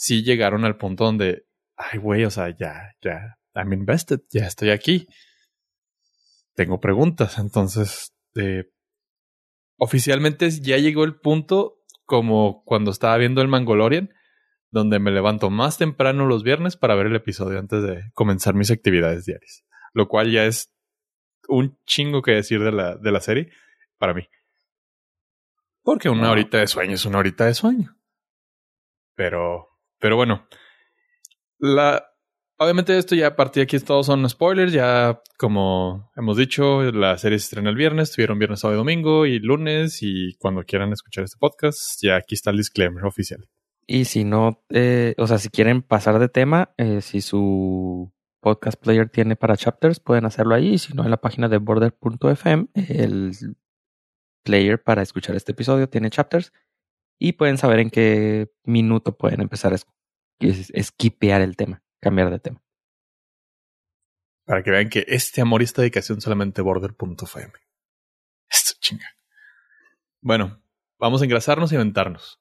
sí 0.00 0.22
llegaron 0.22 0.64
al 0.64 0.78
punto 0.78 1.04
donde, 1.04 1.44
ay, 1.76 1.98
güey, 1.98 2.24
o 2.24 2.30
sea, 2.30 2.48
ya, 2.56 2.94
ya, 3.02 3.36
I'm 3.54 3.74
invested, 3.74 4.20
ya 4.30 4.46
estoy 4.46 4.70
aquí. 4.70 5.06
Tengo 6.54 6.80
preguntas, 6.80 7.38
entonces, 7.38 8.14
eh, 8.34 8.70
oficialmente 9.76 10.50
ya 10.50 10.78
llegó 10.78 11.04
el 11.04 11.20
punto 11.20 11.82
como 12.06 12.64
cuando 12.64 12.90
estaba 12.90 13.18
viendo 13.18 13.42
el 13.42 13.48
Mangolorian, 13.48 14.08
donde 14.70 15.00
me 15.00 15.10
levanto 15.10 15.50
más 15.50 15.76
temprano 15.76 16.24
los 16.24 16.44
viernes 16.44 16.78
para 16.78 16.94
ver 16.94 17.06
el 17.06 17.16
episodio 17.16 17.58
antes 17.58 17.82
de 17.82 18.10
comenzar 18.14 18.54
mis 18.54 18.70
actividades 18.70 19.26
diarias. 19.26 19.66
Lo 19.92 20.08
cual 20.08 20.32
ya 20.32 20.46
es 20.46 20.72
un 21.46 21.78
chingo 21.84 22.22
que 22.22 22.32
decir 22.32 22.62
de 22.62 22.72
la, 22.72 22.96
de 22.96 23.12
la 23.12 23.20
serie 23.20 23.52
para 23.98 24.14
mí. 24.14 24.26
Porque 25.82 26.08
una 26.08 26.30
horita 26.30 26.56
de 26.56 26.66
sueño 26.66 26.94
es 26.94 27.04
una 27.04 27.18
horita 27.18 27.44
de 27.44 27.54
sueño. 27.54 27.96
Pero, 29.14 29.69
pero 30.00 30.16
bueno. 30.16 30.46
La, 31.58 32.10
Obviamente 32.62 32.98
esto 32.98 33.14
ya 33.14 33.28
a 33.28 33.36
partir 33.36 33.62
de 33.62 33.64
aquí 33.64 33.78
todos 33.78 34.04
son 34.04 34.28
spoilers, 34.28 34.70
ya 34.70 35.22
como 35.38 36.10
hemos 36.14 36.36
dicho, 36.36 36.82
la 36.92 37.16
serie 37.16 37.38
se 37.38 37.44
estrena 37.44 37.70
el 37.70 37.76
viernes, 37.76 38.12
tuvieron 38.12 38.38
viernes, 38.38 38.60
sábado 38.60 38.76
y 38.76 38.80
domingo 38.80 39.24
y 39.24 39.38
lunes 39.38 40.02
y 40.02 40.34
cuando 40.34 40.62
quieran 40.64 40.92
escuchar 40.92 41.24
este 41.24 41.38
podcast, 41.38 42.02
ya 42.02 42.16
aquí 42.16 42.34
está 42.34 42.50
el 42.50 42.58
disclaimer 42.58 43.06
oficial. 43.06 43.48
Y 43.86 44.04
si 44.04 44.24
no, 44.24 44.62
eh, 44.68 45.14
o 45.16 45.26
sea, 45.26 45.38
si 45.38 45.48
quieren 45.48 45.80
pasar 45.80 46.18
de 46.18 46.28
tema, 46.28 46.74
eh, 46.76 47.00
si 47.00 47.22
su 47.22 48.12
podcast 48.40 48.78
player 48.78 49.08
tiene 49.08 49.36
para 49.36 49.56
chapters, 49.56 49.98
pueden 49.98 50.26
hacerlo 50.26 50.54
ahí, 50.54 50.76
si 50.76 50.92
no 50.92 51.02
en 51.02 51.10
la 51.10 51.16
página 51.16 51.48
de 51.48 51.56
border.fm, 51.56 52.66
el 52.74 53.32
player 54.44 54.82
para 54.82 55.00
escuchar 55.00 55.34
este 55.34 55.52
episodio 55.52 55.88
tiene 55.88 56.10
chapters 56.10 56.52
y 57.20 57.34
pueden 57.34 57.58
saber 57.58 57.78
en 57.78 57.90
qué 57.90 58.50
minuto 58.64 59.16
pueden 59.16 59.40
empezar 59.42 59.74
a 59.74 59.76
esquipear 60.40 61.42
el 61.42 61.54
tema 61.54 61.82
cambiar 62.00 62.30
de 62.30 62.40
tema. 62.40 62.64
Para 64.44 64.62
que 64.62 64.70
vean 64.70 64.88
que 64.88 65.04
este 65.06 65.40
amor 65.40 65.60
y 65.60 65.64
esta 65.64 65.82
dedicación 65.82 66.20
solamente 66.20 66.62
border.fm. 66.62 67.52
Esto 68.48 68.72
chinga. 68.80 69.06
Bueno, 70.22 70.62
vamos 70.98 71.20
a 71.20 71.24
engrasarnos 71.24 71.70
y 71.70 71.76
aventarnos. 71.76 72.40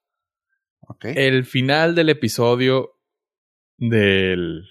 Okay. 0.80 1.14
El 1.16 1.46
final 1.46 1.94
del 1.94 2.10
episodio 2.10 3.00
del 3.78 4.64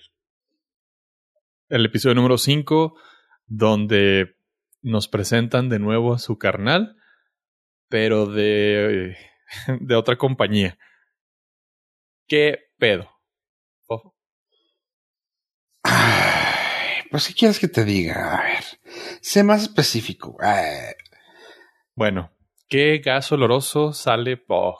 el 1.68 1.84
episodio 1.84 2.14
número 2.14 2.38
5, 2.38 2.98
donde 3.46 4.36
nos 4.80 5.06
presentan 5.06 5.68
de 5.68 5.78
nuevo 5.78 6.14
a 6.14 6.18
su 6.18 6.38
carnal, 6.38 6.96
pero 7.88 8.26
de, 8.26 9.16
de 9.80 9.94
otra 9.94 10.16
compañía. 10.16 10.78
¿Qué 12.26 12.70
pedo? 12.78 13.10
pues, 17.10 17.28
¿qué 17.28 17.34
quieres 17.34 17.58
que 17.58 17.68
te 17.68 17.84
diga? 17.84 18.36
A 18.36 18.42
ver, 18.44 18.64
sé 19.22 19.42
más 19.42 19.62
específico. 19.62 20.36
Bueno, 21.94 22.30
¿qué 22.68 22.98
gas 22.98 23.32
oloroso 23.32 23.92
sale 23.94 24.36
por? 24.36 24.76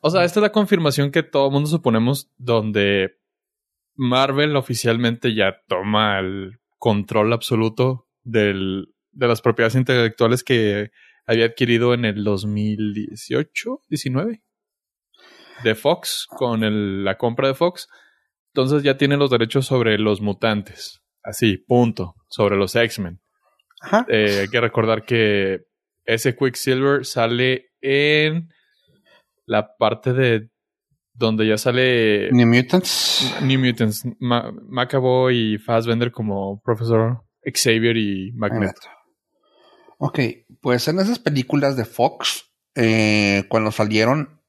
O 0.00 0.10
sea, 0.10 0.24
esta 0.24 0.40
es 0.40 0.42
la 0.42 0.52
confirmación 0.52 1.10
que 1.10 1.22
todo 1.22 1.46
el 1.46 1.52
mundo 1.52 1.68
suponemos 1.68 2.30
donde 2.36 3.18
Marvel 3.96 4.54
oficialmente 4.56 5.34
ya 5.34 5.60
toma 5.66 6.20
el 6.20 6.60
control 6.78 7.32
absoluto 7.32 8.06
del, 8.22 8.94
de 9.10 9.26
las 9.26 9.40
propiedades 9.40 9.74
intelectuales 9.74 10.44
que 10.44 10.90
había 11.28 11.46
adquirido 11.46 11.94
en 11.94 12.04
el 12.04 12.24
2018, 12.24 13.82
19 13.88 14.42
de 15.62 15.74
Fox 15.74 16.26
con 16.28 16.64
el, 16.64 17.04
la 17.04 17.16
compra 17.16 17.48
de 17.48 17.54
Fox 17.54 17.88
entonces 18.58 18.82
ya 18.82 18.96
tiene 18.96 19.16
los 19.16 19.30
derechos 19.30 19.66
sobre 19.66 19.98
los 19.98 20.20
mutantes. 20.20 21.00
Así, 21.22 21.58
punto. 21.58 22.16
Sobre 22.28 22.56
los 22.56 22.74
X-Men. 22.74 23.20
Eh, 24.08 24.40
hay 24.40 24.48
que 24.48 24.60
recordar 24.60 25.04
que 25.04 25.60
ese 26.04 26.34
Quicksilver 26.34 27.04
sale 27.04 27.66
en 27.80 28.48
la 29.46 29.76
parte 29.76 30.12
de 30.12 30.50
donde 31.12 31.46
ya 31.46 31.56
sale 31.56 32.30
New 32.32 32.48
Mutants. 32.48 33.36
New 33.42 33.60
Mutants. 33.60 34.04
Macaboy 34.18 35.54
y 35.54 35.58
Fassbender 35.58 36.10
como 36.10 36.60
Profesor 36.60 37.22
Xavier 37.44 37.96
y 37.96 38.32
Magneto. 38.32 38.80
Ok, 39.98 40.20
pues 40.60 40.86
en 40.86 41.00
esas 41.00 41.18
películas 41.18 41.76
de 41.76 41.84
Fox, 41.84 42.44
eh, 42.76 43.44
cuando 43.48 43.72
salieron, 43.72 44.40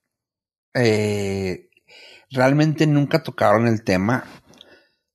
eh, 0.76 1.70
realmente 2.30 2.86
nunca 2.86 3.24
tocaron 3.24 3.68
el 3.68 3.84
tema 3.84 4.26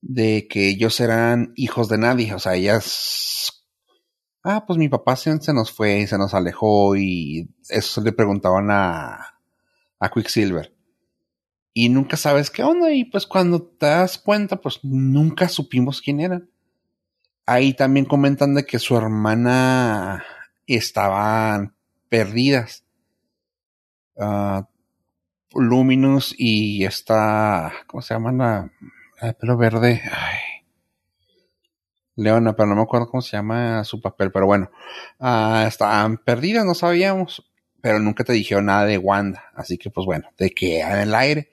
de 0.01 0.49
que 0.49 0.69
ellos 0.69 0.99
eran 1.01 1.53
hijos 1.57 1.89
de 1.89 1.99
nadie. 1.99 2.35
O 2.35 2.39
sea, 2.41 2.55
ellas. 2.57 3.65
Ah, 4.43 4.67
pues 4.67 4.79
mi 4.79 4.89
papá 4.89 5.17
se, 5.17 5.31
nos 5.55 5.73
fue 5.73 6.01
y 6.01 6.07
se 6.07 6.19
nos 6.19 6.35
alejó 6.35 6.97
y 6.97 7.49
eso 7.71 8.01
le 8.03 8.13
preguntaban 8.13 8.71
a, 8.71 9.39
a 10.01 10.11
Quicksilver. 10.11 10.75
Y 11.73 11.89
nunca 11.89 12.17
sabes 12.17 12.51
qué 12.51 12.63
onda 12.63 12.93
y 12.93 13.05
pues 13.05 13.27
cuando 13.27 13.63
te 13.63 13.87
das 13.87 14.19
cuenta, 14.19 14.61
pues 14.61 14.81
nunca 14.83 15.49
supimos 15.49 16.03
quién 16.03 16.21
eran. 16.21 16.51
Ahí 17.47 17.75
también 17.75 18.07
comentan 18.07 18.55
de 18.55 18.65
que 18.65 18.79
su 18.79 18.97
hermana 18.97 20.25
estaban 20.67 21.75
perdidas. 22.09 22.85
Ah, 24.19 24.69
Luminous 25.55 26.35
y 26.37 26.85
está, 26.85 27.73
¿cómo 27.87 28.03
se 28.03 28.15
llama 28.15 28.33
la, 28.33 28.71
el 29.21 29.35
pelo 29.35 29.57
verde? 29.57 30.03
Leona, 32.17 32.55
pero 32.55 32.69
no 32.69 32.77
me 32.77 32.83
acuerdo 32.83 33.09
cómo 33.09 33.23
se 33.23 33.37
llama 33.37 33.85
su 33.85 34.01
papel, 34.01 34.31
pero 34.31 34.47
bueno, 34.47 34.71
uh, 35.19 35.67
estaban 35.67 36.19
perdidas, 36.19 36.65
no 36.65 36.75
sabíamos, 36.75 37.45
pero 37.81 37.99
nunca 37.99 38.25
te 38.25 38.33
dijeron 38.33 38.67
nada 38.67 38.85
de 38.85 38.99
Wanda, 38.99 39.45
así 39.55 39.79
que 39.79 39.91
pues 39.91 40.07
bueno, 40.07 40.29
te 40.37 40.51
queda 40.51 40.95
en 40.95 41.09
el 41.09 41.15
aire. 41.15 41.51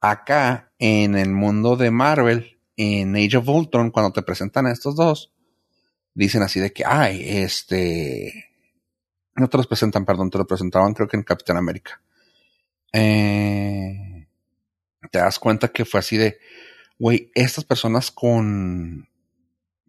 Acá, 0.00 0.72
en 0.78 1.14
el 1.14 1.30
mundo 1.30 1.76
de 1.76 1.90
Marvel, 1.90 2.58
en 2.80 3.14
Age 3.16 3.36
of 3.36 3.48
Ultron, 3.48 3.90
cuando 3.90 4.12
te 4.12 4.22
presentan 4.22 4.66
a 4.66 4.72
estos 4.72 4.96
dos, 4.96 5.32
dicen 6.14 6.42
así 6.42 6.60
de 6.60 6.72
que, 6.72 6.84
ay, 6.86 7.22
este, 7.26 8.50
no 9.36 9.48
te 9.48 9.56
los 9.56 9.66
presentan, 9.66 10.04
perdón, 10.04 10.30
te 10.30 10.38
lo 10.38 10.46
presentaban 10.46 10.94
creo 10.94 11.08
que 11.08 11.16
en 11.16 11.22
Capitán 11.22 11.56
América 11.56 12.00
eh, 12.92 14.26
te 15.10 15.18
das 15.18 15.38
cuenta 15.38 15.68
que 15.68 15.84
fue 15.84 16.00
así 16.00 16.16
de, 16.16 16.38
güey, 16.98 17.30
estas 17.34 17.64
personas 17.64 18.10
con... 18.10 19.08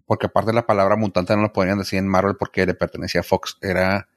Porque 0.05 0.25
aparte 0.25 0.51
la 0.51 0.65
palabra 0.65 0.97
mutante 0.97 1.35
no 1.35 1.43
lo 1.43 1.53
podrían 1.53 1.77
decir 1.77 1.99
en 1.99 2.07
Marvel 2.07 2.35
porque 2.37 2.65
le 2.65 2.73
pertenecía 2.73 3.21
a 3.21 3.23
Fox. 3.23 3.57
Era 3.61 4.09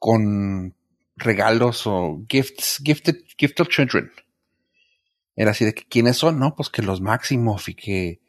con 0.00 0.74
regalos 1.16 1.86
o 1.86 2.24
gifts, 2.28 2.80
gifted, 2.82 3.22
gifted 3.38 3.66
children. 3.68 4.10
Era 5.36 5.50
así 5.50 5.64
de 5.64 5.74
que 5.74 5.84
quiénes 5.84 6.16
son, 6.16 6.38
¿no? 6.38 6.54
Pues 6.54 6.68
que 6.68 6.82
los 6.82 7.00
Maximoff 7.00 7.68
y 7.68 7.74
que 7.74 8.20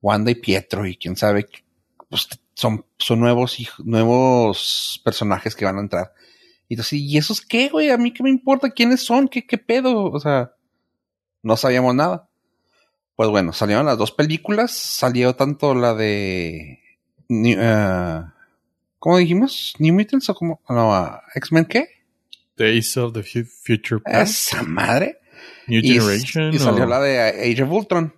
Wanda 0.00 0.30
y 0.30 0.36
Pietro 0.36 0.86
y 0.86 0.96
quién 0.96 1.16
sabe, 1.16 1.46
pues 2.08 2.28
son, 2.54 2.86
son 2.98 3.20
nuevos, 3.20 3.58
nuevos 3.84 5.00
personajes 5.04 5.54
que 5.54 5.64
van 5.64 5.78
a 5.78 5.82
entrar. 5.82 6.12
Y 6.68 6.74
entonces, 6.74 6.98
¿y 6.98 7.16
esos 7.18 7.40
qué, 7.40 7.68
güey? 7.68 7.90
A 7.90 7.98
mí 7.98 8.12
qué 8.12 8.22
me 8.22 8.30
importa 8.30 8.70
quiénes 8.70 9.04
son, 9.04 9.28
qué, 9.28 9.46
qué 9.46 9.58
pedo, 9.58 10.04
o 10.04 10.20
sea, 10.20 10.52
no 11.42 11.56
sabíamos 11.56 11.94
nada. 11.94 12.28
Pues 13.14 13.30
bueno, 13.30 13.52
salieron 13.52 13.86
las 13.86 13.98
dos 13.98 14.12
películas, 14.12 14.72
salió 14.72 15.34
tanto 15.36 15.74
la 15.74 15.94
de... 15.94 16.80
Uh, 17.28 18.30
¿Cómo 18.98 19.18
dijimos? 19.18 19.74
¿New 19.78 19.94
Mutants 19.94 20.28
o 20.30 20.34
como? 20.34 20.60
No, 20.68 21.20
¿X-Men 21.34 21.64
qué? 21.66 21.88
Days 22.56 22.96
of 22.96 23.12
the 23.12 23.22
Future 23.22 24.00
Past. 24.00 24.52
Esa 24.52 24.62
madre. 24.62 25.20
New 25.66 25.82
Generation. 25.82 26.54
Y, 26.54 26.58
salió 26.58 26.86
la 26.86 27.00
de 27.00 27.18
Age 27.20 27.62
of 27.62 27.70
Ultron. 27.70 28.14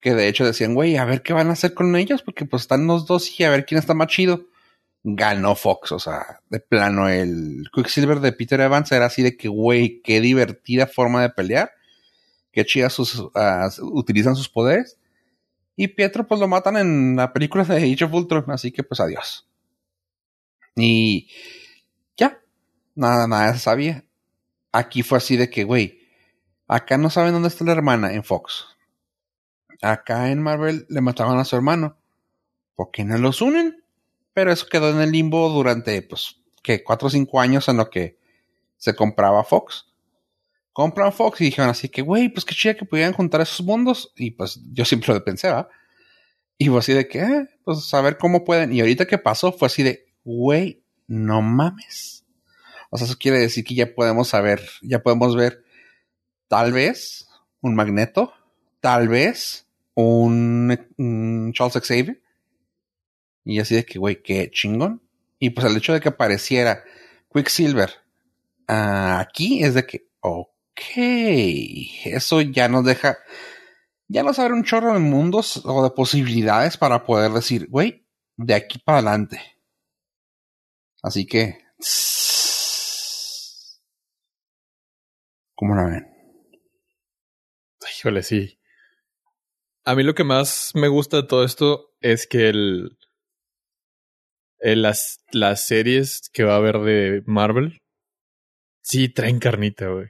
Que 0.00 0.14
de 0.14 0.28
hecho 0.28 0.44
decían, 0.44 0.74
güey, 0.74 0.96
a 0.96 1.04
ver 1.04 1.22
qué 1.22 1.32
van 1.32 1.48
a 1.48 1.52
hacer 1.52 1.72
con 1.72 1.96
ellos, 1.96 2.22
porque 2.22 2.44
pues 2.44 2.62
están 2.62 2.86
los 2.86 3.06
dos 3.06 3.40
y 3.40 3.44
a 3.44 3.50
ver 3.50 3.64
quién 3.64 3.78
está 3.78 3.94
más 3.94 4.08
chido. 4.08 4.46
Ganó 5.02 5.54
Fox, 5.54 5.92
o 5.92 5.98
sea, 5.98 6.40
de 6.48 6.60
plano, 6.60 7.08
el 7.08 7.68
Quicksilver 7.72 8.20
de 8.20 8.32
Peter 8.32 8.60
Evans 8.60 8.90
era 8.92 9.06
así 9.06 9.22
de 9.22 9.36
que, 9.36 9.48
güey, 9.48 10.00
qué 10.02 10.20
divertida 10.20 10.86
forma 10.86 11.22
de 11.22 11.30
pelear. 11.30 11.72
Qué 12.52 12.64
chida 12.64 12.88
sus, 12.88 13.18
uh, 13.18 13.30
utilizan 13.80 14.36
sus 14.36 14.48
poderes. 14.48 14.98
Y 15.76 15.88
Pietro, 15.88 16.26
pues 16.26 16.40
lo 16.40 16.48
matan 16.48 16.76
en 16.76 17.16
la 17.16 17.32
película 17.32 17.64
de 17.64 17.76
Age 17.76 18.04
of 18.04 18.14
Ultron, 18.14 18.44
así 18.48 18.70
que 18.70 18.82
pues 18.82 19.00
adiós. 19.00 19.48
Y 20.76 21.28
ya, 22.16 22.40
nada, 22.94 23.26
nada 23.26 23.54
se 23.54 23.60
sabía. 23.60 24.04
Aquí 24.72 25.02
fue 25.02 25.18
así 25.18 25.36
de 25.36 25.50
que, 25.50 25.64
güey, 25.64 26.00
acá 26.68 26.98
no 26.98 27.10
saben 27.10 27.32
dónde 27.32 27.48
está 27.48 27.64
la 27.64 27.72
hermana 27.72 28.12
en 28.14 28.24
Fox. 28.24 28.66
Acá 29.82 30.30
en 30.30 30.42
Marvel 30.42 30.86
le 30.88 31.00
mataban 31.00 31.38
a 31.38 31.44
su 31.44 31.56
hermano. 31.56 31.96
¿Por 32.74 32.90
qué 32.90 33.04
no 33.04 33.18
los 33.18 33.42
unen? 33.42 33.82
Pero 34.32 34.52
eso 34.52 34.66
quedó 34.66 34.90
en 34.90 35.00
el 35.00 35.12
limbo 35.12 35.48
durante, 35.48 36.00
pues, 36.02 36.40
que 36.62 36.82
cuatro 36.82 37.08
o 37.08 37.10
cinco 37.10 37.40
años 37.40 37.68
en 37.68 37.76
lo 37.76 37.90
que 37.90 38.18
se 38.76 38.94
compraba 38.94 39.44
Fox. 39.44 39.86
Compran 40.72 41.12
Fox 41.12 41.40
y 41.40 41.44
dijeron 41.44 41.70
así 41.70 41.88
que, 41.88 42.02
güey, 42.02 42.28
pues 42.28 42.44
qué 42.44 42.54
chida 42.54 42.74
que 42.74 42.84
pudieran 42.84 43.12
juntar 43.12 43.40
esos 43.40 43.64
mundos. 43.64 44.12
Y 44.16 44.32
pues 44.32 44.60
yo 44.72 44.84
siempre 44.84 45.14
lo 45.14 45.24
pensé, 45.24 45.50
¿va? 45.50 45.68
Y 46.58 46.68
fue 46.68 46.78
así 46.78 46.92
de 46.92 47.06
que, 47.06 47.20
eh, 47.20 47.48
pues 47.64 47.92
a 47.94 48.00
ver 48.00 48.18
cómo 48.18 48.44
pueden. 48.44 48.72
Y 48.72 48.80
ahorita 48.80 49.06
que 49.06 49.18
pasó 49.18 49.52
fue 49.52 49.66
así 49.66 49.82
de, 49.82 50.06
güey, 50.24 50.82
no 51.06 51.42
mames. 51.42 52.24
O 52.90 52.98
sea, 52.98 53.06
eso 53.06 53.16
quiere 53.18 53.38
decir 53.38 53.64
que 53.64 53.74
ya 53.74 53.94
podemos 53.94 54.28
saber, 54.28 54.68
ya 54.82 55.02
podemos 55.02 55.36
ver 55.36 55.63
tal 56.54 56.72
vez 56.72 57.28
un 57.62 57.74
Magneto, 57.74 58.32
tal 58.78 59.08
vez 59.08 59.66
un, 59.94 61.52
Charles 61.52 61.84
Xavier. 61.84 62.22
Y 63.44 63.58
así 63.58 63.74
de 63.74 63.84
que, 63.84 63.98
güey, 63.98 64.22
qué 64.22 64.52
chingón. 64.52 65.02
Y 65.40 65.50
pues 65.50 65.66
el 65.66 65.76
hecho 65.76 65.92
de 65.92 66.00
que 66.00 66.10
apareciera 66.10 66.84
Quicksilver 67.32 67.90
uh, 68.68 69.18
aquí 69.18 69.64
es 69.64 69.74
de 69.74 69.84
que, 69.84 70.06
ok, 70.20 70.80
eso 72.04 72.40
ya 72.40 72.68
nos 72.68 72.84
deja, 72.84 73.18
ya 74.06 74.22
nos 74.22 74.38
abre 74.38 74.54
un 74.54 74.62
chorro 74.62 74.92
de 74.92 75.00
mundos 75.00 75.60
o 75.64 75.82
de 75.82 75.90
posibilidades 75.90 76.76
para 76.76 77.04
poder 77.04 77.32
decir, 77.32 77.66
güey, 77.68 78.06
de 78.36 78.54
aquí 78.54 78.78
para 78.78 78.98
adelante. 78.98 79.40
Así 81.02 81.26
que, 81.26 81.58
¿cómo 85.56 85.74
la 85.74 85.86
ven? 85.86 86.13
Híjole, 87.98 88.22
sí. 88.22 88.58
A 89.84 89.94
mí 89.94 90.02
lo 90.02 90.14
que 90.14 90.24
más 90.24 90.72
me 90.74 90.88
gusta 90.88 91.18
de 91.18 91.22
todo 91.24 91.44
esto 91.44 91.94
es 92.00 92.26
que 92.26 92.48
el, 92.48 92.96
las, 94.58 95.24
las 95.32 95.66
series 95.66 96.30
que 96.32 96.44
va 96.44 96.54
a 96.54 96.58
haber 96.58 96.78
de 96.78 97.22
Marvel 97.26 97.82
sí 98.82 99.08
traen 99.08 99.38
carnita, 99.38 99.88
güey. 99.88 100.08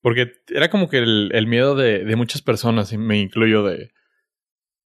Porque 0.00 0.32
era 0.48 0.68
como 0.68 0.88
que 0.88 0.98
el, 0.98 1.30
el 1.32 1.46
miedo 1.46 1.74
de, 1.74 2.04
de, 2.04 2.16
muchas 2.16 2.42
personas, 2.42 2.92
y 2.92 2.98
me 2.98 3.18
incluyo 3.18 3.62
de 3.62 3.92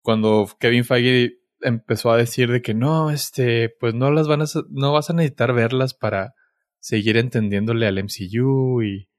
cuando 0.02 0.48
Kevin 0.60 0.84
Feige 0.84 1.40
empezó 1.62 2.12
a 2.12 2.18
decir 2.18 2.52
de 2.52 2.62
que 2.62 2.74
no, 2.74 3.10
este, 3.10 3.70
pues 3.80 3.94
no 3.94 4.12
las 4.12 4.28
van 4.28 4.42
a, 4.42 4.46
no 4.70 4.92
vas 4.92 5.10
a 5.10 5.14
necesitar 5.14 5.54
verlas 5.54 5.94
para 5.94 6.34
seguir 6.80 7.18
entendiéndole 7.18 7.88
al 7.88 7.98
MCU 7.98 8.84
y, 8.84 9.10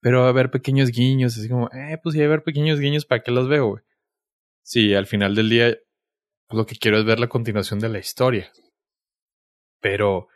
pero 0.00 0.20
va 0.20 0.26
a 0.26 0.30
haber 0.30 0.50
pequeños 0.50 0.90
guiños, 0.90 1.36
así 1.36 1.48
como, 1.48 1.68
eh, 1.72 1.98
pues 2.02 2.14
si 2.14 2.18
va 2.18 2.24
a 2.24 2.28
haber 2.28 2.42
pequeños 2.42 2.80
guiños, 2.80 3.04
¿para 3.04 3.22
qué 3.22 3.30
los 3.30 3.48
veo, 3.48 3.68
güey? 3.68 3.84
Sí, 4.62 4.94
al 4.94 5.06
final 5.06 5.34
del 5.34 5.48
día, 5.50 5.76
lo 6.48 6.66
que 6.66 6.76
quiero 6.76 6.98
es 6.98 7.04
ver 7.04 7.20
la 7.20 7.28
continuación 7.28 7.80
de 7.80 7.88
la 7.88 7.98
historia. 7.98 8.52
Pero, 9.80 10.28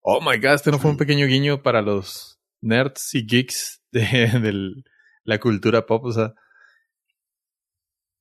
oh 0.00 0.20
my 0.20 0.38
god, 0.38 0.54
este 0.54 0.70
no 0.70 0.78
fue 0.78 0.90
un 0.90 0.96
pequeño 0.96 1.26
guiño 1.26 1.62
para 1.62 1.82
los 1.82 2.40
nerds 2.60 3.14
y 3.14 3.26
geeks 3.26 3.82
de, 3.90 4.00
de 4.40 4.82
la 5.24 5.38
cultura 5.38 5.86
pop, 5.86 6.04
o 6.04 6.12
sea. 6.12 6.34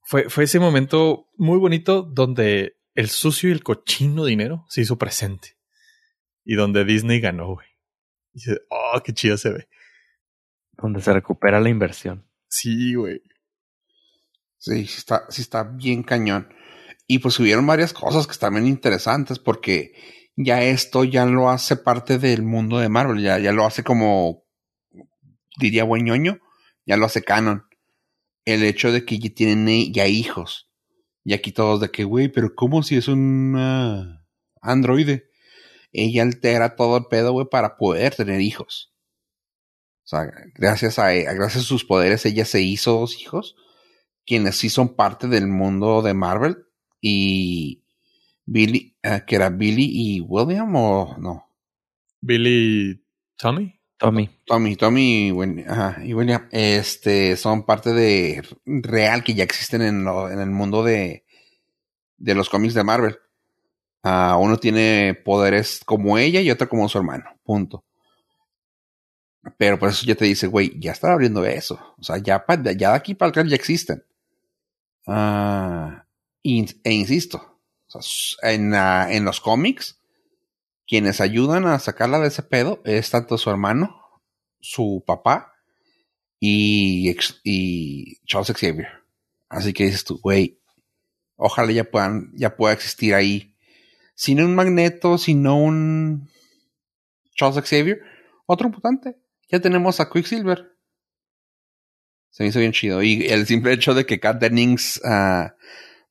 Fue, 0.07 0.29
fue 0.29 0.43
ese 0.43 0.59
momento 0.59 1.29
muy 1.35 1.57
bonito 1.57 2.03
donde 2.03 2.77
el 2.93 3.09
sucio 3.09 3.49
y 3.49 3.51
el 3.51 3.63
cochino 3.63 4.25
dinero 4.25 4.65
se 4.69 4.81
hizo 4.81 4.97
presente. 4.97 5.57
Y 6.43 6.55
donde 6.55 6.85
Disney 6.85 7.19
ganó, 7.19 7.53
güey. 7.53 7.67
Dice, 8.31 8.61
oh, 8.69 9.01
qué 9.03 9.13
chido 9.13 9.37
se 9.37 9.51
ve. 9.51 9.67
Donde 10.77 11.01
se 11.01 11.13
recupera 11.13 11.59
la 11.59 11.69
inversión. 11.69 12.25
Sí, 12.47 12.95
güey. 12.95 13.21
Sí, 14.57 14.85
sí 14.87 14.97
está, 14.97 15.25
sí 15.29 15.41
está 15.41 15.63
bien 15.63 16.03
cañón. 16.03 16.49
Y 17.07 17.19
pues 17.19 17.39
hubieron 17.39 17.67
varias 17.67 17.93
cosas 17.93 18.25
que 18.25 18.33
están 18.33 18.53
bien 18.53 18.67
interesantes 18.67 19.37
porque 19.37 19.93
ya 20.35 20.63
esto 20.63 21.03
ya 21.03 21.25
lo 21.25 21.49
hace 21.49 21.75
parte 21.77 22.17
del 22.17 22.43
mundo 22.43 22.79
de 22.79 22.89
Marvel, 22.89 23.21
ya, 23.21 23.37
ya 23.39 23.51
lo 23.51 23.65
hace 23.65 23.83
como, 23.83 24.43
diría 25.59 25.83
buen 25.83 26.05
ya 26.85 26.97
lo 26.97 27.05
hace 27.05 27.23
canon. 27.23 27.65
El 28.43 28.63
hecho 28.63 28.91
de 28.91 29.05
que 29.05 29.19
ya 29.19 29.29
tienen 29.33 29.93
ya 29.93 30.07
hijos. 30.07 30.71
Y 31.23 31.33
aquí 31.33 31.51
todos 31.51 31.79
de 31.81 31.89
que, 31.89 32.03
güey, 32.03 32.29
pero 32.29 32.53
¿cómo 32.55 32.83
si 32.83 32.97
es 32.97 33.07
un 33.07 33.55
androide? 34.61 35.29
Ella 35.91 36.23
altera 36.23 36.75
todo 36.75 36.97
el 36.97 37.05
pedo, 37.05 37.31
güey, 37.31 37.47
para 37.49 37.77
poder 37.77 38.15
tener 38.15 38.41
hijos. 38.41 38.94
O 40.05 40.07
sea, 40.07 40.31
gracias 40.53 40.99
a, 40.99 41.11
gracias 41.11 41.63
a 41.63 41.67
sus 41.67 41.83
poderes, 41.83 42.25
ella 42.25 42.45
se 42.45 42.61
hizo 42.61 42.99
dos 42.99 43.19
hijos 43.19 43.55
quienes 44.25 44.55
sí 44.55 44.69
son 44.69 44.95
parte 44.95 45.27
del 45.27 45.47
mundo 45.47 46.01
de 46.01 46.13
Marvel 46.13 46.65
y 46.99 47.83
Billy, 48.45 48.97
uh, 49.03 49.25
que 49.25 49.35
era 49.35 49.49
Billy 49.49 49.89
y 49.91 50.21
William 50.21 50.75
o 50.75 51.15
no? 51.17 51.49
Billy 52.21 53.03
Tommy. 53.37 53.79
Tommy. 53.97 54.29
Tommy, 54.45 54.75
Tommy 54.75 55.27
y 55.27 56.13
William, 56.13 56.49
este, 56.51 57.37
son 57.37 57.65
parte 57.65 57.93
de 57.93 58.43
real 58.65 59.23
que 59.23 59.33
ya 59.33 59.45
existen 59.45 59.81
en, 59.81 60.03
lo, 60.03 60.29
en 60.29 60.39
el 60.39 60.49
mundo 60.49 60.83
de, 60.83 61.23
de 62.17 62.35
los 62.35 62.49
cómics 62.49 62.73
de 62.73 62.83
Marvel. 62.83 63.17
Uh, 64.03 64.37
uno 64.37 64.57
tiene 64.57 65.17
poderes 65.23 65.81
como 65.85 66.17
ella 66.17 66.41
y 66.41 66.51
otro 66.51 66.67
como 66.67 66.89
su 66.89 66.97
hermano. 66.97 67.25
Punto. 67.43 67.85
Pero 69.57 69.77
por 69.77 69.89
eso 69.89 70.05
ya 70.05 70.15
te 70.15 70.25
dice, 70.25 70.47
güey, 70.47 70.79
ya 70.79 70.91
están 70.91 71.11
abriendo 71.11 71.45
eso. 71.45 71.95
O 71.97 72.03
sea, 72.03 72.17
ya, 72.17 72.43
ya 72.75 72.89
de 72.91 72.95
aquí 72.95 73.13
para 73.13 73.41
el 73.41 73.49
ya 73.49 73.55
existen. 73.55 74.03
Ah, 75.07 76.05
e 76.43 76.93
insisto, 76.93 77.59
en, 78.41 78.73
en 78.73 79.25
los 79.25 79.39
cómics, 79.39 79.99
quienes 80.87 81.21
ayudan 81.21 81.65
a 81.65 81.79
sacarla 81.79 82.19
de 82.19 82.27
ese 82.27 82.43
pedo 82.43 82.81
es 82.85 83.09
tanto 83.09 83.37
su 83.37 83.49
hermano, 83.49 84.01
su 84.59 85.03
papá 85.05 85.53
y, 86.39 87.15
y 87.43 88.17
Charles 88.25 88.51
Xavier. 88.51 88.87
Así 89.49 89.73
que 89.73 89.85
dices 89.85 90.03
tú, 90.03 90.19
güey, 90.21 90.59
ojalá 91.35 91.71
ya 91.71 91.83
puedan, 91.83 92.31
ya 92.35 92.55
pueda 92.55 92.73
existir 92.73 93.13
ahí, 93.13 93.55
sin 94.15 94.41
un 94.41 94.55
magneto, 94.55 95.17
sino 95.17 95.57
un 95.57 96.29
Charles 97.35 97.63
Xavier, 97.67 98.01
otro 98.45 98.69
mutante. 98.69 99.17
Ya 99.47 99.59
tenemos 99.59 99.99
a 99.99 100.09
Quicksilver. 100.09 100.71
Se 102.29 102.43
me 102.43 102.49
hizo 102.49 102.59
bien 102.59 102.71
chido. 102.71 103.01
Y 103.01 103.27
el 103.27 103.45
simple 103.45 103.73
hecho 103.73 103.93
de 103.93 104.05
que 104.05 104.19
Kat 104.19 104.39
Dennings 104.39 105.01
uh, 105.05 105.49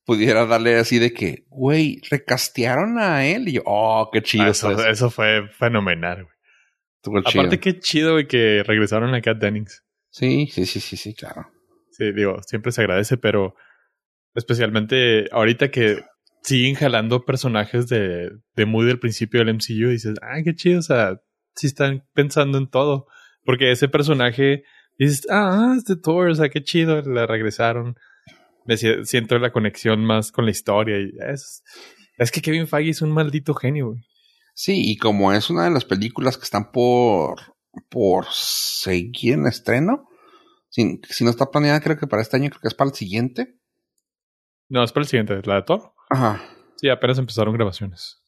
pudiera 0.04 0.46
darle 0.46 0.76
así 0.76 0.98
de 0.98 1.12
que, 1.12 1.44
güey, 1.48 2.00
recastearon 2.10 2.98
a 2.98 3.26
él. 3.26 3.48
Y 3.48 3.52
yo, 3.52 3.62
oh, 3.66 4.08
qué 4.12 4.22
chido. 4.22 4.44
Ah, 4.44 4.50
eso, 4.50 4.86
eso, 4.86 5.10
fue 5.10 5.48
fenomenal, 5.48 6.24
güey. 6.24 7.22
Aparte, 7.24 7.60
qué 7.60 7.78
chido, 7.78 8.12
güey, 8.12 8.26
que 8.26 8.62
regresaron 8.62 9.14
a 9.14 9.20
Kat 9.20 9.38
Dennings. 9.38 9.84
Sí, 10.08 10.48
sí, 10.50 10.64
sí, 10.64 10.80
sí, 10.80 10.96
sí, 10.96 11.14
claro. 11.14 11.50
Sí, 11.90 12.12
digo, 12.12 12.42
siempre 12.42 12.72
se 12.72 12.80
agradece, 12.80 13.16
pero 13.18 13.54
especialmente 14.34 15.28
ahorita 15.30 15.70
que 15.70 16.02
siguen 16.42 16.74
jalando 16.74 17.24
personajes 17.24 17.88
de, 17.88 18.30
de 18.54 18.66
muy 18.66 18.86
del 18.86 18.98
principio 18.98 19.40
del 19.40 19.54
MCU 19.54 19.90
dices, 19.90 20.14
ah, 20.22 20.40
qué 20.44 20.54
chido, 20.54 20.78
o 20.78 20.82
sea, 20.82 21.20
sí 21.54 21.66
están 21.66 22.06
pensando 22.14 22.58
en 22.58 22.68
todo. 22.68 23.06
Porque 23.44 23.70
ese 23.72 23.88
personaje, 23.88 24.64
dices, 24.98 25.26
ah, 25.30 25.74
es 25.76 25.84
de 25.84 25.96
Thor, 25.96 26.28
o 26.28 26.34
sea, 26.34 26.48
qué 26.48 26.62
chido, 26.62 27.00
le 27.02 27.26
regresaron. 27.26 27.96
Me 28.66 28.76
si- 28.76 29.04
siento 29.04 29.38
la 29.38 29.52
conexión 29.52 30.04
más 30.04 30.32
con 30.32 30.44
la 30.46 30.50
historia 30.50 30.98
y 30.98 31.10
es, 31.30 31.62
es 32.16 32.30
que 32.30 32.40
Kevin 32.40 32.66
Feige 32.66 32.90
es 32.90 33.02
un 33.02 33.12
maldito 33.12 33.54
genio, 33.54 33.88
güey. 33.88 34.00
Sí, 34.54 34.82
y 34.90 34.96
como 34.96 35.32
es 35.32 35.50
una 35.50 35.64
de 35.64 35.70
las 35.70 35.84
películas 35.84 36.38
que 36.38 36.44
están 36.44 36.70
por, 36.72 37.40
por 37.90 38.26
seguir 38.30 39.34
en 39.34 39.46
estreno, 39.46 40.08
si, 40.70 41.00
si 41.08 41.24
no 41.24 41.30
está 41.30 41.50
planeada, 41.50 41.80
creo 41.80 41.98
que 41.98 42.06
para 42.06 42.22
este 42.22 42.36
año, 42.36 42.50
creo 42.50 42.60
que 42.62 42.68
es 42.68 42.74
para 42.74 42.88
el 42.90 42.96
siguiente. 42.96 43.58
No, 44.68 44.82
es 44.82 44.92
para 44.92 45.02
el 45.02 45.08
siguiente, 45.08 45.40
la 45.44 45.56
de 45.56 45.62
Thor. 45.62 45.92
Ajá. 46.08 46.40
Sí, 46.76 46.88
apenas 46.88 47.18
empezaron 47.18 47.52
grabaciones. 47.54 48.22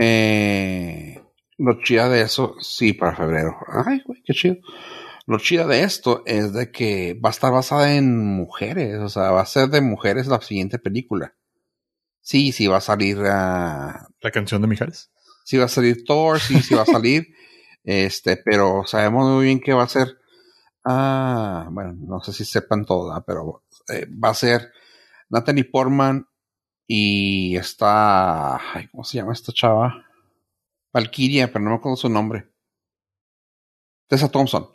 Eh, 0.00 1.21
lo 1.62 1.80
chida 1.80 2.08
de 2.08 2.22
eso, 2.22 2.56
sí, 2.60 2.92
para 2.92 3.14
febrero. 3.14 3.56
Ay, 3.68 4.02
güey, 4.04 4.20
qué 4.24 4.34
chido. 4.34 4.56
Lo 5.26 5.38
chida 5.38 5.66
de 5.66 5.84
esto 5.84 6.24
es 6.26 6.52
de 6.52 6.72
que 6.72 7.14
va 7.24 7.28
a 7.28 7.30
estar 7.30 7.52
basada 7.52 7.94
en 7.94 8.18
mujeres, 8.18 8.98
o 8.98 9.08
sea, 9.08 9.30
va 9.30 9.42
a 9.42 9.46
ser 9.46 9.68
de 9.68 9.80
mujeres 9.80 10.26
la 10.26 10.40
siguiente 10.40 10.80
película. 10.80 11.34
Sí, 12.20 12.50
sí 12.50 12.66
va 12.66 12.78
a 12.78 12.80
salir, 12.80 13.18
La 13.18 14.08
canción 14.32 14.60
de 14.60 14.66
Mijares. 14.66 15.12
sí 15.44 15.56
va 15.56 15.66
a 15.66 15.68
salir 15.68 16.04
Thor, 16.04 16.40
sí, 16.40 16.60
sí 16.62 16.74
va 16.74 16.82
a 16.82 16.86
salir, 16.86 17.28
este, 17.84 18.36
pero 18.38 18.82
sabemos 18.84 19.30
muy 19.30 19.44
bien 19.44 19.60
que 19.60 19.72
va 19.72 19.84
a 19.84 19.88
ser, 19.88 20.18
ah, 20.84 21.68
bueno, 21.70 21.94
no 21.96 22.20
sé 22.20 22.32
si 22.32 22.44
sepan 22.44 22.84
¿verdad? 22.88 23.22
pero 23.24 23.62
eh, 23.88 24.06
va 24.06 24.30
a 24.30 24.34
ser 24.34 24.72
Natalie 25.30 25.64
Portman 25.64 26.26
y 26.88 27.56
está, 27.56 28.56
ay, 28.74 28.88
¿cómo 28.88 29.04
se 29.04 29.18
llama 29.18 29.32
esta 29.32 29.52
chava? 29.52 30.11
Valkyria, 30.92 31.52
pero 31.52 31.64
no 31.64 31.70
me 31.70 31.76
acuerdo 31.76 31.96
su 31.96 32.08
nombre. 32.08 32.50
Tessa 34.08 34.28
Thompson. 34.28 34.68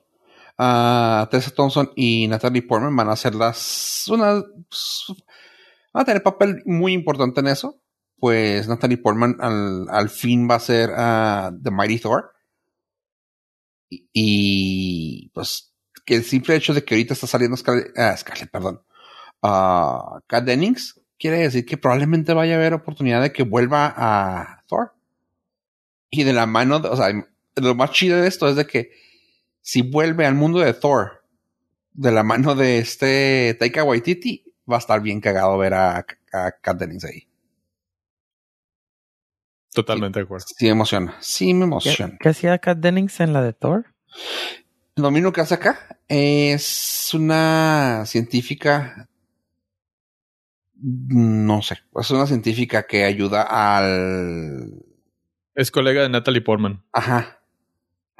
Ah, 0.58 1.28
Tessa 1.30 1.52
Thompson 1.52 1.92
y 1.96 2.28
Natalie 2.28 2.64
Portman 2.64 2.96
van 2.96 3.10
a 3.10 3.16
ser 3.16 3.36
las, 3.36 4.06
una, 4.10 4.34
van 4.34 4.44
a 5.94 6.06
tener 6.06 6.24
papel 6.24 6.64
muy 6.66 6.94
importante 6.94 7.42
en 7.42 7.48
eso 7.48 7.82
pues 8.20 8.68
Natalie 8.68 8.98
Portman 8.98 9.38
al, 9.40 9.88
al 9.90 10.10
fin 10.10 10.50
va 10.50 10.56
a 10.56 10.60
ser 10.60 10.92
ah, 10.96 11.52
The 11.62 11.72
Mighty 11.72 12.00
Thor. 12.00 12.34
Y, 13.90 15.30
pues 15.34 15.74
que 16.06 16.16
el 16.16 16.24
simple 16.24 16.56
hecho 16.56 16.74
de 16.74 16.84
que 16.84 16.96
ahorita 16.96 17.14
está 17.14 17.28
saliendo 17.28 17.58
Scarlett, 17.58 17.98
ah, 17.98 18.16
Scarlett 18.18 18.52
perdón, 18.52 18.82
Kat 19.42 20.44
Dennings, 20.44 21.00
quiere 21.18 21.40
decir 21.40 21.66
que 21.66 21.78
probablemente 21.78 22.34
vaya 22.34 22.56
a 22.56 22.58
haber 22.58 22.74
oportunidad 22.74 23.22
de 23.22 23.32
que 23.32 23.44
vuelva 23.44 23.94
a 23.96 24.64
Thor. 24.68 24.94
Y 26.10 26.24
de 26.24 26.34
la 26.34 26.46
mano, 26.46 26.80
de- 26.80 26.90
o 26.90 26.96
sea, 26.96 27.08
lo 27.56 27.76
más 27.76 27.92
chido 27.92 28.22
de 28.22 28.28
esto 28.28 28.48
es 28.48 28.56
de 28.56 28.66
que 28.68 28.92
si 29.62 29.82
vuelve 29.82 30.26
al 30.26 30.36
mundo 30.36 30.60
de 30.60 30.74
Thor 30.74 31.24
de 31.94 32.12
la 32.12 32.24
mano 32.24 32.56
de 32.56 32.78
este 32.80 33.56
Taika 33.60 33.84
Waititi, 33.84 34.46
va 34.72 34.76
a 34.78 34.80
estar 34.80 35.02
bien 35.02 35.20
cagado 35.20 35.58
ver 35.58 35.74
a, 35.74 35.98
a 36.34 36.52
Kat 36.62 36.78
Dennings 36.78 37.06
ahí. 37.06 37.28
Totalmente 39.74 40.20
de 40.20 40.24
acuerdo. 40.26 40.46
Sí 40.56 40.66
me 40.66 40.72
emociona. 40.72 41.16
Sí 41.20 41.54
me 41.54 41.60
¿Qué, 41.60 41.64
emociona. 41.66 42.18
qué 42.20 42.30
hacía 42.30 42.58
Kat 42.60 42.78
Dennings 42.80 43.20
en 43.20 43.34
la 43.34 43.42
de 43.44 43.54
Thor? 43.54 43.86
Lo 44.96 45.12
mismo 45.12 45.32
que 45.32 45.42
hace 45.42 45.54
acá 45.56 46.00
es 46.08 47.12
una 47.14 48.04
científica. 48.06 49.08
No 50.80 51.62
sé. 51.62 51.78
Es 52.00 52.12
una 52.12 52.26
científica 52.28 52.86
que 52.88 53.04
ayuda 53.04 53.44
al. 53.44 54.72
Es 55.58 55.72
colega 55.72 56.04
de 56.04 56.10
Natalie 56.10 56.42
Portman. 56.42 56.84
Ajá. 56.94 57.40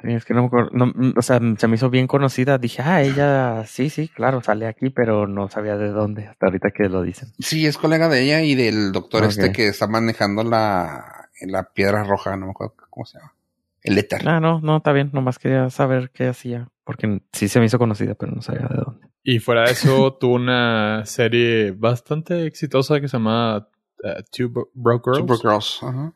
Es 0.00 0.24
que 0.24 0.34
no 0.34 0.42
me 0.42 0.46
acuerdo. 0.48 0.70
no, 0.72 0.86
mm, 0.86 1.14
o 1.16 1.22
sea, 1.22 1.40
se 1.56 1.66
me 1.68 1.76
hizo 1.76 1.88
bien 1.90 2.06
conocida. 2.06 2.58
Dije, 2.58 2.82
ah, 2.82 3.02
ella, 3.02 3.64
sí, 3.66 3.90
sí, 3.90 4.08
claro, 4.08 4.42
sale 4.42 4.66
aquí, 4.66 4.90
pero 4.90 5.26
no 5.26 5.48
sabía 5.48 5.76
de 5.76 5.88
dónde. 5.90 6.26
Hasta 6.26 6.46
ahorita 6.46 6.70
que 6.72 6.88
lo 6.88 7.02
dicen. 7.02 7.32
Sí, 7.38 7.66
es 7.66 7.78
colega 7.78 8.08
de 8.08 8.22
ella 8.22 8.42
y 8.42 8.54
del 8.54 8.92
doctor 8.92 9.24
este 9.24 9.50
que 9.52 9.66
está 9.68 9.86
manejando 9.88 10.44
la, 10.44 11.30
la 11.40 11.72
piedra 11.72 12.04
roja. 12.04 12.36
No 12.36 12.46
me 12.46 12.50
acuerdo 12.52 12.74
cómo 12.90 13.06
se 13.06 13.18
llama. 13.18 13.34
El 13.82 13.98
éter. 13.98 14.28
Ah, 14.28 14.40
no, 14.40 14.60
no, 14.60 14.76
está 14.78 14.92
bien. 14.92 15.10
Nomás 15.12 15.38
quería 15.38 15.70
saber 15.70 16.10
qué 16.10 16.28
hacía. 16.28 16.68
Porque 16.84 17.22
sí 17.32 17.48
se 17.48 17.58
me 17.60 17.66
hizo 17.66 17.78
conocida, 17.78 18.14
pero 18.14 18.32
no 18.32 18.42
sabía 18.42 18.66
de 18.68 18.76
dónde. 18.84 19.08
Y 19.24 19.38
fuera 19.40 19.62
de 19.64 19.72
eso, 19.72 20.12
tuvo 20.20 20.34
una 20.34 21.04
serie 21.06 21.72
bastante 21.72 22.46
exitosa 22.46 23.00
que 23.00 23.08
se 23.08 23.16
llama 23.16 23.58
uh, 23.58 24.22
Two 24.30 24.48
Bro- 24.50 24.70
Broke 24.74 25.10
Girls, 25.10 25.18
Super 25.18 25.36
Girls. 25.38 25.78
Ajá. 25.82 26.12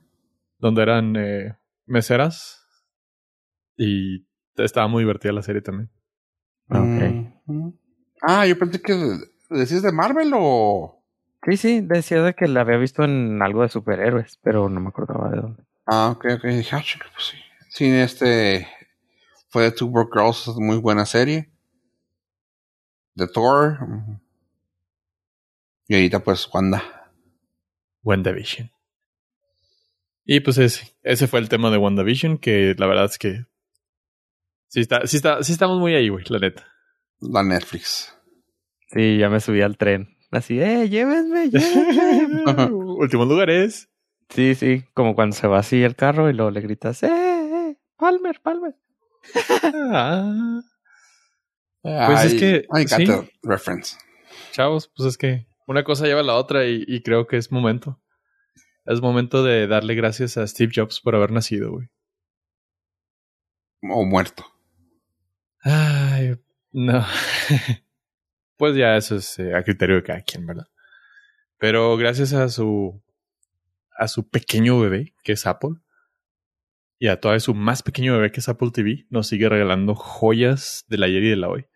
Donde 0.63 0.83
eran 0.83 1.17
eh, 1.17 1.59
meseras. 1.87 2.65
Y 3.77 4.27
estaba 4.57 4.87
muy 4.87 5.03
divertida 5.03 5.33
la 5.33 5.43
serie 5.43 5.61
también. 5.61 5.91
Ok. 6.69 7.43
Mm. 7.47 7.71
Ah, 8.23 8.47
yo 8.47 8.57
pensé 8.57 8.81
que 8.81 8.95
decís 9.51 9.83
de 9.83 9.93
Marvel 9.93 10.33
o. 10.35 11.05
Sí, 11.45 11.57
sí, 11.57 11.81
decía 11.81 12.23
de 12.23 12.35
que 12.35 12.47
la 12.47 12.61
había 12.61 12.77
visto 12.77 13.03
en 13.03 13.43
algo 13.43 13.63
de 13.63 13.69
superhéroes, 13.69 14.39
pero 14.43 14.69
no 14.69 14.81
me 14.81 14.91
acordaba 14.91 15.29
de 15.31 15.41
dónde. 15.41 15.65
Ah, 15.85 16.11
ok, 16.15 16.27
ok. 16.37 16.45
Dije, 16.45 16.77
ah, 16.77 16.83
chica, 16.83 17.07
pues 17.13 17.27
sí. 17.27 17.37
Sí, 17.69 17.91
este. 17.91 18.69
Fue 19.49 19.65
de 19.65 19.73
Two 19.73 19.91
Broke 19.91 20.13
Girls, 20.19 20.47
muy 20.57 20.79
buena 20.79 21.05
serie. 21.05 21.51
De 23.15 23.27
Thor. 23.27 23.79
ujú. 23.83 24.21
Y 25.89 25.95
ahorita, 25.95 26.21
pues, 26.21 26.49
Wanda. 26.55 27.11
WandaVision. 28.05 28.71
Y 30.25 30.41
pues 30.41 30.59
ese, 30.59 30.95
ese 31.03 31.27
fue 31.27 31.41
el 31.41 31.49
tema 31.49 31.71
de 31.71 31.79
WandaVision, 31.79 32.39
que 32.39 32.75
la 32.79 32.87
verdad 32.87 33.07
es 33.07 33.19
que 33.19 33.45
sí, 34.69 34.81
está, 34.81 35.07
sí, 35.07 35.17
está, 35.17 35.43
sí 35.43 35.53
estamos 35.53 35.79
muy 35.81 35.95
ahí, 35.95 36.09
güey, 36.09 36.25
la 36.29 36.39
neta. 36.39 36.67
La 37.21 37.43
Netflix. 37.43 38.15
Sí, 38.89 39.19
ya 39.19 39.29
me 39.29 39.41
subí 39.41 39.63
al 39.63 39.77
tren. 39.77 40.17
Así, 40.31 40.61
eh, 40.61 40.89
llévenme, 40.89 41.51
llévenme. 41.51 42.73
Últimos 42.73 43.29
lugares. 43.29 43.89
sí, 44.29 44.55
sí, 44.55 44.85
como 44.95 45.15
cuando 45.15 45.37
se 45.37 45.47
va 45.47 45.59
así 45.59 45.83
el 45.83 45.97
carro 45.97 46.31
y 46.31 46.33
luego 46.33 46.51
le 46.51 46.61
gritas, 46.61 47.03
eh, 47.03 47.09
eh, 47.09 47.77
Palmer, 47.97 48.41
Palmer. 48.43 48.75
Ah. 49.75 50.61
Pues 51.83 52.25
es 52.25 52.35
que, 52.35 52.65
I 52.73 52.85
got 52.85 52.99
sí. 52.99 53.07
the 53.07 53.31
reference. 53.43 53.97
Chavos, 54.53 54.91
pues 54.97 55.09
es 55.09 55.19
que 55.19 55.47
una 55.67 55.85
cosa 55.85 56.07
lleva 56.07 56.21
a 56.21 56.25
la 56.25 56.35
otra 56.35 56.65
y, 56.67 56.85
y 56.87 57.03
creo 57.03 57.27
que 57.27 57.37
es 57.37 57.51
momento. 57.51 58.02
Es 58.85 59.01
momento 59.01 59.45
de 59.45 59.67
darle 59.67 59.95
gracias 59.95 60.37
a 60.37 60.47
Steve 60.47 60.73
Jobs 60.75 61.01
por 61.01 61.15
haber 61.15 61.31
nacido, 61.31 61.71
güey. 61.71 61.89
O 63.83 64.05
muerto. 64.05 64.45
Ay, 65.61 66.37
no. 66.73 67.05
pues 68.57 68.77
ya 68.77 68.97
eso 68.97 69.17
es 69.17 69.39
eh, 69.39 69.55
a 69.55 69.63
criterio 69.63 69.97
de 69.97 70.03
cada 70.03 70.21
quien, 70.23 70.47
¿verdad? 70.47 70.69
Pero 71.59 71.97
gracias 71.97 72.33
a 72.33 72.49
su 72.49 73.01
a 73.97 74.09
su 74.09 74.29
pequeño 74.29 74.81
bebé, 74.81 75.15
que 75.23 75.33
es 75.33 75.47
Apple, 75.47 75.77
y 76.99 77.09
a 77.09 77.21
todavía 77.21 77.41
su 77.41 77.55
más 77.55 77.83
pequeño 77.83 78.15
bebé, 78.15 78.33
que 78.33 78.41
es 78.41 78.49
Apple 78.49 78.71
TV, 78.73 79.07
nos 79.11 79.29
sigue 79.29 79.49
regalando 79.49 79.95
joyas 79.95 80.85
del 80.89 81.05
ayer 81.05 81.23
y 81.23 81.31
de 81.31 81.37
la 81.37 81.49
hoy. 81.49 81.67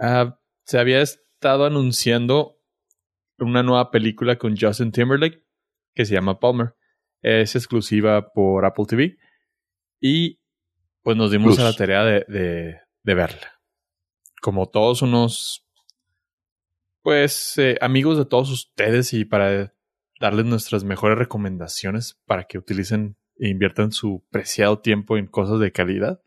Ah, 0.00 0.40
se 0.64 0.78
había 0.78 1.00
estado 1.00 1.64
anunciando 1.64 2.60
una 3.38 3.62
nueva 3.62 3.90
película 3.90 4.36
con 4.36 4.56
Justin 4.56 4.90
Timberlake 4.90 5.45
que 5.96 6.04
se 6.04 6.14
llama 6.14 6.38
Palmer. 6.38 6.76
Es 7.22 7.56
exclusiva 7.56 8.32
por 8.32 8.64
Apple 8.64 8.84
TV. 8.86 9.18
Y 10.00 10.38
pues 11.02 11.16
nos 11.16 11.32
dimos 11.32 11.56
Plus. 11.56 11.58
a 11.60 11.70
la 11.70 11.72
tarea 11.72 12.04
de, 12.04 12.24
de, 12.28 12.80
de 13.02 13.14
verla. 13.14 13.60
Como 14.40 14.68
todos 14.68 15.02
unos, 15.02 15.66
pues, 17.02 17.58
eh, 17.58 17.78
amigos 17.80 18.18
de 18.18 18.26
todos 18.26 18.50
ustedes 18.50 19.12
y 19.12 19.24
para 19.24 19.74
darles 20.20 20.44
nuestras 20.44 20.84
mejores 20.84 21.18
recomendaciones 21.18 22.20
para 22.26 22.44
que 22.44 22.58
utilicen 22.58 23.16
e 23.38 23.48
inviertan 23.48 23.92
su 23.92 24.24
preciado 24.30 24.78
tiempo 24.78 25.16
en 25.16 25.26
cosas 25.26 25.58
de 25.58 25.72
calidad, 25.72 26.22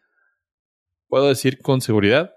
puedo 1.07 1.27
decir 1.27 1.59
con 1.59 1.81
seguridad 1.81 2.33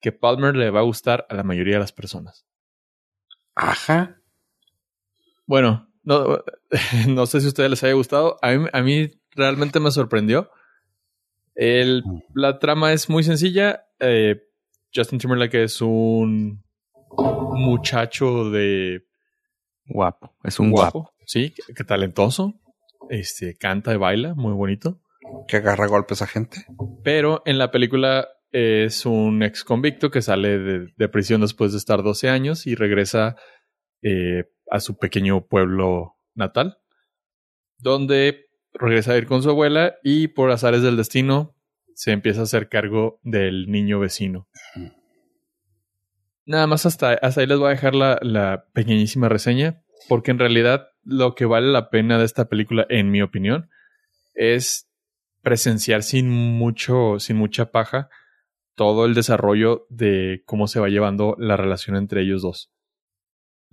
que 0.00 0.12
Palmer 0.12 0.56
le 0.56 0.70
va 0.70 0.80
a 0.80 0.84
gustar 0.84 1.26
a 1.28 1.34
la 1.34 1.44
mayoría 1.44 1.74
de 1.74 1.80
las 1.80 1.92
personas. 1.92 2.46
Ajá. 3.54 4.20
Bueno, 5.46 5.91
no, 6.02 6.42
no 7.08 7.26
sé 7.26 7.40
si 7.40 7.46
a 7.46 7.48
ustedes 7.48 7.70
les 7.70 7.82
haya 7.84 7.94
gustado. 7.94 8.38
A 8.42 8.52
mí, 8.52 8.66
a 8.72 8.82
mí 8.82 9.10
realmente 9.30 9.80
me 9.80 9.90
sorprendió. 9.90 10.50
El, 11.54 12.02
la 12.34 12.58
trama 12.58 12.92
es 12.92 13.08
muy 13.08 13.24
sencilla. 13.24 13.86
Eh, 14.00 14.42
Justin 14.94 15.18
Timberlake 15.18 15.64
es 15.64 15.80
un 15.80 16.62
muchacho 17.54 18.50
de 18.50 19.04
Guapo, 19.84 20.34
es 20.44 20.58
un 20.58 20.70
guapo. 20.70 21.00
guapo, 21.00 21.14
sí, 21.26 21.50
que, 21.50 21.74
que 21.74 21.84
talentoso. 21.84 22.54
Este 23.10 23.56
canta 23.56 23.92
y 23.92 23.96
baila, 23.96 24.34
muy 24.34 24.52
bonito. 24.52 25.00
Que 25.48 25.58
agarra 25.58 25.86
golpes 25.86 26.22
a 26.22 26.26
gente. 26.26 26.64
Pero 27.02 27.42
en 27.44 27.58
la 27.58 27.70
película 27.70 28.28
es 28.52 29.06
un 29.06 29.42
ex 29.42 29.64
convicto 29.64 30.10
que 30.10 30.22
sale 30.22 30.58
de, 30.58 30.92
de 30.96 31.08
prisión 31.08 31.40
después 31.40 31.72
de 31.72 31.78
estar 31.78 32.02
12 32.02 32.28
años 32.28 32.66
y 32.66 32.74
regresa 32.74 33.36
eh, 34.02 34.44
a 34.72 34.80
su 34.80 34.96
pequeño 34.96 35.44
pueblo 35.44 36.16
natal, 36.34 36.78
donde 37.76 38.46
regresa 38.72 39.12
a 39.12 39.18
ir 39.18 39.26
con 39.26 39.42
su 39.42 39.50
abuela 39.50 39.96
y 40.02 40.28
por 40.28 40.50
azares 40.50 40.80
del 40.80 40.96
destino 40.96 41.54
se 41.94 42.10
empieza 42.10 42.40
a 42.40 42.44
hacer 42.44 42.70
cargo 42.70 43.20
del 43.22 43.70
niño 43.70 44.00
vecino. 44.00 44.48
Nada 46.46 46.66
más 46.66 46.86
hasta, 46.86 47.18
ahí 47.20 47.46
les 47.46 47.58
voy 47.58 47.66
a 47.66 47.72
dejar 47.72 47.94
la, 47.94 48.18
la 48.22 48.64
pequeñísima 48.72 49.28
reseña, 49.28 49.82
porque 50.08 50.30
en 50.30 50.38
realidad 50.38 50.88
lo 51.04 51.34
que 51.34 51.44
vale 51.44 51.70
la 51.70 51.90
pena 51.90 52.18
de 52.18 52.24
esta 52.24 52.48
película, 52.48 52.86
en 52.88 53.10
mi 53.10 53.20
opinión, 53.20 53.68
es 54.34 54.88
presenciar 55.42 56.02
sin 56.02 56.30
mucho, 56.30 57.18
sin 57.18 57.36
mucha 57.36 57.70
paja, 57.72 58.08
todo 58.74 59.04
el 59.04 59.12
desarrollo 59.12 59.86
de 59.90 60.42
cómo 60.46 60.66
se 60.66 60.80
va 60.80 60.88
llevando 60.88 61.36
la 61.38 61.58
relación 61.58 61.94
entre 61.94 62.22
ellos 62.22 62.40
dos. 62.40 62.71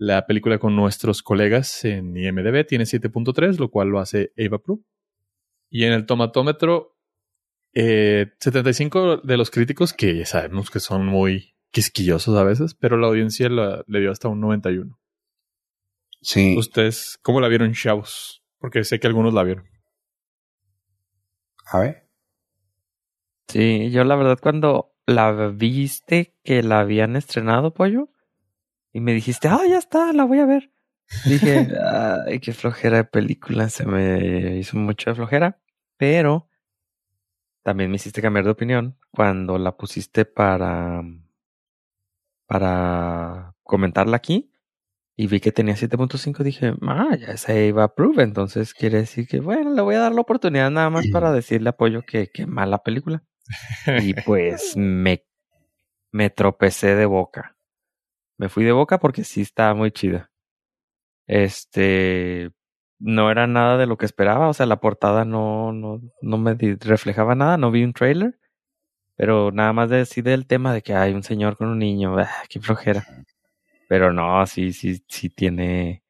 La 0.02 0.26
película 0.26 0.60
con 0.60 0.78
nuestros 0.78 1.22
colegas 1.22 1.84
en 1.84 2.16
IMDB 2.16 2.66
tiene 2.66 2.86
7.3, 2.86 3.60
lo 3.60 3.70
cual 3.70 3.90
lo 3.90 4.00
hace 4.00 4.32
Ava 4.38 4.60
Pro. 4.60 4.80
Y 5.70 5.84
en 5.84 5.92
el 5.92 6.06
tomatómetro, 6.06 6.96
eh, 7.74 8.28
75 8.40 9.18
de 9.18 9.36
los 9.36 9.52
críticos, 9.52 9.92
que 9.92 10.18
ya 10.20 10.26
sabemos 10.26 10.72
que 10.72 10.80
son 10.80 11.06
muy 11.06 11.54
quisquillosos 11.72 12.38
a 12.38 12.46
veces, 12.46 12.76
pero 12.76 12.96
la 12.96 13.08
audiencia 13.08 13.50
la- 13.50 13.84
le 13.88 14.00
dio 14.00 14.10
hasta 14.12 14.30
un 14.30 14.40
91. 14.40 14.98
Sí. 16.22 16.56
¿Ustedes 16.58 17.20
cómo 17.22 17.42
la 17.42 17.50
vieron, 17.50 17.74
chavos? 17.74 18.42
Porque 18.58 18.86
sé 18.86 19.02
que 19.02 19.08
algunos 19.08 19.34
la 19.34 19.44
vieron. 19.44 19.66
A 21.72 21.80
ver. 21.82 22.08
Sí, 23.50 23.92
yo 23.92 24.06
la 24.06 24.16
verdad 24.16 24.40
cuando 24.42 24.94
la 25.06 25.50
viste 25.50 26.36
que 26.44 26.64
la 26.64 26.80
habían 26.80 27.18
estrenado, 27.18 27.74
pollo, 27.74 28.10
y 28.92 29.00
me 29.00 29.14
dijiste, 29.14 29.48
ah, 29.48 29.62
ya 29.68 29.78
está, 29.78 30.14
la 30.14 30.26
voy 30.26 30.40
a 30.40 30.46
ver. 30.46 30.72
Dije, 31.26 31.68
ay, 32.28 32.40
qué 32.40 32.54
flojera 32.54 32.98
de 32.98 33.04
película, 33.04 33.70
se 33.70 33.86
me 33.86 34.58
hizo 34.58 34.78
mucha 34.78 35.16
flojera, 35.16 35.60
pero 35.98 36.50
también 37.64 37.90
me 37.90 37.98
hiciste 37.98 38.22
cambiar 38.22 38.46
de 38.46 38.52
opinión 38.52 38.98
cuando 39.12 39.58
la 39.58 39.76
pusiste 39.78 40.26
para, 40.26 41.04
para 42.48 43.56
comentarla 43.64 44.18
aquí 44.18 44.52
y 45.22 45.28
vi 45.28 45.42
que 45.42 45.52
tenía 45.52 45.76
7.5, 45.76 46.44
dije, 46.44 46.74
ah, 46.84 47.14
ya 47.20 47.36
se 47.36 47.68
iba 47.68 47.82
a 47.82 47.86
approve, 47.88 48.24
entonces 48.24 48.74
quiere 48.74 49.00
decir 49.00 49.28
que, 49.28 49.42
bueno, 49.42 49.74
le 49.74 49.82
voy 49.82 49.96
a 49.96 50.00
dar 50.00 50.14
la 50.14 50.22
oportunidad 50.22 50.72
nada 50.72 50.90
más 50.90 51.08
para 51.08 51.32
decirle 51.34 51.68
apoyo 51.68 52.04
que, 52.04 52.28
que 52.28 52.48
mala 52.48 52.84
película. 52.84 53.22
Y 54.02 54.14
pues 54.14 54.74
me, 54.78 55.26
me 56.14 56.30
tropecé 56.30 56.96
de 56.96 57.06
boca. 57.06 57.58
Me 58.40 58.48
fui 58.48 58.64
de 58.64 58.72
boca 58.72 59.00
porque 59.00 59.26
sí 59.26 59.42
estaba 59.42 59.76
muy 59.76 59.92
chida. 59.92 60.32
Este, 61.28 62.50
no 62.98 63.30
era 63.30 63.48
nada 63.48 63.78
de 63.78 63.86
lo 63.86 63.98
que 63.98 64.06
esperaba, 64.06 64.48
o 64.48 64.54
sea, 64.54 64.66
la 64.66 64.80
portada 64.80 65.26
no, 65.26 65.74
no, 65.74 66.02
no 66.22 66.38
me 66.38 66.56
reflejaba 66.80 67.36
nada, 67.36 67.58
no 67.58 67.70
vi 67.70 67.84
un 67.84 67.92
trailer, 67.92 68.40
pero 69.18 69.52
nada 69.52 69.74
más 69.74 69.90
de 69.90 69.98
decir 69.98 70.24
del 70.24 70.48
tema 70.48 70.74
de 70.74 70.82
que 70.82 70.96
hay 70.96 71.14
un 71.14 71.22
señor 71.22 71.58
con 71.58 71.68
un 71.68 71.80
niño, 71.80 72.18
ah, 72.18 72.32
qué 72.48 72.62
flojera. 72.62 73.06
Pero 73.90 74.14
no, 74.14 74.48
sí, 74.48 74.72
sí, 74.72 75.04
sí 75.10 75.30
tiene, 75.30 76.04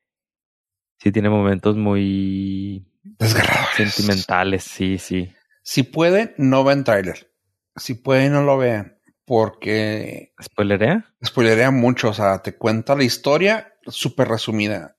sí 0.99 1.11
tiene 1.11 1.29
momentos 1.29 1.77
muy 1.77 2.85
Desgarradores. 3.01 3.75
sentimentales, 3.75 4.63
sí, 4.63 4.99
sí. 4.99 5.33
Si 5.63 5.81
pueden, 5.81 6.35
no 6.37 6.63
ven 6.63 6.83
trailer. 6.83 7.31
Si 7.75 7.95
pueden, 7.95 8.33
no 8.33 8.43
lo 8.43 8.59
vean. 8.59 8.98
Porque 9.29 10.33
¿Spoilerea? 10.41 11.13
spoilerea 11.23 11.69
mucho. 11.69 12.09
O 12.09 12.13
sea, 12.15 12.41
te 12.41 12.57
cuenta 12.57 12.95
la 12.95 13.03
historia 13.03 13.75
súper 13.85 14.27
resumida. 14.27 14.97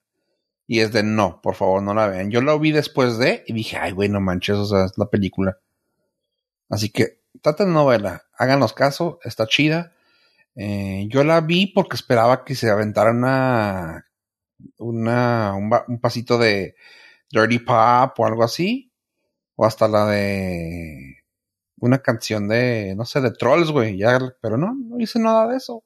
Y 0.68 0.78
es 0.78 0.93
de 0.93 1.03
no, 1.03 1.41
por 1.43 1.57
favor, 1.57 1.83
no 1.83 1.95
la 1.95 2.07
vean. 2.07 2.31
Yo 2.31 2.41
la 2.41 2.57
vi 2.57 2.70
después 2.70 3.18
de 3.18 3.43
y 3.49 3.53
dije, 3.53 3.76
ay, 3.76 3.91
güey, 3.91 4.09
no 4.09 4.20
manches, 4.20 4.55
o 4.55 4.66
sea, 4.66 4.85
es 4.85 4.93
la 4.97 5.07
película. 5.07 5.59
Así 6.68 6.91
que 6.91 7.22
traten 7.43 7.66
de 7.66 7.72
no 7.72 7.85
verla. 7.85 8.22
Háganos 8.39 8.72
caso, 8.72 9.18
está 9.24 9.49
chida. 9.49 9.95
Eh, 10.55 11.07
yo 11.09 11.24
la 11.24 11.41
vi 11.41 11.66
porque 11.66 11.97
esperaba 11.97 12.45
que 12.45 12.55
se 12.55 12.70
aventara 12.70 13.11
una, 13.11 14.07
una, 14.78 15.55
un, 15.57 15.72
un 15.89 16.01
pasito 16.01 16.39
de 16.39 16.76
Dirty 17.33 17.59
Pop 17.59 18.12
o 18.16 18.26
algo 18.26 18.45
así. 18.45 18.93
O 19.57 19.66
hasta 19.66 19.89
la 19.89 20.07
de 20.07 21.20
una 21.81 21.99
canción 22.01 22.49
de, 22.49 22.95
no 22.97 23.05
sé, 23.05 23.20
de 23.20 23.31
Trolls, 23.33 23.70
güey. 23.70 23.97
Ya, 23.99 24.18
pero 24.41 24.57
no, 24.57 24.74
no 24.74 24.99
hice 25.01 25.18
nada 25.18 25.49
de 25.49 25.57
eso. 25.57 25.85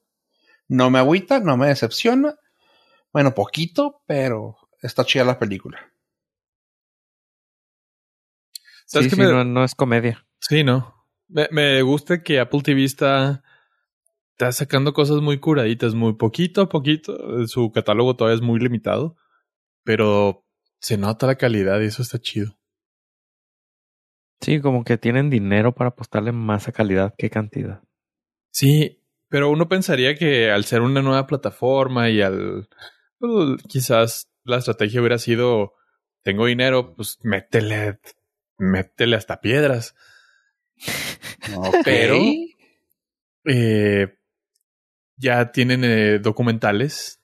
No 0.67 0.89
me 0.89 0.99
agüita, 0.99 1.39
no 1.39 1.57
me 1.57 1.67
decepciona. 1.67 2.35
Bueno, 3.13 3.33
poquito, 3.33 4.01
pero 4.05 4.57
está 4.81 5.03
chida 5.05 5.23
la 5.23 5.39
película. 5.39 5.79
¿Sabes 8.85 9.05
Sí, 9.05 9.09
qué 9.09 9.15
sí, 9.15 9.21
me- 9.21 9.31
no, 9.31 9.43
no 9.43 9.63
es 9.63 9.75
comedia. 9.75 10.25
Sí, 10.39 10.63
no. 10.63 10.93
Me, 11.27 11.47
me 11.51 11.81
gusta 11.81 12.21
que 12.21 12.39
Apple 12.39 12.61
TV 12.61 12.83
está, 12.83 13.43
está 14.33 14.51
sacando 14.51 14.93
cosas 14.93 15.21
muy 15.21 15.39
curaditas, 15.39 15.95
muy 15.95 16.13
poquito 16.13 16.61
a 16.61 16.69
poquito. 16.69 17.47
Su 17.47 17.71
catálogo 17.71 18.15
todavía 18.15 18.35
es 18.35 18.41
muy 18.43 18.59
limitado, 18.59 19.15
pero 19.83 20.45
se 20.79 20.97
nota 20.97 21.25
la 21.25 21.35
calidad 21.35 21.79
y 21.81 21.85
eso 21.85 22.01
está 22.03 22.19
chido. 22.19 22.57
Sí, 24.41 24.59
como 24.59 24.83
que 24.83 24.97
tienen 24.97 25.29
dinero 25.29 25.73
para 25.73 25.89
apostarle 25.89 26.31
más 26.31 26.67
a 26.67 26.71
calidad 26.71 27.13
que 27.17 27.29
cantidad. 27.29 27.81
Sí, 28.51 29.01
pero 29.29 29.49
uno 29.49 29.67
pensaría 29.67 30.15
que 30.15 30.51
al 30.51 30.65
ser 30.65 30.81
una 30.81 31.01
nueva 31.01 31.27
plataforma 31.27 32.09
y 32.09 32.21
al 32.21 32.67
pues, 33.19 33.61
quizás 33.67 34.29
la 34.43 34.57
estrategia 34.57 34.99
hubiera 34.99 35.17
sido 35.17 35.73
tengo 36.25 36.47
dinero, 36.47 36.95
pues 36.95 37.19
métele, 37.21 37.99
métele 38.57 39.15
hasta 39.15 39.41
piedras. 39.41 39.95
Pero 41.85 42.17
eh, 43.45 44.17
ya 45.17 45.51
tienen 45.51 45.83
eh, 45.83 46.19
documentales 46.19 47.21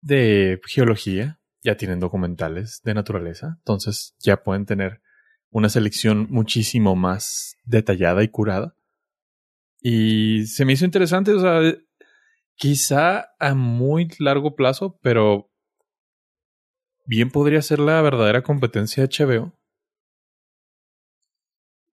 de 0.00 0.58
geología, 0.66 1.38
ya 1.62 1.76
tienen 1.76 2.00
documentales 2.00 2.80
de 2.82 2.94
naturaleza, 2.94 3.56
entonces 3.58 4.14
ya 4.18 4.42
pueden 4.42 4.64
tener 4.64 5.02
una 5.50 5.68
selección 5.68 6.26
muchísimo 6.30 6.96
más 6.96 7.56
detallada 7.64 8.22
y 8.22 8.28
curada. 8.28 8.74
Y 9.80 10.46
se 10.46 10.64
me 10.64 10.74
hizo 10.74 10.84
interesante, 10.84 11.32
o 11.32 11.40
sea, 11.40 11.60
quizá 12.54 13.30
a 13.38 13.54
muy 13.54 14.08
largo 14.18 14.54
plazo, 14.54 14.98
pero 15.02 15.50
bien 17.06 17.30
podría 17.30 17.62
ser 17.62 17.78
la 17.78 18.00
verdadera 18.02 18.42
competencia 18.42 19.06
de 19.06 19.08
HBO. 19.08 19.52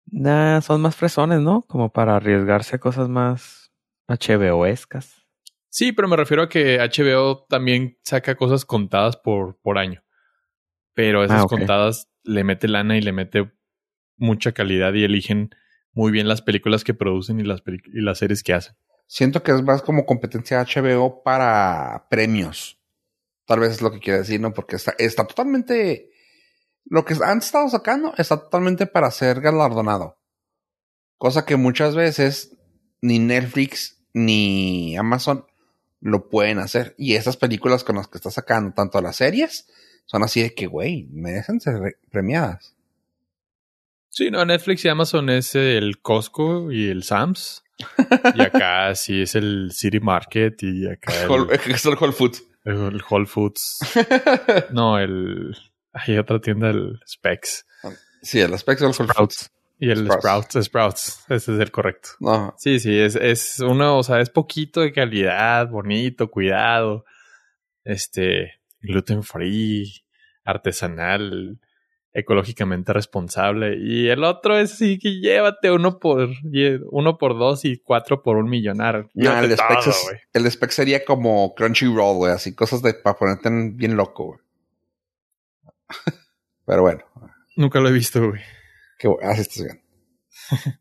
Nah, 0.06 0.60
son 0.60 0.82
más 0.82 0.94
fresones, 0.94 1.40
¿no? 1.40 1.62
Como 1.62 1.90
para 1.90 2.16
arriesgarse 2.16 2.76
a 2.76 2.78
cosas 2.78 3.08
más 3.08 3.72
HBO-escas. 4.08 5.26
Sí, 5.68 5.92
pero 5.92 6.06
me 6.06 6.16
refiero 6.16 6.42
a 6.42 6.48
que 6.48 6.78
HBO 6.78 7.46
también 7.48 7.98
saca 8.04 8.34
cosas 8.34 8.64
contadas 8.66 9.16
por, 9.16 9.58
por 9.62 9.78
año. 9.78 10.02
Pero 10.94 11.24
esas 11.24 11.42
Ah, 11.44 11.46
contadas 11.48 12.08
le 12.24 12.44
mete 12.44 12.68
lana 12.68 12.96
y 12.96 13.00
le 13.02 13.12
mete 13.12 13.50
mucha 14.16 14.52
calidad 14.52 14.92
y 14.94 15.04
eligen 15.04 15.50
muy 15.92 16.12
bien 16.12 16.28
las 16.28 16.42
películas 16.42 16.84
que 16.84 16.94
producen 16.94 17.40
y 17.40 17.44
las, 17.44 17.60
peli- 17.62 17.82
y 17.92 18.00
las 18.02 18.18
series 18.18 18.42
que 18.42 18.54
hacen. 18.54 18.76
Siento 19.06 19.42
que 19.42 19.52
es 19.52 19.62
más 19.62 19.82
como 19.82 20.06
competencia 20.06 20.60
HBO 20.64 21.22
para 21.22 22.06
premios. 22.08 22.78
Tal 23.46 23.60
vez 23.60 23.72
es 23.72 23.82
lo 23.82 23.90
que 23.92 24.00
quiere 24.00 24.20
decir, 24.20 24.40
¿no? 24.40 24.52
Porque 24.54 24.76
está, 24.76 24.94
está 24.98 25.26
totalmente. 25.26 26.10
Lo 26.84 27.04
que 27.04 27.14
han 27.22 27.38
estado 27.38 27.68
sacando 27.68 28.14
está 28.16 28.36
totalmente 28.38 28.86
para 28.86 29.10
ser 29.10 29.40
galardonado. 29.40 30.18
Cosa 31.18 31.44
que 31.44 31.56
muchas 31.56 31.94
veces 31.94 32.56
ni 33.00 33.18
Netflix 33.18 34.02
ni 34.14 34.96
Amazon 34.96 35.44
lo 36.00 36.28
pueden 36.28 36.58
hacer. 36.58 36.94
Y 36.98 37.14
estas 37.14 37.36
películas 37.36 37.84
con 37.84 37.96
las 37.96 38.08
que 38.08 38.18
está 38.18 38.30
sacando, 38.30 38.72
tanto 38.74 39.00
las 39.00 39.16
series, 39.16 39.68
son 40.06 40.22
así 40.22 40.42
de 40.42 40.54
que, 40.54 40.66
güey, 40.66 41.06
merecen 41.10 41.60
ser 41.60 41.78
re- 41.80 41.96
premiadas. 42.10 42.74
Sí, 44.08 44.30
no, 44.30 44.44
Netflix 44.44 44.84
y 44.84 44.88
Amazon 44.88 45.30
es 45.30 45.54
el 45.54 46.00
Costco 46.02 46.70
y 46.70 46.88
el 46.88 47.02
Sam's. 47.02 47.64
Y 48.34 48.42
acá 48.42 48.94
sí 48.94 49.22
es 49.22 49.34
el 49.34 49.70
City 49.72 50.00
Market 50.00 50.62
y 50.62 50.86
acá 50.88 51.12
el, 51.24 51.48
es 51.74 51.86
el 51.86 51.94
Whole 51.98 52.12
Foods. 52.12 52.44
el 52.64 53.02
Whole 53.08 53.26
Foods. 53.26 53.78
No, 54.70 54.98
el... 54.98 55.56
Hay 55.94 56.16
otra 56.18 56.40
tienda, 56.40 56.70
el 56.70 57.00
Specs. 57.06 57.66
Sí, 58.22 58.40
el 58.40 58.52
aspecto 58.54 58.84
del 58.86 58.94
Whole 58.98 59.12
Foods. 59.14 59.50
Y 59.78 59.90
el 59.90 60.06
Sprouts. 60.10 60.52
Sprouts. 60.52 60.64
Sprouts. 60.66 61.24
Ese 61.28 61.54
es 61.54 61.60
el 61.60 61.70
correcto. 61.70 62.10
No, 62.20 62.54
Sí, 62.58 62.78
sí, 62.80 62.96
es, 62.98 63.16
es 63.16 63.58
uno, 63.60 63.98
o 63.98 64.02
sea, 64.02 64.20
es 64.20 64.30
poquito 64.30 64.80
de 64.80 64.92
calidad, 64.92 65.68
bonito, 65.68 66.30
cuidado, 66.30 67.04
este, 67.84 68.60
gluten 68.82 69.22
free, 69.22 70.04
artesanal. 70.44 71.58
ecológicamente 72.14 72.92
responsable. 72.92 73.78
Y 73.80 74.08
el 74.08 74.22
otro 74.24 74.58
es 74.58 74.72
sí 74.76 74.98
que 74.98 75.18
llévate 75.20 75.70
uno 75.70 75.98
por 75.98 76.28
uno 76.90 77.16
por 77.16 77.38
dos 77.38 77.64
y 77.64 77.78
cuatro 77.78 78.22
por 78.22 78.36
un 78.36 78.50
millonar. 78.50 79.08
No, 79.14 79.38
el, 79.38 79.50
spec 79.52 79.78
todo, 79.80 79.90
es- 79.90 80.02
güey. 80.04 80.18
el 80.34 80.46
spec 80.50 80.70
sería 80.72 81.04
como 81.06 81.54
Crunchyroll, 81.54 82.16
güey, 82.16 82.32
así 82.34 82.54
cosas 82.54 82.82
de 82.82 82.92
para 82.92 83.16
ponerte 83.16 83.48
en- 83.48 83.76
bien 83.78 83.96
loco, 83.96 84.26
güey. 84.26 84.40
Pero 86.66 86.82
bueno, 86.82 87.02
Nunca 87.56 87.80
lo 87.80 87.88
he 87.88 87.92
visto, 87.92 88.28
güey. 88.28 88.42
que 88.98 89.08
así 89.22 89.40
estás 89.40 89.64
bien. 89.64 89.82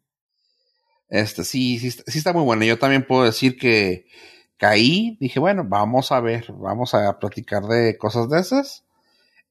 Este, 1.10 1.44
sí, 1.44 1.78
sí, 1.80 1.92
sí 1.92 2.18
está 2.18 2.32
muy 2.32 2.44
bueno. 2.44 2.64
Yo 2.64 2.80
también 2.80 3.06
puedo 3.06 3.26
decir 3.26 3.58
que 3.58 4.06
caí, 4.62 5.18
dije, 5.20 5.40
bueno, 5.40 5.66
vamos 5.68 6.12
a 6.12 6.20
ver, 6.22 6.46
vamos 6.54 6.94
a 6.94 7.18
platicar 7.18 7.64
de 7.64 7.98
cosas 7.98 8.30
de 8.30 8.40
esas. 8.40 8.86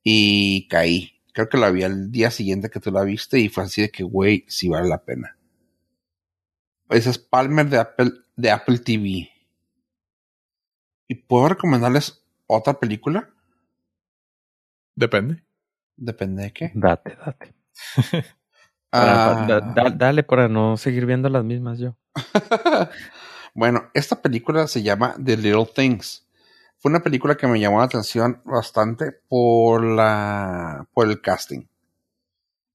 Y 0.05 0.69
caí. 0.69 1.21
Creo 1.33 1.49
que 1.49 1.59
la 1.59 1.71
vi 1.71 1.83
al 1.83 2.13
día 2.13 2.31
siguiente 2.31 2.71
que 2.71 2.79
tú 2.79 2.93
la 2.93 3.03
viste 3.03 3.41
y 3.41 3.49
fue 3.49 3.65
así 3.65 3.83
de 3.83 3.91
que, 3.91 4.05
güey, 4.05 4.45
sí 4.47 4.69
vale 4.69 4.89
la 4.89 5.03
pena. 5.03 5.37
Ese 6.91 7.11
es 7.11 7.19
Palmer 7.19 7.69
de 7.69 7.79
Apple, 7.79 8.13
de 8.37 8.51
Apple 8.53 8.79
TV. 8.79 9.29
¿Y 11.09 11.15
puedo 11.17 11.49
recomendarles 11.49 12.23
otra 12.47 12.75
película? 12.79 13.31
Depende. 14.95 15.43
Depende 15.97 16.45
de 16.45 16.53
qué. 16.53 16.71
Date, 16.75 17.17
date. 17.17 17.55
Para- 18.91 19.43
Ah, 19.43 19.47
da- 19.49 19.61
da- 19.61 19.91
dale 19.91 20.23
para 20.25 20.49
no 20.49 20.77
seguir 20.77 21.05
viendo 21.07 21.29
las 21.29 21.45
mismas 21.45 21.79
yo. 21.81 21.97
bueno, 23.55 23.90
esta 23.94 24.20
película 24.22 24.66
se 24.66 24.82
llama 24.82 25.14
The 25.22 25.36
Little 25.36 25.66
Things. 25.74 26.26
Fue 26.78 26.90
una 26.90 27.03
película 27.03 27.36
que 27.36 27.46
me 27.46 27.61
llamó 27.61 27.78
la 27.78 27.84
atención 27.84 28.40
bastante 28.44 29.12
por 29.28 29.84
la 29.84 30.86
por 30.94 31.09
el 31.09 31.20
casting. 31.20 31.66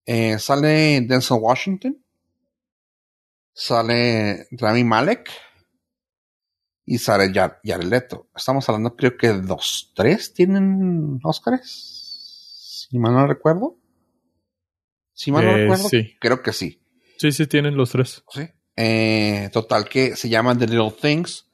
Eh, 0.05 0.38
sale 0.38 1.01
Denzel 1.01 1.38
Washington, 1.41 1.97
sale 3.53 4.47
Rami 4.51 4.84
Malek 4.84 5.30
y 6.86 6.97
sale 6.99 7.32
Jar- 7.34 7.59
Jared 7.63 7.88
Leto. 7.88 8.28
Estamos 8.36 8.67
hablando, 8.69 8.95
creo 8.95 9.17
que 9.17 9.30
dos, 9.30 9.91
tres 9.95 10.34
tienen 10.34 11.19
Oscars, 11.23 12.88
si 12.89 12.99
mal 12.99 13.13
no 13.13 13.26
recuerdo. 13.26 13.78
Si 15.13 15.32
mal 15.32 15.45
no 15.45 15.51
Eh, 15.51 15.61
recuerdo, 15.61 15.89
sí. 15.89 16.15
creo 16.19 16.41
que 16.43 16.53
sí. 16.53 16.80
Sí, 17.17 17.32
sí, 17.32 17.47
tienen 17.47 17.76
los 17.78 17.89
tres. 17.91 18.23
Sí. 18.30 18.41
Eh, 18.78 19.49
total 19.53 19.88
que 19.88 20.15
se 20.15 20.30
llama 20.30 20.57
The 20.57 20.67
Little 20.67 20.91
Things. 20.91 21.45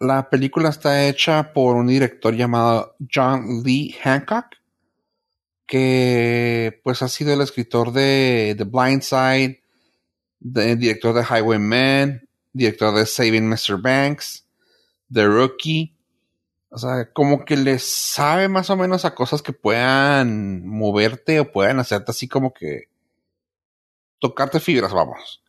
La 0.00 0.28
película 0.28 0.70
está 0.70 1.06
hecha 1.06 1.52
por 1.52 1.76
un 1.76 1.86
director 1.86 2.34
llamado 2.34 2.96
John 3.12 3.62
Lee 3.64 3.94
Hancock, 4.02 4.46
que 5.66 6.80
pues 6.84 7.02
ha 7.02 7.08
sido 7.08 7.32
el 7.32 7.40
escritor 7.40 7.92
de 7.92 8.54
The 8.56 8.64
Blind 8.64 9.02
Side, 9.02 9.62
de- 10.40 10.76
director 10.76 11.14
de 11.14 11.22
Highwayman, 11.24 12.28
director 12.52 12.94
de 12.94 13.06
Saving 13.06 13.48
Mr. 13.48 13.80
Banks, 13.80 14.46
The 15.12 15.26
Rookie. 15.26 15.94
O 16.70 16.78
sea, 16.78 17.10
como 17.12 17.44
que 17.44 17.56
le 17.56 17.78
sabe 17.78 18.48
más 18.48 18.68
o 18.68 18.76
menos 18.76 19.04
a 19.04 19.14
cosas 19.14 19.42
que 19.42 19.52
puedan 19.52 20.66
moverte 20.66 21.38
o 21.40 21.50
puedan 21.52 21.78
hacerte 21.78 22.10
así 22.10 22.26
como 22.28 22.52
que 22.52 22.88
tocarte 24.18 24.58
fibras, 24.58 24.92
vamos. 24.92 25.40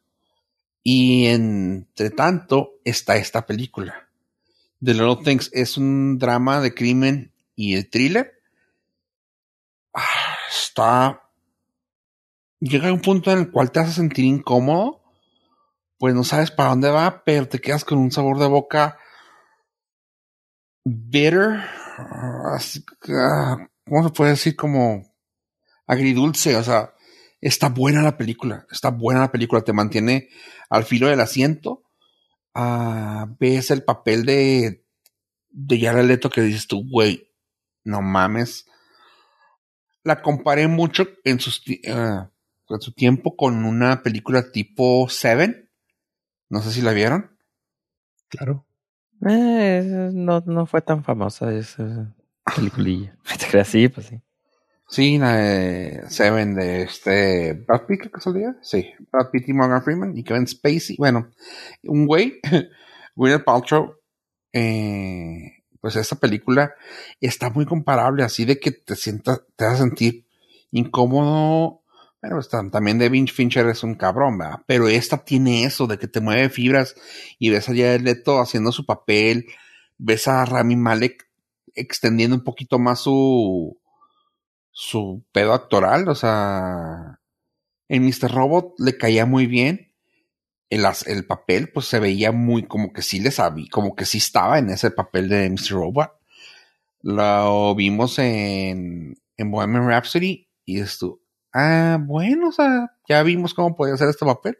Y 0.87 1.25
entre 1.25 2.11
tanto 2.11 2.75
está 2.85 3.15
esta 3.15 3.47
película. 3.47 4.07
The 4.83 4.93
Little 4.93 5.17
Things 5.23 5.49
es 5.51 5.77
un 5.77 6.19
drama 6.19 6.61
de 6.61 6.75
crimen 6.75 7.33
y 7.55 7.73
de 7.73 7.83
thriller. 7.85 8.39
Ah, 9.95 10.35
Está. 10.49 11.21
Llega 12.59 12.89
a 12.89 12.93
un 12.93 13.01
punto 13.01 13.31
en 13.31 13.39
el 13.39 13.51
cual 13.51 13.71
te 13.71 13.79
hace 13.79 13.93
sentir 13.93 14.25
incómodo. 14.25 15.01
Pues 15.97 16.13
no 16.13 16.23
sabes 16.23 16.51
para 16.51 16.69
dónde 16.69 16.89
va, 16.89 17.23
pero 17.23 17.47
te 17.47 17.59
quedas 17.59 17.85
con 17.85 17.97
un 17.97 18.11
sabor 18.11 18.37
de 18.37 18.47
boca 18.47 18.99
bitter. 20.83 21.61
ah, 21.97 22.57
¿Cómo 23.87 24.03
se 24.03 24.13
puede 24.13 24.31
decir? 24.31 24.55
Como 24.55 25.03
agridulce. 25.87 26.55
O 26.57 26.63
sea, 26.63 26.93
está 27.47 27.69
buena 27.69 28.01
la 28.01 28.17
película. 28.17 28.65
Está 28.71 28.89
buena 28.89 29.21
la 29.21 29.31
película. 29.31 29.61
Te 29.61 29.73
mantiene 29.73 30.29
al 30.69 30.83
filo 30.83 31.07
del 31.07 31.21
asiento. 31.21 31.83
Ah, 32.55 33.27
ves 33.39 33.69
el 33.69 33.83
papel 33.83 34.25
de, 34.25 34.83
de 35.49 35.79
Jared 35.79 36.05
Leto 36.05 36.29
que 36.29 36.41
dices 36.41 36.67
tú, 36.67 36.83
güey, 36.89 37.31
no 37.83 38.01
mames. 38.01 38.65
La 40.03 40.21
comparé 40.21 40.67
mucho 40.67 41.07
en, 41.23 41.39
sus, 41.39 41.61
ah, 41.87 42.31
en 42.69 42.81
su 42.81 42.93
tiempo 42.93 43.35
con 43.35 43.63
una 43.63 44.01
película 44.01 44.51
tipo 44.51 45.07
Seven. 45.07 45.69
No 46.49 46.61
sé 46.61 46.71
si 46.71 46.81
la 46.81 46.93
vieron. 46.93 47.37
Claro. 48.29 48.65
Eh, 49.27 50.09
no, 50.13 50.43
no 50.45 50.65
fue 50.65 50.81
tan 50.81 51.03
famosa 51.03 51.53
esa 51.53 52.15
peliculilla. 52.55 53.17
Sí, 53.65 53.87
pues 53.87 54.07
sí. 54.07 54.21
Sí, 54.87 55.17
de 55.17 56.03
Seven 56.09 56.55
de 56.55 56.83
este 56.83 57.53
Brad 57.53 57.85
Pitt, 57.87 57.99
creo 58.01 58.11
que 58.11 58.21
salía. 58.21 58.55
Sí, 58.61 58.85
Brad 59.11 59.29
Pitt 59.31 59.49
y 59.49 59.53
Morgan 59.53 59.83
Freeman 59.83 60.15
y 60.17 60.23
Kevin 60.23 60.47
Spacey. 60.47 60.95
Bueno, 60.97 61.31
un 61.83 62.05
güey, 62.05 62.39
Gwyneth 63.15 63.43
Paltrow, 63.43 63.95
eh, 64.53 65.63
pues 65.81 65.95
esta 65.95 66.15
película 66.15 66.73
está 67.19 67.49
muy 67.49 67.65
comparable, 67.65 68.23
así 68.23 68.45
de 68.45 68.59
que 68.59 68.71
te 68.71 68.95
sientas, 68.95 69.41
te 69.55 69.65
vas 69.65 69.75
a 69.75 69.83
sentir 69.83 70.27
incómodo. 70.71 71.81
Bueno, 72.21 72.39
tam- 72.41 72.71
también 72.71 72.99
David 72.99 73.27
Fincher 73.29 73.67
es 73.67 73.83
un 73.83 73.95
cabrón, 73.95 74.37
¿verdad? 74.37 74.59
Pero 74.67 74.87
esta 74.87 75.23
tiene 75.23 75.63
eso 75.65 75.87
de 75.87 75.97
que 75.97 76.07
te 76.07 76.21
mueve 76.21 76.49
fibras 76.49 76.95
y 77.39 77.49
ves 77.49 77.67
a 77.69 77.73
Jared 77.73 78.01
Leto 78.01 78.39
haciendo 78.39 78.71
su 78.71 78.85
papel, 78.85 79.45
ves 79.97 80.27
a 80.27 80.45
Rami 80.45 80.75
Malek 80.75 81.27
extendiendo 81.75 82.35
un 82.35 82.43
poquito 82.43 82.79
más 82.79 83.01
su, 83.01 83.77
su 84.77 85.23
pedo 85.31 85.53
actoral, 85.53 86.09
o 86.09 86.15
sea, 86.15 87.21
en 87.87 88.05
Mr. 88.05 88.29
Robot 88.29 88.73
le 88.77 88.97
caía 88.97 89.25
muy 89.25 89.47
bien. 89.47 89.93
El, 90.69 90.85
el 91.05 91.25
papel, 91.25 91.71
pues 91.71 91.85
se 91.85 92.01
veía 92.01 92.33
muy 92.33 92.67
como 92.67 92.91
que 92.91 93.01
sí 93.01 93.21
le 93.21 93.31
sabía, 93.31 93.67
como 93.71 93.95
que 93.95 94.03
sí 94.05 94.17
estaba 94.17 94.59
en 94.59 94.69
ese 94.69 94.91
papel 94.91 95.29
de 95.29 95.49
Mr. 95.49 95.71
Robot. 95.71 96.11
Lo 97.03 97.73
vimos 97.73 98.19
en, 98.19 99.15
en 99.37 99.51
Bohemian 99.51 99.87
Rhapsody 99.87 100.49
y 100.65 100.81
esto, 100.81 101.21
ah, 101.53 101.97
bueno, 102.01 102.49
o 102.49 102.51
sea, 102.51 102.97
ya 103.07 103.23
vimos 103.23 103.53
cómo 103.53 103.77
podía 103.77 103.93
hacer 103.93 104.09
este 104.09 104.25
papel. 104.25 104.57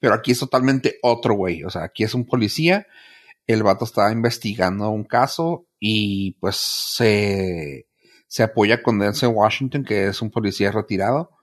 Pero 0.00 0.14
aquí 0.14 0.32
es 0.32 0.38
totalmente 0.38 0.98
otro 1.02 1.34
güey, 1.34 1.64
o 1.64 1.70
sea, 1.70 1.82
aquí 1.82 2.02
es 2.04 2.14
un 2.14 2.24
policía, 2.24 2.86
el 3.46 3.62
vato 3.62 3.84
está 3.84 4.10
investigando 4.10 4.88
un 4.88 5.04
caso 5.04 5.66
y 5.78 6.32
pues 6.40 6.56
se, 6.56 7.88
se 8.34 8.42
apoya 8.42 8.82
con 8.82 8.98
Denzel 8.98 9.28
Washington, 9.28 9.84
que 9.84 10.08
es 10.08 10.20
un 10.20 10.28
policía 10.28 10.72
retirado, 10.72 11.38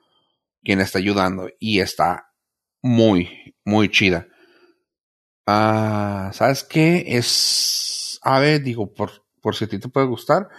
quien 0.61 0.81
está 0.81 0.99
ayudando 0.99 1.47
y 1.57 1.79
está 1.79 2.33
muy, 2.81 3.55
muy 3.63 3.87
chida. 3.87 4.27
Ah, 5.47 6.31
¿sabes 6.33 6.65
qué? 6.65 7.05
Es, 7.07 8.19
a 8.23 8.41
ver, 8.41 8.61
digo, 8.61 8.93
por, 8.93 9.25
por 9.41 9.55
si 9.55 9.63
a 9.63 9.67
ti 9.69 9.79
te 9.79 9.87
puede 9.87 10.07
gustar, 10.07 10.49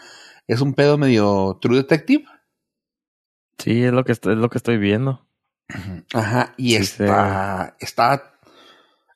es 0.47 0.63
un 0.63 0.73
pedo 0.73 0.97
medio 0.97 1.59
True 1.61 1.77
Detective. 1.77 2.25
Sí, 3.59 3.85
es 3.85 3.93
lo 3.93 4.03
que 4.03 4.13
estoy, 4.13 4.33
es 4.33 4.39
lo 4.39 4.49
que 4.49 4.57
estoy 4.57 4.79
viendo. 4.79 5.29
Ajá, 6.15 6.55
y 6.57 6.71
Sí, 6.71 6.77
está, 6.77 7.77
está, 7.79 8.39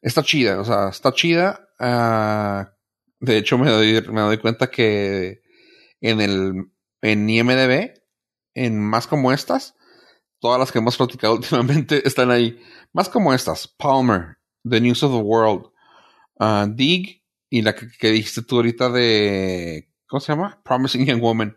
está 0.02 0.22
chida, 0.22 0.60
o 0.60 0.66
sea, 0.66 0.90
está 0.90 1.14
chida. 1.14 1.66
ah, 1.78 2.74
de 3.20 3.38
hecho, 3.38 3.56
me 3.56 3.70
doy, 3.70 4.04
me 4.12 4.20
doy 4.20 4.36
cuenta 4.36 4.66
que 4.70 5.40
en 6.02 6.20
el, 6.20 6.75
en 7.10 7.28
IMDB, 7.30 7.94
en 8.54 8.80
más 8.80 9.06
como 9.06 9.32
estas, 9.32 9.74
todas 10.40 10.58
las 10.58 10.72
que 10.72 10.78
hemos 10.78 10.96
platicado 10.96 11.34
últimamente 11.36 12.06
están 12.06 12.30
ahí. 12.30 12.60
Más 12.92 13.08
como 13.08 13.32
estas, 13.32 13.68
Palmer, 13.68 14.38
The 14.68 14.80
News 14.80 15.02
of 15.02 15.12
the 15.12 15.22
World, 15.22 15.70
ah, 16.40 16.66
Dig, 16.68 17.22
y 17.48 17.62
la 17.62 17.74
que, 17.74 18.10
dijiste 18.10 18.42
tú 18.42 18.56
ahorita 18.56 18.90
de, 18.90 19.88
¿cómo 20.06 20.20
se 20.20 20.32
llama? 20.32 20.60
Promising 20.64 21.06
Young 21.06 21.20
Woman. 21.20 21.56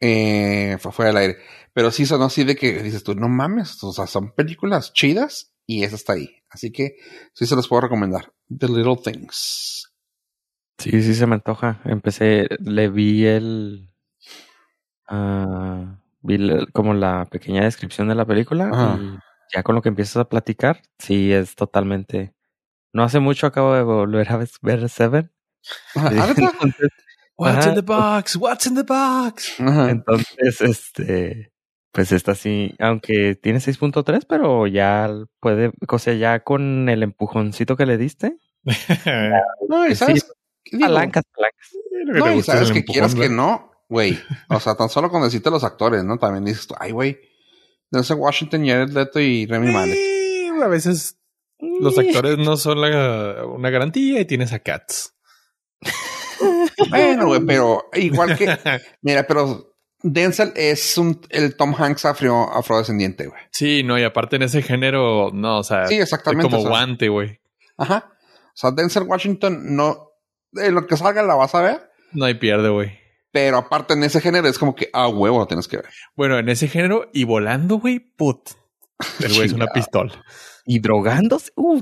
Eh, 0.00 0.76
fue 0.78 0.92
fuera 0.92 1.08
del 1.08 1.16
aire. 1.16 1.38
Pero 1.72 1.90
sí 1.90 2.04
son 2.04 2.22
así 2.22 2.44
de 2.44 2.56
que 2.56 2.82
dices 2.82 3.02
tú, 3.02 3.14
no 3.14 3.28
mames, 3.28 3.82
o 3.82 3.92
sea, 3.92 4.06
son 4.06 4.34
películas 4.34 4.92
chidas 4.92 5.54
y 5.66 5.84
esa 5.84 5.96
está 5.96 6.12
ahí. 6.12 6.42
Así 6.50 6.70
que 6.70 6.96
sí 7.32 7.46
se 7.46 7.56
los 7.56 7.68
puedo 7.68 7.82
recomendar. 7.82 8.32
The 8.48 8.68
Little 8.68 8.96
Things. 9.02 9.85
Sí, 10.78 11.02
sí 11.02 11.14
se 11.14 11.26
me 11.26 11.34
antoja. 11.34 11.80
Empecé, 11.84 12.48
le 12.60 12.88
vi 12.90 13.24
el, 13.26 13.90
ah, 15.08 15.98
vi 16.22 16.38
la- 16.38 16.66
como 16.72 16.94
la 16.94 17.26
pequeña 17.30 17.64
descripción 17.64 18.08
de 18.08 18.14
la 18.14 18.24
película 18.26 18.70
Ajá. 18.72 18.98
y 19.00 19.16
ya 19.54 19.62
con 19.62 19.74
lo 19.74 19.82
que 19.82 19.88
empiezas 19.88 20.16
a 20.16 20.28
platicar, 20.28 20.82
sí 20.98 21.32
es 21.32 21.54
totalmente. 21.54 22.34
No 22.92 23.04
hace 23.04 23.20
mucho 23.20 23.46
acabo 23.46 23.74
de 23.74 23.82
volver 23.82 24.30
a 24.32 24.38
ver 24.62 24.88
Seven. 24.88 25.30
Ah, 25.96 26.10
¿neta? 26.12 26.40
Entonces, 26.52 26.90
What's 27.38 27.58
Ajá. 27.58 27.68
in 27.70 27.74
the 27.74 27.82
box? 27.82 28.36
What's 28.36 28.66
in 28.66 28.74
the 28.74 28.82
box? 28.82 29.60
Ajá. 29.60 29.90
Entonces, 29.90 30.60
este, 30.62 31.52
pues 31.92 32.12
esta 32.12 32.34
sí, 32.34 32.74
aunque 32.78 33.34
tiene 33.34 33.60
6.3, 33.60 34.24
pero 34.26 34.66
ya 34.66 35.10
puede, 35.40 35.72
o 35.88 35.98
sea, 35.98 36.14
ya 36.14 36.40
con 36.44 36.88
el 36.88 37.02
empujoncito 37.02 37.76
que 37.76 37.86
le 37.86 37.98
diste, 37.98 38.36
No, 39.68 39.86
y 39.86 39.90
Sí, 39.90 39.96
sabes, 39.96 40.32
palancas, 40.80 41.24
palancas. 41.34 41.68
Que 41.90 42.18
no, 42.18 42.32
y 42.34 42.38
es 42.38 42.46
sabes 42.46 42.70
que 42.70 42.84
quieras 42.84 43.14
que 43.14 43.28
no, 43.28 43.70
güey. 43.88 44.18
O 44.48 44.60
sea, 44.60 44.74
tan 44.76 44.88
solo 44.88 45.10
con 45.10 45.22
decirte 45.22 45.50
los 45.50 45.64
actores, 45.64 46.04
¿no? 46.04 46.18
También 46.18 46.44
dices 46.44 46.66
tú, 46.66 46.74
ay, 46.78 46.92
güey. 46.92 47.18
Denzel 47.90 48.16
Washington, 48.16 48.66
Jared 48.66 48.90
Leto 48.90 49.20
y 49.20 49.46
Remy 49.46 49.72
Malek. 49.72 49.94
Sí, 49.94 50.50
a 50.62 50.66
veces 50.68 51.18
los 51.58 51.96
actores 51.98 52.36
no 52.38 52.56
son 52.56 52.80
la- 52.80 53.44
una 53.46 53.70
garantía 53.70 54.20
y 54.20 54.24
tienes 54.24 54.52
a 54.52 54.58
Cats. 54.60 55.14
Bueno, 56.90 57.26
güey, 57.28 57.40
pero 57.46 57.84
igual 57.94 58.36
que, 58.36 58.46
mira, 59.02 59.26
pero 59.26 59.74
Denzel 60.02 60.52
es 60.56 60.98
un, 60.98 61.20
el 61.30 61.56
Tom 61.56 61.74
Hanks 61.76 62.04
afro, 62.04 62.52
afrodescendiente, 62.52 63.26
güey. 63.26 63.40
sí, 63.50 63.82
no, 63.82 63.98
y 63.98 64.04
aparte 64.04 64.36
en 64.36 64.42
ese 64.42 64.60
género, 64.62 65.30
no, 65.32 65.58
o 65.60 65.64
sea, 65.64 65.86
Sí, 65.86 65.94
es 65.94 66.02
exactamente. 66.02 66.44
como 66.44 66.58
o 66.58 66.60
sea, 66.60 66.68
guante, 66.68 67.08
güey. 67.08 67.40
Ajá. 67.78 68.10
O 68.12 68.52
sea, 68.58 68.70
Denzel 68.72 69.04
Washington 69.04 69.74
no, 69.74 70.05
en 70.62 70.74
lo 70.74 70.86
que 70.86 70.96
salga 70.96 71.22
la 71.22 71.34
vas 71.34 71.54
a 71.54 71.62
ver, 71.62 71.90
No 72.12 72.24
hay 72.24 72.34
pierde, 72.34 72.68
güey. 72.68 72.98
pero 73.32 73.58
aparte 73.58 73.94
en 73.94 74.02
ese 74.04 74.20
género 74.20 74.48
es 74.48 74.58
como 74.58 74.74
que, 74.74 74.88
ah, 74.92 75.08
huevo, 75.08 75.38
lo 75.38 75.46
tienes 75.46 75.68
que 75.68 75.76
ver. 75.78 75.86
Bueno, 76.16 76.38
en 76.38 76.48
ese 76.48 76.68
género 76.68 77.10
y 77.12 77.24
volando, 77.24 77.76
güey, 77.78 77.98
put. 78.00 78.48
El 79.20 79.34
güey 79.34 79.46
es 79.46 79.52
una 79.52 79.66
pistola. 79.66 80.12
Y 80.64 80.78
drogándose. 80.80 81.52
Uh, 81.56 81.80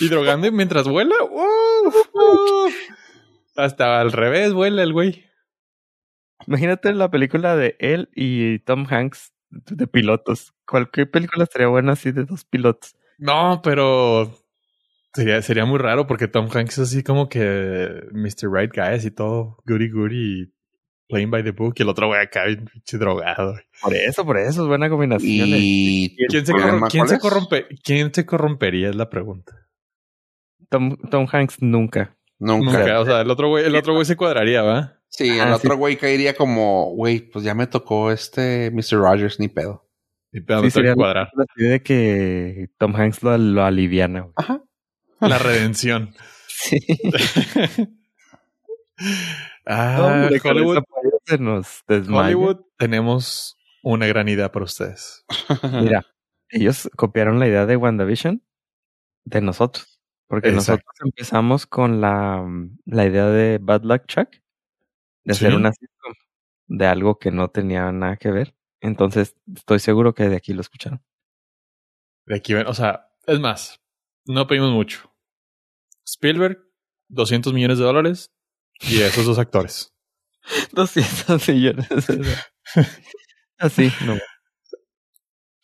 Y 0.00 0.08
drogando 0.08 0.50
mientras 0.50 0.88
vuela. 0.88 1.14
¡uf! 1.22 1.94
¡uf! 2.12 2.74
Hasta 3.56 4.00
al 4.00 4.10
revés 4.12 4.52
vuela 4.52 4.82
el 4.82 4.92
güey. 4.92 5.24
Imagínate 6.46 6.92
la 6.92 7.10
película 7.10 7.54
de 7.56 7.76
él 7.78 8.10
y 8.14 8.58
Tom 8.60 8.86
Hanks 8.90 9.32
de 9.50 9.86
pilotos. 9.86 10.54
Cualquier 10.66 11.10
película 11.10 11.44
estaría 11.44 11.68
buena 11.68 11.92
así 11.92 12.10
de 12.10 12.24
dos 12.24 12.44
pilotos. 12.44 12.96
No, 13.18 13.60
pero 13.62 14.34
sería, 15.14 15.42
sería 15.42 15.64
muy 15.64 15.78
raro 15.78 16.06
porque 16.06 16.28
Tom 16.28 16.48
Hanks 16.52 16.78
es 16.78 16.88
así 16.90 17.02
como 17.02 17.28
que 17.28 18.02
Mr. 18.12 18.50
Right 18.52 18.72
Guy, 18.74 18.94
así 18.94 19.10
todo 19.10 19.58
goody 19.66 19.90
goody, 19.90 20.52
playing 21.08 21.30
by 21.30 21.42
the 21.44 21.50
book. 21.52 21.74
Y 21.76 21.82
el 21.82 21.88
otro 21.88 22.06
güey 22.08 22.20
acá, 22.20 22.44
pinche 22.46 22.98
drogado. 22.98 23.54
Por 23.82 23.94
eso, 23.94 24.24
por 24.24 24.38
eso 24.38 24.62
es 24.62 24.68
buena 24.68 24.88
combinación. 24.88 25.48
Y 25.50 26.16
¿Quién 26.28 26.46
se, 26.46 26.52
¿problema 26.52 26.86
corro- 26.86 26.90
quién 26.90 27.08
se 27.08 27.18
corrompe- 27.18 27.66
¿Quién 27.84 28.14
se 28.14 28.24
corrompería? 28.26 28.88
Es 28.90 28.96
la 28.96 29.10
pregunta. 29.10 29.52
Tom, 30.70 30.96
Tom 31.10 31.26
Hanks 31.30 31.60
nunca. 31.62 32.16
Nunca. 32.38 32.78
Nunca. 32.78 33.00
O 33.00 33.04
sea, 33.04 33.20
el 33.20 33.30
otro 33.30 33.48
güey, 33.48 33.64
el 33.66 33.76
otro 33.76 33.92
güey 33.94 34.04
se 34.06 34.16
cuadraría, 34.16 34.62
¿va? 34.62 34.98
Sí, 35.08 35.28
el 35.28 35.40
Ah, 35.42 35.56
otro 35.56 35.72
sí. 35.72 35.76
güey 35.76 35.96
caería 35.96 36.34
como, 36.34 36.92
güey, 36.94 37.20
pues 37.30 37.44
ya 37.44 37.54
me 37.54 37.66
tocó 37.66 38.10
este 38.10 38.70
Mr. 38.70 38.98
Rogers, 38.98 39.38
ni 39.38 39.48
pedo. 39.48 39.86
Y 40.32 40.40
te 40.42 40.54
Sí, 40.56 40.62
sí, 40.64 40.70
sería 40.70 40.94
cuadrar. 40.94 41.28
Así 41.36 41.62
de 41.68 41.82
que 41.82 42.68
Tom 42.78 42.96
Hanks 42.96 43.22
lo, 43.22 43.36
lo 43.36 43.62
aliviana. 43.62 44.20
güey. 44.22 44.32
Ajá. 44.36 44.62
La 45.28 45.38
redención. 45.38 46.14
Sí. 46.48 46.78
Ah, 49.66 49.98
Hombre, 50.00 50.40
Hollywood, 50.44 50.82
nos. 51.40 51.82
Hollywood, 51.88 52.60
tenemos 52.76 53.56
una 53.82 54.06
gran 54.06 54.28
idea 54.28 54.50
para 54.52 54.64
ustedes. 54.64 55.24
Mira, 55.72 56.04
ellos 56.50 56.90
copiaron 56.96 57.38
la 57.40 57.48
idea 57.48 57.66
de 57.66 57.76
WandaVision 57.76 58.42
de 59.24 59.40
nosotros. 59.40 60.00
Porque 60.28 60.48
Exacto. 60.48 60.84
nosotros 60.86 60.96
empezamos 61.04 61.66
con 61.66 62.00
la, 62.00 62.44
la 62.86 63.06
idea 63.06 63.26
de 63.26 63.58
Bad 63.60 63.82
Luck 63.84 64.06
Chuck, 64.06 64.28
de 65.24 65.32
hacer 65.32 65.50
Sí. 65.50 65.56
una 65.56 65.72
sitcom 65.72 66.12
de 66.68 66.86
algo 66.86 67.18
que 67.18 67.30
no 67.30 67.48
tenía 67.50 67.90
nada 67.92 68.16
que 68.16 68.30
ver. 68.30 68.54
Entonces, 68.80 69.36
estoy 69.54 69.78
seguro 69.78 70.14
que 70.14 70.28
de 70.28 70.36
aquí 70.36 70.52
lo 70.54 70.60
escucharon. 70.60 71.02
De 72.26 72.36
aquí 72.36 72.54
ven, 72.54 72.66
o 72.66 72.74
sea, 72.74 73.10
es 73.26 73.38
más, 73.40 73.80
no 74.26 74.46
pedimos 74.46 74.70
mucho. 74.72 75.11
Spielberg, 76.06 76.58
200 77.08 77.52
millones 77.52 77.78
de 77.78 77.84
dólares 77.84 78.32
y 78.80 79.00
esos 79.02 79.24
dos 79.26 79.38
actores. 79.38 79.92
200 80.72 81.48
millones. 81.48 81.86
Así, 83.58 83.90
no. 84.04 84.18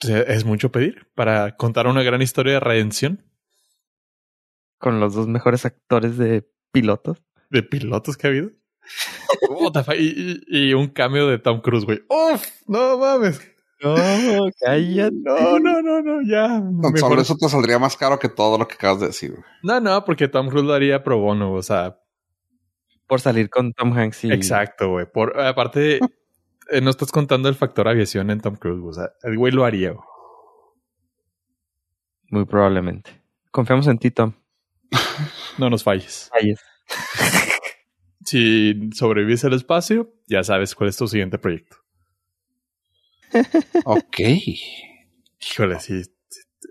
Es 0.00 0.44
mucho 0.44 0.70
pedir 0.70 1.10
para 1.16 1.56
contar 1.56 1.88
una 1.88 2.04
gran 2.04 2.22
historia 2.22 2.52
de 2.54 2.60
redención 2.60 3.24
Con 4.78 5.00
los 5.00 5.14
dos 5.14 5.26
mejores 5.26 5.64
actores 5.64 6.16
de 6.16 6.48
pilotos. 6.70 7.18
de 7.50 7.62
pilotos 7.64 8.16
que 8.16 8.26
ha 8.26 8.30
habido. 8.30 8.50
Y- 9.98 10.40
y 10.46 10.72
un 10.74 10.88
cambio 10.88 11.26
de 11.26 11.38
Tom 11.38 11.60
Cruise, 11.60 11.84
güey. 11.84 12.02
¡Uf! 12.08 12.46
No 12.66 12.96
mames. 12.98 13.40
No, 13.82 13.94
cállate. 14.60 15.14
No, 15.22 15.58
no, 15.58 15.82
no, 15.82 16.02
no, 16.02 16.22
ya. 16.28 16.48
Con 16.58 16.80
Mejor- 16.92 16.98
solo 16.98 17.20
eso 17.22 17.36
te 17.36 17.48
saldría 17.48 17.78
más 17.78 17.96
caro 17.96 18.18
que 18.18 18.28
todo 18.28 18.58
lo 18.58 18.66
que 18.66 18.74
acabas 18.74 19.00
de 19.00 19.06
decir. 19.08 19.30
güey. 19.32 19.42
No, 19.62 19.80
no, 19.80 20.04
porque 20.04 20.28
Tom 20.28 20.48
Cruise 20.48 20.64
lo 20.66 20.74
haría 20.74 21.02
pro 21.04 21.18
bono, 21.18 21.52
o 21.52 21.62
sea, 21.62 21.98
Por 23.06 23.20
salir 23.20 23.48
con 23.50 23.72
Tom 23.72 23.92
Hanks 23.96 24.24
y... 24.24 24.32
exacto, 24.32 24.90
güey. 24.90 25.06
Por 25.10 25.40
aparte, 25.40 25.98
eh, 26.70 26.80
no 26.80 26.90
estás 26.90 27.12
contando 27.12 27.48
el 27.48 27.54
factor 27.54 27.88
aviación 27.88 28.30
en 28.30 28.40
Tom 28.40 28.56
Cruise, 28.56 28.82
o 28.84 28.92
sea, 28.92 29.10
el 29.22 29.38
güey 29.38 29.52
lo 29.52 29.64
haría. 29.64 29.92
güey. 29.92 30.04
Muy 32.30 32.44
probablemente. 32.44 33.22
Confiamos 33.50 33.86
en 33.86 33.98
ti, 33.98 34.10
Tom. 34.10 34.32
No 35.56 35.70
nos 35.70 35.82
falles. 35.82 36.30
Calles. 36.32 36.60
Si 38.24 38.90
sobrevives 38.94 39.42
al 39.46 39.54
espacio, 39.54 40.12
ya 40.26 40.42
sabes 40.44 40.74
cuál 40.74 40.90
es 40.90 40.98
tu 40.98 41.08
siguiente 41.08 41.38
proyecto. 41.38 41.76
Ok. 43.84 44.20
Híjole, 45.40 45.80
sí. 45.80 46.02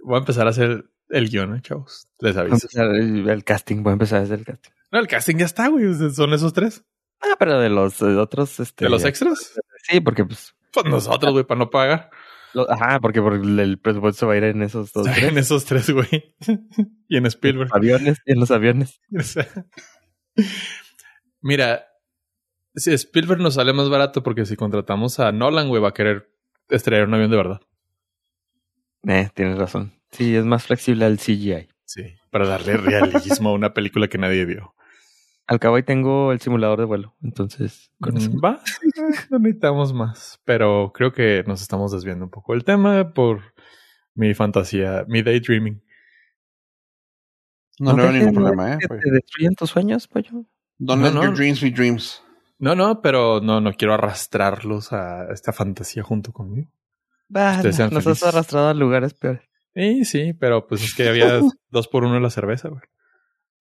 Voy 0.03 0.16
a 0.16 0.20
empezar 0.20 0.47
a 0.47 0.51
hacer 0.51 0.86
el 1.10 1.30
guion, 1.30 1.55
¿eh, 1.55 1.62
chavos. 1.62 2.08
Les 2.20 2.36
a 2.38 2.41
aviso. 2.41 2.68
el, 2.74 3.28
el 3.30 3.43
casting, 3.43 3.84
voy 3.84 3.91
a 3.91 3.93
empezar 3.93 4.22
desde 4.22 4.36
el 4.36 4.45
casting. 4.45 4.72
No, 4.91 4.99
el 4.99 5.08
casting 5.08 5.38
ya 5.38 5.45
está, 5.45 5.68
güey. 5.68 5.86
Son 6.14 6.34
esos 6.34 6.53
tres. 6.53 6.84
Ah, 7.22 7.36
pero 7.39 7.60
de 7.60 7.70
los 7.70 7.99
de 7.99 8.16
otros, 8.18 8.60
este... 8.60 8.86
¿De 8.86 8.89
los 8.91 9.03
extras? 9.03 9.53
Sí, 9.89 9.99
porque 10.01 10.24
pues... 10.24 10.53
Pues 10.72 10.86
nosotros, 10.86 11.34
güey, 11.34 11.45
para 11.45 11.60
no 11.60 11.70
pagar. 11.70 12.12
lo- 12.53 12.70
ajá, 12.72 12.99
porque 12.99 13.22
por 13.22 13.34
el, 13.34 13.80
presupuesto 13.80 14.28
va 14.28 14.34
a 14.34 14.38
ir 14.38 14.43
en 14.43 14.62
esos 14.62 14.93
dos. 14.93 15.05
tres. 15.14 15.24
En 15.24 15.38
esos 15.38 15.66
tres, 15.66 15.89
güey. 15.89 16.36
y 17.10 17.18
en 17.18 17.26
Spielberg. 17.26 17.70
aviones, 17.74 18.18
y 18.26 18.34
en 18.34 18.39
los 18.39 18.51
aviones. 18.51 19.01
Mira, 21.41 21.88
si 22.76 22.93
Spielberg 22.93 23.41
nos 23.41 23.55
sale 23.55 23.74
más 23.74 23.89
barato 23.89 24.22
porque 24.24 24.45
si 24.45 24.55
contratamos 24.55 25.20
a 25.20 25.32
Nolan, 25.32 25.70
güey, 25.70 25.82
va 25.82 25.89
a 25.89 25.93
querer 25.93 26.30
estrellar 26.70 27.07
un 27.07 27.13
avión 27.13 27.32
de 27.32 27.38
verdad. 27.38 27.61
Eh, 29.07 29.30
tienes 29.34 29.57
razón. 29.57 29.93
Sí, 30.11 30.36
es 30.36 30.45
más 30.45 30.65
flexible 30.65 31.05
al 31.05 31.18
CGI. 31.20 31.68
Sí, 31.86 32.03
para 32.32 32.47
darle 32.47 32.76
realismo 32.78 33.49
a 33.49 33.53
una 33.53 33.74
película 33.74 34.07
que 34.07 34.18
nadie 34.18 34.45
vio. 34.45 34.74
Al 35.47 35.59
cabo 35.59 35.78
ahí 35.78 35.84
tengo 35.84 36.34
el 36.34 36.41
simulador 36.41 36.80
de 36.80 36.86
vuelo, 36.86 37.15
entonces 37.24 37.91
con 38.01 38.18
eso. 38.18 38.30
Mm, 38.32 38.41
Va, 38.43 38.61
no 39.30 39.39
necesitamos 39.39 39.93
más. 39.93 40.41
Pero 40.43 40.91
creo 40.93 41.13
que 41.13 41.43
nos 41.47 41.61
estamos 41.61 41.93
desviando 41.93 42.26
un 42.26 42.32
poco 42.32 42.51
del 42.53 42.65
tema 42.65 43.13
por 43.13 43.53
mi 44.13 44.34
fantasía, 44.34 45.05
mi 45.07 45.22
daydreaming. 45.22 45.82
No, 47.80 47.91
no 47.91 47.97
veo 47.97 48.07
dejes 48.07 48.20
ningún 48.28 48.43
problema, 48.43 48.74
eh. 48.74 48.78
que 48.82 48.88
te 48.88 49.11
destruyen 49.11 49.55
tus 49.55 49.70
sueños, 49.70 50.07
pollo. 50.07 50.45
Don't 50.80 51.01
No, 51.01 51.07
let 51.07 51.13
no. 51.13 51.24
your 51.24 51.34
dreams 51.34 51.61
be 51.61 51.70
dreams. 51.72 52.22
No, 52.60 52.76
no, 52.76 53.01
pero 53.01 53.39
no, 53.41 53.62
no 53.62 53.74
quiero 53.74 53.93
arrastrarlos 53.93 54.91
a 54.93 55.32
esta 55.32 55.53
fantasía 55.53 56.03
junto 56.03 56.32
conmigo. 56.32 56.72
Bah, 57.30 57.62
nos 57.62 58.08
has 58.08 58.24
arrastrado 58.24 58.70
a 58.70 58.74
lugares 58.74 59.14
peores. 59.14 59.43
Sí, 59.76 60.05
sí, 60.05 60.34
pero 60.34 60.66
pues 60.66 60.84
es 60.84 60.95
que 60.95 61.08
había 61.08 61.39
dos 61.70 61.88
por 61.88 62.03
uno 62.03 62.18
en 62.18 62.24
la 62.24 62.30
cerveza, 62.30 62.70
güey. 62.70 62.82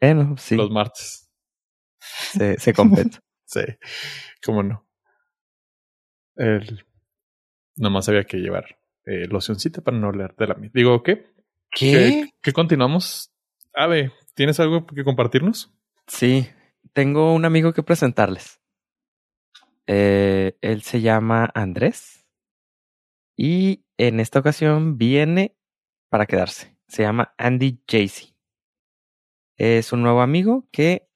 Bueno, 0.00 0.36
sí, 0.38 0.56
Los 0.56 0.70
martes. 0.70 1.28
se, 1.98 2.58
se 2.58 2.72
compensa. 2.72 3.20
Sí, 3.48 3.60
cómo 4.44 4.64
no. 4.64 4.84
El... 6.34 6.84
Nomás 7.76 8.08
había 8.08 8.24
que 8.24 8.38
llevar 8.38 8.76
eh, 9.04 9.28
locioncita 9.28 9.82
para 9.82 9.96
no 9.96 10.10
leer 10.10 10.34
de 10.34 10.48
la 10.48 10.54
misma. 10.54 10.72
Digo, 10.74 11.00
¿qué? 11.04 11.26
¿Qué? 11.70 11.92
¿Qué, 11.92 12.30
qué 12.42 12.52
continuamos? 12.52 13.30
Ave, 13.72 14.10
¿tienes 14.34 14.58
algo 14.58 14.84
que 14.84 15.04
compartirnos? 15.04 15.72
Sí, 16.08 16.48
tengo 16.92 17.34
un 17.34 17.44
amigo 17.44 17.72
que 17.72 17.84
presentarles. 17.84 18.58
Eh, 19.86 20.56
él 20.62 20.82
se 20.82 21.00
llama 21.00 21.50
Andrés 21.54 22.26
y 23.36 23.84
en 23.98 24.18
esta 24.20 24.40
ocasión 24.40 24.98
viene 24.98 25.56
para 26.08 26.26
quedarse. 26.26 26.76
Se 26.88 27.02
llama 27.02 27.34
Andy 27.38 27.82
Jaycee. 27.86 28.34
Es 29.56 29.92
un 29.92 30.02
nuevo 30.02 30.20
amigo 30.22 30.68
que 30.72 31.08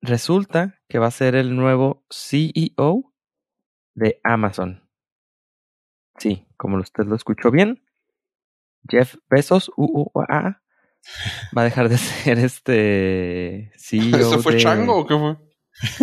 resulta 0.00 0.80
que 0.88 0.98
va 0.98 1.06
a 1.06 1.10
ser 1.12 1.34
el 1.34 1.56
nuevo 1.56 2.04
CEO 2.10 3.12
de 3.94 4.20
Amazon. 4.22 4.88
Sí, 6.18 6.46
como 6.56 6.76
usted 6.78 7.04
lo 7.04 7.16
escuchó 7.16 7.50
bien, 7.50 7.82
Jeff 8.88 9.16
Bezos, 9.28 9.70
UUA, 9.76 10.62
va 11.56 11.60
a 11.60 11.64
dejar 11.64 11.88
de 11.88 11.96
ser 11.98 12.38
este 12.38 13.72
CEO 13.76 14.18
¿Eso 14.18 14.38
fue 14.40 14.52
de- 14.54 14.58
chango 14.60 14.98
o 14.98 15.06
qué 15.06 15.18
fue? 15.18 15.36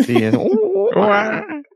Sí, 0.03 0.17
es, 0.17 0.35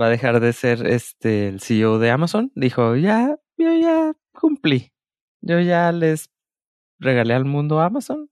va 0.00 0.06
a 0.06 0.10
dejar 0.10 0.40
de 0.40 0.52
ser 0.52 0.86
este 0.86 1.48
el 1.48 1.60
CEO 1.60 1.98
de 1.98 2.10
Amazon. 2.10 2.52
Dijo, 2.54 2.96
ya, 2.96 3.36
yo 3.58 3.74
ya 3.74 4.14
cumplí. 4.32 4.92
Yo 5.40 5.60
ya 5.60 5.92
les 5.92 6.30
regalé 6.98 7.34
al 7.34 7.44
mundo 7.44 7.80
Amazon. 7.80 8.30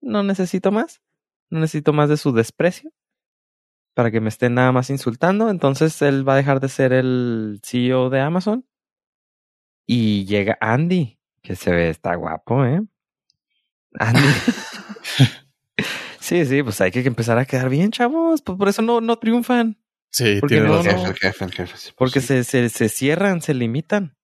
No 0.00 0.22
necesito 0.22 0.70
más. 0.70 1.00
No 1.50 1.60
necesito 1.60 1.92
más 1.92 2.08
de 2.08 2.16
su 2.16 2.32
desprecio. 2.32 2.92
Para 3.94 4.10
que 4.10 4.20
me 4.20 4.28
estén 4.28 4.54
nada 4.54 4.72
más 4.72 4.90
insultando. 4.90 5.50
Entonces 5.50 6.00
él 6.02 6.28
va 6.28 6.34
a 6.34 6.36
dejar 6.36 6.60
de 6.60 6.68
ser 6.68 6.92
el 6.92 7.60
CEO 7.62 8.10
de 8.10 8.20
Amazon. 8.20 8.66
Y 9.86 10.24
llega 10.26 10.56
Andy, 10.60 11.18
que 11.42 11.56
se 11.56 11.72
ve, 11.72 11.90
está 11.90 12.14
guapo, 12.14 12.64
¿eh? 12.64 12.80
Andy. 13.98 14.20
sí, 16.20 16.46
sí, 16.46 16.62
pues 16.62 16.80
hay 16.80 16.92
que 16.92 17.00
empezar 17.00 17.36
a 17.38 17.44
quedar 17.44 17.68
bien, 17.68 17.90
chavos. 17.90 18.42
Pues 18.42 18.56
por 18.56 18.68
eso 18.68 18.82
no, 18.82 19.00
no 19.00 19.18
triunfan. 19.18 19.81
Sí, 20.12 20.36
Porque 20.40 20.56
tiene 20.56 20.68
no, 20.68 20.76
razón. 20.82 21.02
no. 21.02 21.08
El 21.08 21.14
jefe, 21.14 21.44
el 21.46 21.52
jefe, 21.52 21.76
sí, 21.76 21.86
pues 21.88 21.94
Porque 21.96 22.20
sí. 22.20 22.26
se, 22.28 22.44
se, 22.44 22.68
se 22.68 22.88
cierran, 22.88 23.40
se 23.40 23.54
limitan. 23.54 24.16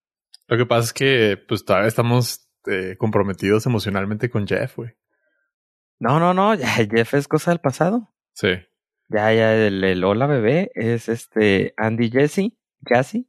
Lo 0.47 0.57
que 0.57 0.67
pasa 0.67 0.85
es 0.87 0.93
que 0.93 1.37
pues 1.49 1.65
todavía 1.65 1.89
estamos 1.89 2.49
eh, 2.67 2.97
comprometidos 2.99 3.65
emocionalmente 3.67 4.29
con 4.31 4.47
Jeff, 4.47 4.77
güey. 4.77 4.91
No, 5.99 6.21
no, 6.21 6.35
no, 6.35 6.55
ya 6.55 6.69
Jeff 6.91 7.15
es 7.15 7.27
cosa 7.27 7.51
del 7.51 7.61
pasado. 7.61 8.15
Sí. 8.35 8.49
Ya, 9.09 9.33
ya, 9.33 9.55
el, 9.57 9.83
el 9.83 10.05
hola 10.05 10.27
bebé 10.27 10.71
es 10.75 11.09
este 11.09 11.73
Andy 11.79 12.11
Jesse, 12.11 12.53
Jassy, 12.85 13.27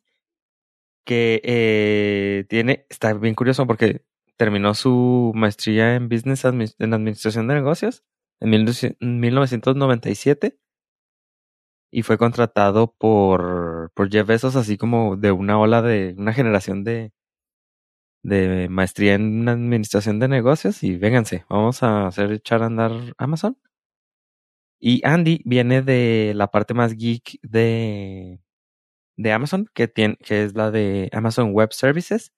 que 1.06 1.42
eh, 1.44 2.46
tiene, 2.50 2.86
está 2.90 3.14
bien 3.14 3.34
curioso 3.36 3.66
porque 3.66 4.04
terminó 4.36 4.74
su 4.74 5.32
maestría 5.36 5.96
en 5.96 6.10
Business 6.10 6.44
Admi- 6.46 6.76
en 6.80 6.94
Administración 6.94 7.48
de 7.48 7.56
Negocios 7.56 8.04
en 8.42 8.50
mil- 8.50 8.66
1997 9.00 10.60
y 11.92 12.04
fue 12.04 12.18
contratado 12.18 12.94
por, 12.98 13.92
por 13.94 14.10
Jeff 14.10 14.28
Bezos 14.28 14.56
así 14.56 14.78
como 14.78 15.16
de 15.18 15.32
una 15.32 15.60
ola 15.60 15.82
de 15.82 16.16
una 16.18 16.34
generación 16.34 16.84
de, 16.84 17.12
de 18.24 18.68
maestría 18.70 19.16
en 19.16 19.48
Administración 19.48 20.20
de 20.20 20.28
Negocios 20.28 20.84
y 20.84 20.98
vénganse, 20.98 21.46
vamos 21.50 21.84
a 21.84 22.08
hacer 22.08 22.32
echar 22.32 22.64
a 22.64 22.68
andar 22.68 22.92
Amazon. 23.18 23.58
Y 24.82 25.06
Andy 25.06 25.42
viene 25.46 25.82
de 25.82 26.34
la 26.36 26.48
parte 26.48 26.74
más 26.74 26.96
geek 26.96 27.40
de, 27.42 28.40
de 29.18 29.32
Amazon, 29.34 29.70
que, 29.74 29.90
tiene, 29.90 30.16
que 30.18 30.44
es 30.44 30.56
la 30.56 30.72
de 30.72 31.10
Amazon 31.12 31.52
Web 31.52 31.74
Services, 31.74 32.32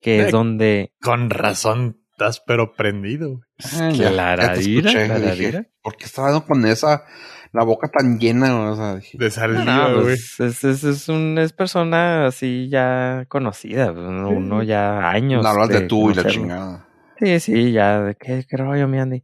que 0.00 0.22
es 0.22 0.32
donde... 0.32 0.92
Con 1.00 1.30
razón, 1.30 2.05
estás 2.16 2.42
pero 2.46 2.72
prendido. 2.72 3.40
Ah, 3.74 3.90
Claradira, 3.94 4.90
dije, 4.92 5.70
¿Por 5.82 5.96
qué 5.96 6.04
estaba 6.06 6.42
con 6.44 6.64
esa, 6.64 7.04
la 7.52 7.62
boca 7.62 7.88
tan 7.88 8.18
llena? 8.18 8.70
O 8.70 8.74
sea, 8.76 8.96
dije, 8.96 9.18
De 9.18 9.30
salida, 9.30 9.64
No, 9.64 9.92
güey. 9.94 10.04
pues, 10.06 10.40
es, 10.40 10.64
es, 10.64 10.84
es, 10.84 11.08
un, 11.10 11.36
es 11.38 11.52
persona 11.52 12.26
así 12.26 12.68
ya 12.70 13.26
conocida, 13.28 13.92
pues, 13.92 14.06
uno, 14.06 14.28
Sí. 14.30 14.34
uno 14.34 14.62
ya 14.62 15.10
años. 15.10 15.42
no 15.42 15.48
hablas 15.50 15.68
de 15.68 15.82
tú 15.82 16.10
y 16.10 16.14
la 16.14 16.24
chingada. 16.26 16.88
Sí, 17.18 17.38
sí, 17.40 17.72
ya, 17.72 18.00
de 18.02 18.14
qué, 18.14 18.44
qué 18.48 18.56
rollo, 18.56 18.88
mi 18.88 18.98
Andy. 18.98 19.22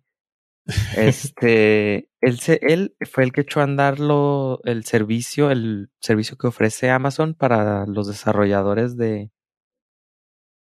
Este, 0.96 2.08
él, 2.20 2.38
se, 2.40 2.60
él 2.62 2.94
fue 3.10 3.24
el 3.24 3.32
que 3.32 3.40
echó 3.40 3.60
a 3.60 3.64
andar 3.64 3.98
lo, 4.00 4.60
el 4.64 4.84
servicio, 4.84 5.50
el 5.50 5.90
servicio 5.98 6.36
que 6.36 6.46
ofrece 6.46 6.90
Amazon 6.90 7.34
para 7.34 7.86
los 7.86 8.06
desarrolladores 8.06 8.96
de, 8.96 9.30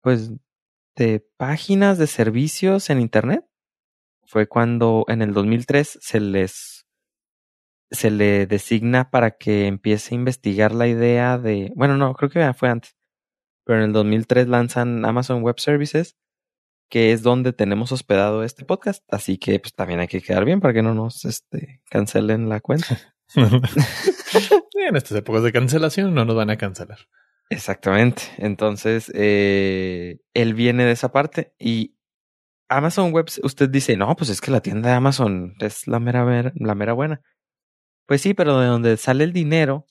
pues, 0.02 0.30
de 0.98 1.26
páginas 1.36 1.96
de 1.96 2.06
servicios 2.06 2.90
en 2.90 3.00
Internet. 3.00 3.46
Fue 4.26 4.46
cuando 4.46 5.04
en 5.08 5.22
el 5.22 5.32
2003 5.32 5.98
se 6.02 6.20
les, 6.20 6.86
se 7.90 8.10
le 8.10 8.46
designa 8.46 9.10
para 9.10 9.30
que 9.38 9.66
empiece 9.66 10.14
a 10.14 10.18
investigar 10.18 10.74
la 10.74 10.88
idea 10.88 11.38
de, 11.38 11.72
bueno, 11.76 11.96
no, 11.96 12.12
creo 12.14 12.28
que 12.28 12.52
fue 12.52 12.68
antes, 12.68 12.94
pero 13.64 13.78
en 13.78 13.86
el 13.86 13.92
2003 13.92 14.48
lanzan 14.48 15.06
Amazon 15.06 15.42
Web 15.42 15.60
Services 15.60 16.18
que 16.88 17.12
es 17.12 17.22
donde 17.22 17.52
tenemos 17.52 17.92
hospedado 17.92 18.42
este 18.42 18.64
podcast. 18.64 19.02
Así 19.12 19.38
que 19.38 19.58
pues 19.60 19.74
también 19.74 20.00
hay 20.00 20.08
que 20.08 20.22
quedar 20.22 20.44
bien 20.44 20.60
para 20.60 20.74
que 20.74 20.82
no 20.82 20.94
nos 20.94 21.24
este, 21.24 21.82
cancelen 21.90 22.48
la 22.48 22.60
cuenta. 22.60 23.14
en 23.34 24.96
estas 24.96 25.18
épocas 25.18 25.42
de 25.42 25.52
cancelación 25.52 26.14
no 26.14 26.24
nos 26.24 26.36
van 26.36 26.50
a 26.50 26.56
cancelar. 26.56 26.98
Exactamente. 27.50 28.22
Entonces, 28.38 29.10
eh, 29.14 30.18
él 30.34 30.54
viene 30.54 30.84
de 30.84 30.92
esa 30.92 31.10
parte 31.12 31.54
y 31.58 31.94
Amazon 32.68 33.12
Web, 33.12 33.26
usted 33.42 33.70
dice, 33.70 33.96
no, 33.96 34.14
pues 34.16 34.28
es 34.30 34.40
que 34.40 34.50
la 34.50 34.60
tienda 34.60 34.90
de 34.90 34.94
Amazon 34.96 35.54
es 35.60 35.86
la 35.86 35.98
mera, 36.00 36.24
mera- 36.24 36.52
la 36.56 36.74
mera 36.74 36.92
buena. 36.92 37.22
Pues 38.06 38.20
sí, 38.20 38.34
pero 38.34 38.58
de 38.60 38.66
donde 38.66 38.96
sale 38.98 39.24
el 39.24 39.32
dinero 39.32 39.86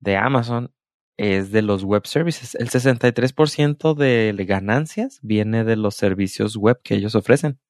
de 0.00 0.16
Amazon 0.16 0.74
es 1.16 1.52
de 1.52 1.62
los 1.62 1.84
web 1.84 2.06
services. 2.06 2.56
El 2.56 2.70
63% 2.70 3.94
de 3.94 4.34
ganancias 4.46 5.20
viene 5.22 5.62
de 5.62 5.76
los 5.76 5.94
servicios 5.94 6.56
web 6.56 6.80
que 6.82 6.94
ellos 6.94 7.14
ofrecen. 7.14 7.60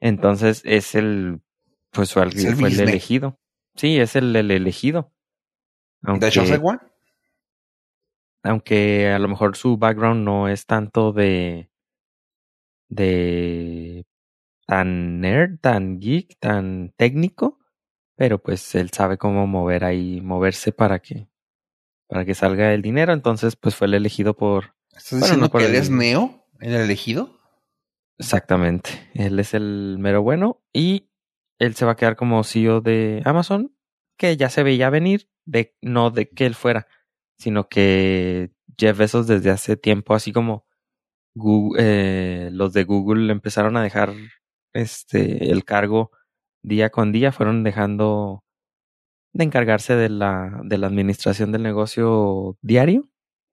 Entonces 0.00 0.62
es 0.64 0.94
el, 0.94 1.42
pues 1.90 2.12
fue 2.12 2.22
el, 2.24 2.32
elegido. 2.88 3.38
Sí, 3.74 3.98
es 3.98 4.16
el, 4.16 4.34
el 4.34 4.50
elegido. 4.50 5.12
De 6.02 6.28
hecho, 6.28 6.42
Aunque- 8.42 9.08
a 9.10 9.18
lo 9.18 9.28
mejor 9.28 9.56
su 9.56 9.76
background 9.76 10.24
no 10.24 10.48
es 10.48 10.66
tanto 10.66 11.12
de 11.12 11.70
de 12.88 14.06
tan 14.66 15.20
nerd, 15.20 15.58
tan 15.60 16.00
geek, 16.00 16.36
tan 16.38 16.92
técnico, 16.96 17.58
pero 18.16 18.40
pues 18.42 18.74
él 18.74 18.90
sabe 18.90 19.18
cómo 19.18 19.46
mover 19.46 19.84
ahí, 19.84 20.20
moverse 20.20 20.72
para 20.72 21.00
que 21.00 21.28
para 22.08 22.24
que 22.24 22.34
salga 22.34 22.74
el 22.74 22.82
dinero, 22.82 23.12
entonces 23.12 23.54
pues 23.54 23.76
fue 23.76 23.86
el 23.86 23.94
elegido 23.94 24.34
por 24.34 24.74
¿Estás 24.90 25.10
Bueno, 25.12 25.22
diciendo 25.24 25.46
no 25.46 25.50
por 25.50 25.60
que 25.60 25.66
él 25.68 25.74
el- 25.76 25.80
es 25.80 25.90
Neo, 25.90 26.44
el 26.60 26.74
elegido? 26.74 27.38
exactamente, 28.18 28.90
él 29.14 29.38
es 29.38 29.54
el 29.54 29.96
mero 30.00 30.22
bueno 30.22 30.60
y 30.72 31.08
él 31.60 31.74
se 31.76 31.84
va 31.84 31.92
a 31.92 31.96
quedar 31.96 32.16
como 32.16 32.42
CEO 32.42 32.80
de 32.80 33.22
Amazon, 33.24 33.72
que 34.18 34.36
ya 34.36 34.50
se 34.50 34.62
veía 34.64 34.90
venir 34.90 35.28
de 35.44 35.76
no 35.82 36.10
de 36.10 36.28
que 36.28 36.46
él 36.46 36.54
fuera, 36.56 36.86
sino 37.40 37.68
que 37.68 38.52
Jeff 38.78 38.98
Bezos 38.98 39.26
desde 39.26 39.50
hace 39.50 39.76
tiempo 39.76 40.14
así 40.14 40.32
como 40.32 40.66
Google, 41.34 41.82
eh, 41.82 42.50
los 42.52 42.72
de 42.72 42.84
Google 42.84 43.32
empezaron 43.32 43.76
a 43.76 43.82
dejar 43.82 44.12
este 44.74 45.50
el 45.50 45.64
cargo 45.64 46.10
día 46.62 46.90
con 46.90 47.12
día, 47.12 47.32
fueron 47.32 47.64
dejando 47.64 48.44
de 49.32 49.44
encargarse 49.44 49.96
de 49.96 50.08
la, 50.10 50.60
de 50.64 50.78
la 50.78 50.88
administración 50.88 51.52
del 51.52 51.62
negocio 51.62 52.58
diario. 52.62 53.08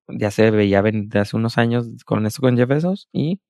Ya 0.07 0.31
se 0.31 0.51
veía 0.51 0.81
venir 0.81 1.09
de 1.09 1.19
hace 1.19 1.37
unos 1.37 1.57
años 1.57 1.87
con 2.05 2.25
eso 2.25 2.41
con 2.41 2.57
Jeff 2.57 2.69
Bezos 2.69 3.09
y 3.13 3.41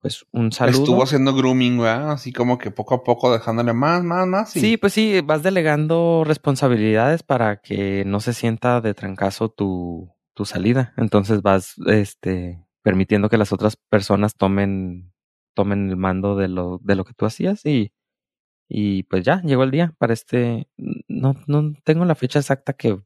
pues 0.00 0.24
un 0.32 0.50
saludo. 0.52 0.78
Estuvo 0.78 1.02
haciendo 1.02 1.34
grooming, 1.34 1.78
¿verdad? 1.78 2.12
Así 2.12 2.32
como 2.32 2.58
que 2.58 2.70
poco 2.70 2.94
a 2.94 3.04
poco 3.04 3.32
dejándole 3.32 3.72
más, 3.72 4.02
más, 4.02 4.26
más. 4.26 4.56
y- 4.56 4.60
Sí, 4.60 4.76
pues 4.76 4.92
sí, 4.94 5.20
vas 5.20 5.42
delegando 5.42 6.22
responsabilidades 6.26 7.22
para 7.22 7.60
que 7.60 8.04
no 8.06 8.20
se 8.20 8.32
sienta 8.32 8.80
de 8.80 8.94
trancazo 8.94 9.50
tu, 9.50 10.10
tu 10.34 10.44
salida. 10.44 10.94
Entonces 10.96 11.42
vas 11.42 11.74
este 11.86 12.64
permitiendo 12.82 13.28
que 13.28 13.36
las 13.36 13.52
otras 13.52 13.76
personas 13.76 14.34
tomen, 14.36 15.12
tomen 15.54 15.90
el 15.90 15.96
mando 15.96 16.34
de 16.36 16.48
lo, 16.48 16.78
de 16.82 16.94
lo 16.96 17.04
que 17.04 17.12
tú 17.12 17.26
hacías 17.26 17.66
y, 17.66 17.92
y 18.68 19.02
pues 19.02 19.22
ya, 19.22 19.42
llegó 19.42 19.64
el 19.64 19.70
día 19.70 19.94
para 19.98 20.14
este, 20.14 20.66
no, 21.08 21.34
no 21.46 21.74
tengo 21.84 22.06
la 22.06 22.14
fecha 22.14 22.38
exacta 22.38 22.72
que, 22.72 22.98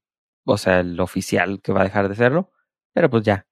o 0.45 0.59
sea, 0.59 0.79
el 0.81 1.01
oficial 1.01 1.61
que 1.61 1.73
va 1.73 1.81
a 1.81 1.85
dejar 1.85 2.09
de 2.09 2.15
serlo, 2.15 2.53
pero 2.93 3.11
pues 3.11 3.25
ya, 3.25 3.47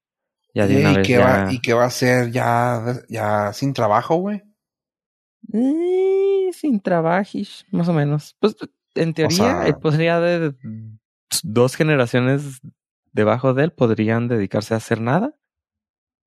ya 0.53 0.67
de 0.67 0.79
¿Y, 0.79 0.95
vez 0.95 1.07
qué 1.07 1.13
ya. 1.13 1.19
va, 1.45 1.51
¿Y 1.53 1.59
qué 1.59 1.73
va 1.73 1.83
a 1.83 1.87
hacer 1.87 2.31
ya, 2.31 2.83
ya 3.09 3.53
sin 3.53 3.73
trabajo, 3.73 4.15
güey? 4.15 4.43
Eh, 5.51 6.49
sin 6.53 6.79
trabajis, 6.79 7.65
más 7.71 7.87
o 7.89 7.93
menos. 7.93 8.35
Pues 8.39 8.55
en 8.95 9.13
teoría, 9.13 9.37
sea- 9.37 9.67
eh, 9.67 9.73
podría 9.73 10.19
de 10.19 10.53
dos 11.43 11.75
generaciones 11.75 12.61
debajo 13.11 13.53
de 13.53 13.65
él 13.65 13.71
podrían 13.71 14.27
dedicarse 14.27 14.73
a 14.73 14.77
hacer 14.77 15.01
nada, 15.01 15.35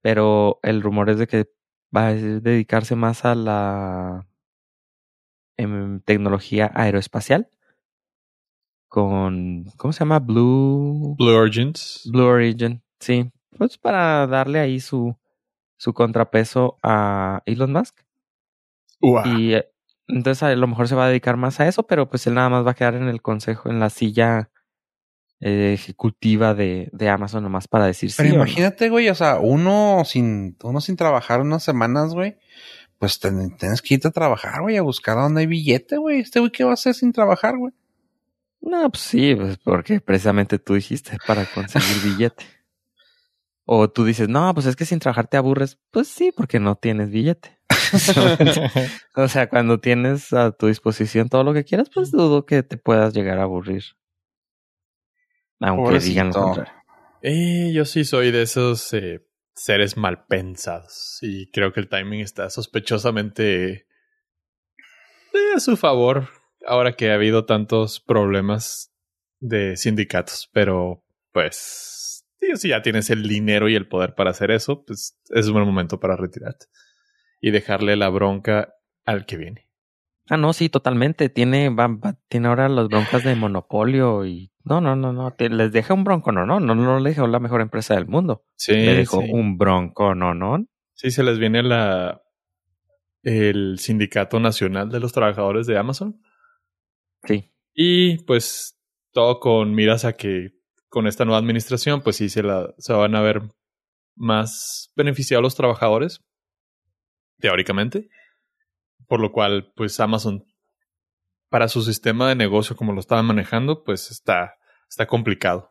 pero 0.03 0.61
el 0.63 0.83
rumor 0.83 1.11
es 1.11 1.19
de 1.19 1.27
que 1.27 1.51
va 1.97 2.09
a 2.09 2.15
dedicarse 2.15 2.95
más 2.97 3.25
a 3.25 3.35
la 3.35 4.27
em, 5.57 6.01
tecnología 6.01 6.71
aeroespacial 6.75 7.49
con, 8.89 9.65
¿cómo 9.77 9.93
se 9.93 10.01
llama? 10.01 10.19
Blue, 10.21 11.17
Blue 11.19 11.35
Origins. 11.35 12.09
Blue 12.13 12.25
Origin, 12.27 12.83
sí, 13.01 13.33
pues 13.57 13.79
para 13.79 14.27
darle 14.27 14.59
ahí 14.61 14.81
su, 14.81 15.17
su 15.77 15.93
contrapeso 15.95 16.79
a 16.83 17.43
Elon 17.47 17.73
Musk. 17.73 18.01
Uah. 19.01 19.27
Y 19.27 19.55
eh, 19.55 19.69
entonces 20.09 20.43
a 20.43 20.55
lo 20.55 20.67
mejor 20.67 20.89
se 20.89 20.95
va 20.95 21.07
a 21.07 21.09
dedicar 21.09 21.37
más 21.37 21.61
a 21.61 21.67
eso, 21.69 21.87
pero 21.87 22.09
pues 22.09 22.27
él 22.27 22.35
nada 22.35 22.49
más 22.49 22.67
va 22.67 22.71
a 22.73 22.75
quedar 22.75 22.95
en 22.95 23.09
el 23.09 23.23
consejo, 23.23 23.69
en 23.71 23.81
la 23.81 23.91
silla 23.91 24.51
eh, 25.41 25.73
ejecutiva 25.75 26.55
de, 26.55 26.89
de 26.93 27.09
Amazon, 27.11 27.43
nomás 27.43 27.69
para 27.69 27.87
decir 27.87 28.11
Pero 28.17 28.31
sí. 28.31 28.35
imagínate, 28.35 28.89
güey, 28.89 29.09
o 29.11 29.15
sea, 29.15 29.39
uno 29.39 30.03
sin, 30.07 30.57
uno 30.63 30.81
sin 30.81 30.97
trabajar 30.97 31.41
unas 31.41 31.63
semanas, 31.63 32.15
güey, 32.15 32.37
pues 32.99 33.21
ten- 33.21 33.55
tienes 33.59 33.83
que 33.83 33.95
irte 33.95 34.09
a 34.09 34.13
trabajar, 34.13 34.63
güey, 34.63 34.77
a 34.79 34.83
buscar 34.83 35.17
dónde 35.17 35.43
hay 35.43 35.47
billete, 35.47 35.99
güey. 35.99 36.21
Este 36.21 36.41
güey, 36.41 36.51
¿qué 36.51 36.65
va 36.65 36.71
a 36.71 36.75
hacer 36.75 36.95
sin 36.95 37.13
trabajar, 37.13 37.59
güey? 37.59 37.75
No, 38.63 38.89
pues 38.91 39.03
sí, 39.03 39.35
pues 39.35 39.59
porque 39.59 40.01
precisamente 40.01 40.59
tú 40.59 40.75
dijiste 40.75 41.19
para 41.27 41.45
conseguir 41.45 42.03
billete. 42.03 42.45
O 43.69 43.91
tú 43.91 44.05
dices, 44.05 44.29
no, 44.29 44.55
pues 44.55 44.67
es 44.67 44.77
que 44.77 44.85
sin 44.85 45.01
trabajar 45.01 45.27
te 45.27 45.37
aburres. 45.37 45.79
Pues 45.91 46.07
sí, 46.07 46.33
porque 46.35 46.61
no 46.61 46.77
tienes 46.77 47.11
billete. 47.11 47.59
o 49.17 49.29
sea, 49.29 49.49
cuando 49.49 49.81
tienes 49.81 50.33
a 50.33 50.53
tu 50.53 50.69
disposición 50.69 51.29
todo 51.29 51.43
lo 51.43 51.53
que 51.53 51.65
quieras, 51.65 51.91
pues 51.93 52.13
dudo 52.13 52.47
que 52.47 52.63
te 52.63 52.77
puedas 52.77 53.13
llegar 53.13 53.39
a 53.39 53.43
aburrir. 53.43 53.83
Aunque 55.61 55.99
digan 55.99 56.29
lo 56.29 56.35
contrario. 56.35 56.73
Eh, 57.23 57.73
yo 57.75 57.85
sí 57.85 58.05
soy 58.05 58.31
de 58.31 58.43
esos 58.43 58.93
eh, 58.95 59.27
seres 59.53 59.97
mal 59.97 60.27
pensados. 60.27 61.19
Y 61.23 61.51
creo 61.51 61.73
que 61.73 61.81
el 61.81 61.89
timing 61.89 62.21
está 62.21 62.51
sospechosamente 62.51 63.87
eh, 65.33 65.55
a 65.57 65.61
su 65.61 65.77
favor. 65.77 66.29
Ahora 66.65 66.93
que 66.93 67.11
ha 67.11 67.15
habido 67.15 67.47
tantos 67.47 68.01
problemas 68.01 68.93
de 69.41 69.77
sindicatos. 69.77 70.49
Pero, 70.53 71.05
pues, 71.33 72.16
sí, 72.53 72.57
si 72.57 72.69
ya 72.69 72.83
tienes 72.83 73.11
el 73.11 73.29
dinero 73.29 73.69
y 73.69 73.75
el 73.75 73.89
poder 73.89 74.15
para 74.15 74.31
hacer 74.31 74.51
eso, 74.51 74.85
pues 74.85 75.19
es 75.31 75.47
un 75.49 75.55
buen 75.55 75.67
momento 75.67 76.01
para 76.01 76.17
retirarte. 76.17 76.67
Y 77.41 77.51
dejarle 77.51 77.97
la 77.97 78.09
bronca 78.09 78.75
al 79.05 79.27
que 79.27 79.37
viene. 79.37 79.69
Ah, 80.29 80.37
no, 80.37 80.53
sí, 80.53 80.69
totalmente. 80.69 81.29
Tiene, 81.29 81.69
va- 81.69 81.87
va- 81.87 82.19
tiene 82.29 82.49
ahora 82.49 82.69
las 82.69 82.89
broncas 82.89 83.23
de 83.23 83.37
monopolio 83.37 84.25
y 84.27 84.51
no, 84.65 84.81
no, 84.81 84.97
no, 84.97 85.13
no. 85.13 85.31
te- 85.33 85.49
les 85.51 85.71
deja 85.71 85.95
un 85.95 86.03
bronco, 86.03 86.33
no, 86.33 86.45
no, 86.45 86.59
no, 86.59 86.75
no 86.75 86.99
le 86.99 87.11
dejó 87.11 87.27
la 87.29 87.39
mejor 87.39 87.61
empresa 87.61 87.95
del 87.95 88.07
mundo. 88.09 88.45
Sí, 88.57 88.73
le 88.73 88.95
dejó 88.95 89.21
sí. 89.21 89.29
un 89.31 89.57
bronco, 89.59 90.15
no, 90.17 90.35
no. 90.35 90.67
Sí, 90.95 91.11
se 91.13 91.23
les 91.23 91.39
viene 91.39 91.63
la 91.63 92.23
el 93.23 93.79
Sindicato 93.79 94.41
Nacional 94.41 94.89
de 94.91 94.99
los 95.01 95.13
Trabajadores 95.13 95.67
de 95.67 95.79
Amazon. 95.79 96.21
Sí. 97.25 97.53
Y 97.75 98.19
pues 98.25 98.81
todo 99.13 99.39
con 99.41 99.75
miras 99.75 100.05
a 100.05 100.15
que 100.15 100.56
con 100.89 101.07
esta 101.07 101.25
nueva 101.25 101.39
administración, 101.39 102.03
pues 102.03 102.17
sí 102.17 102.29
se, 102.29 102.43
la, 102.43 102.75
se 102.79 102.93
van 102.93 103.15
a 103.15 103.21
ver 103.21 103.43
más 104.15 104.91
beneficiados 104.97 105.43
los 105.43 105.55
trabajadores, 105.55 106.21
teóricamente. 107.39 108.09
Por 109.07 109.21
lo 109.21 109.31
cual, 109.31 109.73
pues 109.77 110.01
Amazon, 110.01 110.45
para 111.49 111.69
su 111.69 111.83
sistema 111.83 112.29
de 112.29 112.35
negocio 112.35 112.77
como 112.77 112.93
lo 112.93 113.01
estaban 113.01 113.27
manejando, 113.27 113.85
pues 113.85 114.11
está, 114.11 114.55
está 114.89 115.07
complicado. 115.07 115.71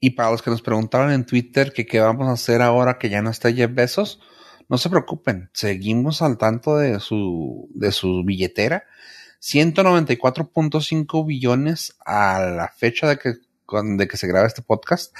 Y 0.00 0.10
para 0.10 0.30
los 0.30 0.42
que 0.42 0.50
nos 0.50 0.62
preguntaron 0.62 1.10
en 1.10 1.26
Twitter 1.26 1.72
qué 1.72 2.00
vamos 2.00 2.28
a 2.28 2.32
hacer 2.32 2.62
ahora 2.62 2.98
que 2.98 3.08
ya 3.08 3.22
no 3.22 3.30
está 3.30 3.52
Jeff 3.52 3.72
Bezos, 3.72 4.20
no 4.68 4.76
se 4.76 4.90
preocupen, 4.90 5.50
seguimos 5.54 6.20
al 6.20 6.36
tanto 6.36 6.76
de 6.76 7.00
su, 7.00 7.70
de 7.74 7.90
su 7.90 8.22
billetera. 8.24 8.84
194.5 9.40 11.26
billones 11.26 11.96
a 12.04 12.40
la 12.40 12.68
fecha 12.68 13.08
de 13.08 13.18
que, 13.18 13.34
de 13.82 14.08
que 14.08 14.16
se 14.16 14.26
graba 14.26 14.46
este 14.46 14.62
podcast. 14.62 15.14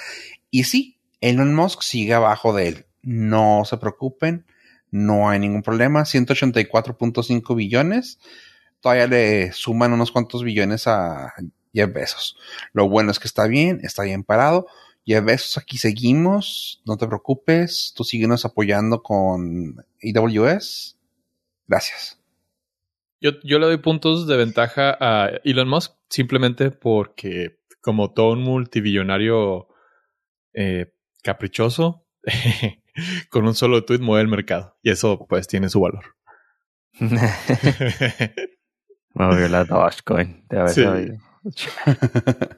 Y 0.49 0.63
sí, 0.63 0.99
Elon 1.21 1.53
Musk 1.53 1.81
sigue 1.81 2.13
abajo 2.13 2.53
de 2.53 2.67
él. 2.67 2.85
No 3.01 3.63
se 3.65 3.77
preocupen, 3.77 4.45
no 4.91 5.29
hay 5.29 5.39
ningún 5.39 5.63
problema. 5.63 6.03
184.5 6.03 7.55
billones. 7.55 8.19
Todavía 8.81 9.07
le 9.07 9.51
suman 9.51 9.93
unos 9.93 10.11
cuantos 10.11 10.43
billones 10.43 10.87
a 10.87 11.33
Jeff 11.73 11.93
Bezos. 11.93 12.37
Lo 12.73 12.89
bueno 12.89 13.11
es 13.11 13.19
que 13.19 13.27
está 13.27 13.47
bien, 13.47 13.81
está 13.83 14.03
bien 14.03 14.23
parado. 14.23 14.67
Jeff 15.05 15.23
Bezos, 15.23 15.57
aquí 15.57 15.77
seguimos. 15.77 16.81
No 16.85 16.97
te 16.97 17.07
preocupes. 17.07 17.93
Tú 17.95 18.03
síguenos 18.03 18.45
apoyando 18.45 19.03
con 19.03 19.85
AWS. 20.03 20.97
Gracias. 21.67 22.19
Yo, 23.21 23.31
yo 23.43 23.59
le 23.59 23.65
doy 23.65 23.77
puntos 23.77 24.27
de 24.27 24.37
ventaja 24.37 24.97
a 24.99 25.29
Elon 25.43 25.67
Musk 25.67 25.93
simplemente 26.09 26.71
porque 26.71 27.58
como 27.89 28.13
todo 28.13 28.33
un 28.33 28.43
multibillonario 28.43 29.67
eh, 30.53 30.93
caprichoso, 31.23 32.05
con 33.31 33.47
un 33.47 33.55
solo 33.55 33.83
tweet 33.83 33.97
mueve 33.97 34.21
el 34.21 34.27
mercado. 34.27 34.77
Y 34.83 34.91
eso 34.91 35.25
pues 35.27 35.47
tiene 35.47 35.69
su 35.69 35.79
valor. 35.81 36.03
Movió 39.15 39.47
la 39.47 39.63
Dogecoin. 39.65 40.45
De 40.49 40.59
haber 40.59 40.69
Sí. 40.69 40.83
sabido. 40.83 41.15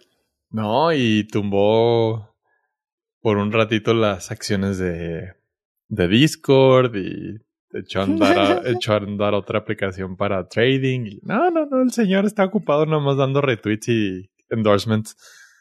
no, 0.49 0.91
y 0.93 1.25
tumbó 1.27 2.35
por 3.21 3.37
un 3.37 3.51
ratito 3.53 3.93
las 3.93 4.31
acciones 4.31 4.77
de, 4.77 5.33
de 5.87 6.07
Discord 6.07 6.95
y 6.95 7.37
echó 7.73 8.01
a, 8.01 8.03
andar 8.03 8.37
a- 8.37 8.61
echó 8.69 8.93
a 8.93 8.97
andar 8.97 9.33
otra 9.33 9.59
aplicación 9.59 10.17
para 10.17 10.47
trading. 10.47 11.05
Y, 11.05 11.19
no, 11.23 11.49
no, 11.51 11.65
no, 11.67 11.81
el 11.83 11.91
señor 11.91 12.25
está 12.25 12.43
ocupado 12.43 12.85
nomás 12.85 13.15
dando 13.17 13.39
retweets 13.41 13.87
y 13.87 14.30
endorsements. 14.51 15.15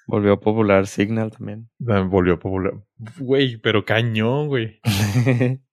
Volvió 0.06 0.38
popular 0.40 0.86
Signal 0.86 1.30
también. 1.30 1.70
Ah, 1.88 2.00
Volvió 2.00 2.38
popular. 2.38 2.74
Güey, 3.18 3.56
pero 3.58 3.84
cañón, 3.84 4.48
güey. 4.48 4.80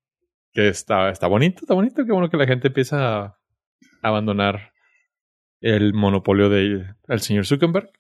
Que 0.54 0.70
está, 0.70 1.12
está 1.12 1.28
bonito, 1.28 1.60
está 1.62 1.76
bonito. 1.76 2.04
Qué 2.04 2.12
bueno 2.12 2.32
que 2.32 2.38
la 2.38 2.48
gente 2.48 2.70
empieza 2.70 3.26
a 3.26 3.40
abandonar 4.02 4.74
el 5.62 5.94
monopolio 5.94 6.50
del 6.50 6.96
el 7.08 7.20
señor 7.22 7.46
Zuckerberg. 7.46 7.92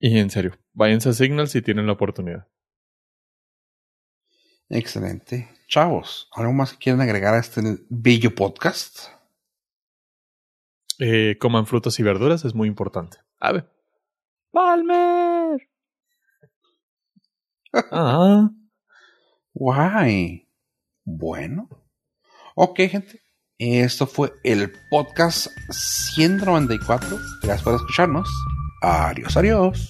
Y 0.00 0.18
en 0.18 0.30
serio, 0.30 0.58
váyanse 0.72 1.10
a 1.10 1.12
Signal 1.12 1.46
si 1.46 1.62
tienen 1.62 1.86
la 1.86 1.92
oportunidad. 1.92 2.48
Excelente. 4.68 5.48
Chavos, 5.68 6.28
¿algo 6.32 6.52
más 6.52 6.72
que 6.72 6.78
quieren 6.78 7.00
agregar 7.00 7.34
a 7.34 7.38
este 7.38 7.60
bello 7.88 8.34
podcast? 8.34 9.10
Eh, 11.04 11.36
coman 11.40 11.66
frutas 11.66 11.98
y 11.98 12.04
verduras, 12.04 12.44
es 12.44 12.54
muy 12.54 12.68
importante. 12.68 13.16
A 13.40 13.50
ver. 13.50 13.68
Palmer. 14.52 15.68
Ah, 17.90 18.48
Guay. 19.52 20.48
Bueno. 21.04 21.68
Ok, 22.54 22.82
gente. 22.88 23.20
Esto 23.58 24.06
fue 24.06 24.32
el 24.44 24.72
podcast 24.90 25.48
194. 25.70 27.18
Gracias 27.42 27.62
por 27.64 27.74
escucharnos. 27.74 28.30
Adiós, 28.80 29.36
adiós. 29.36 29.88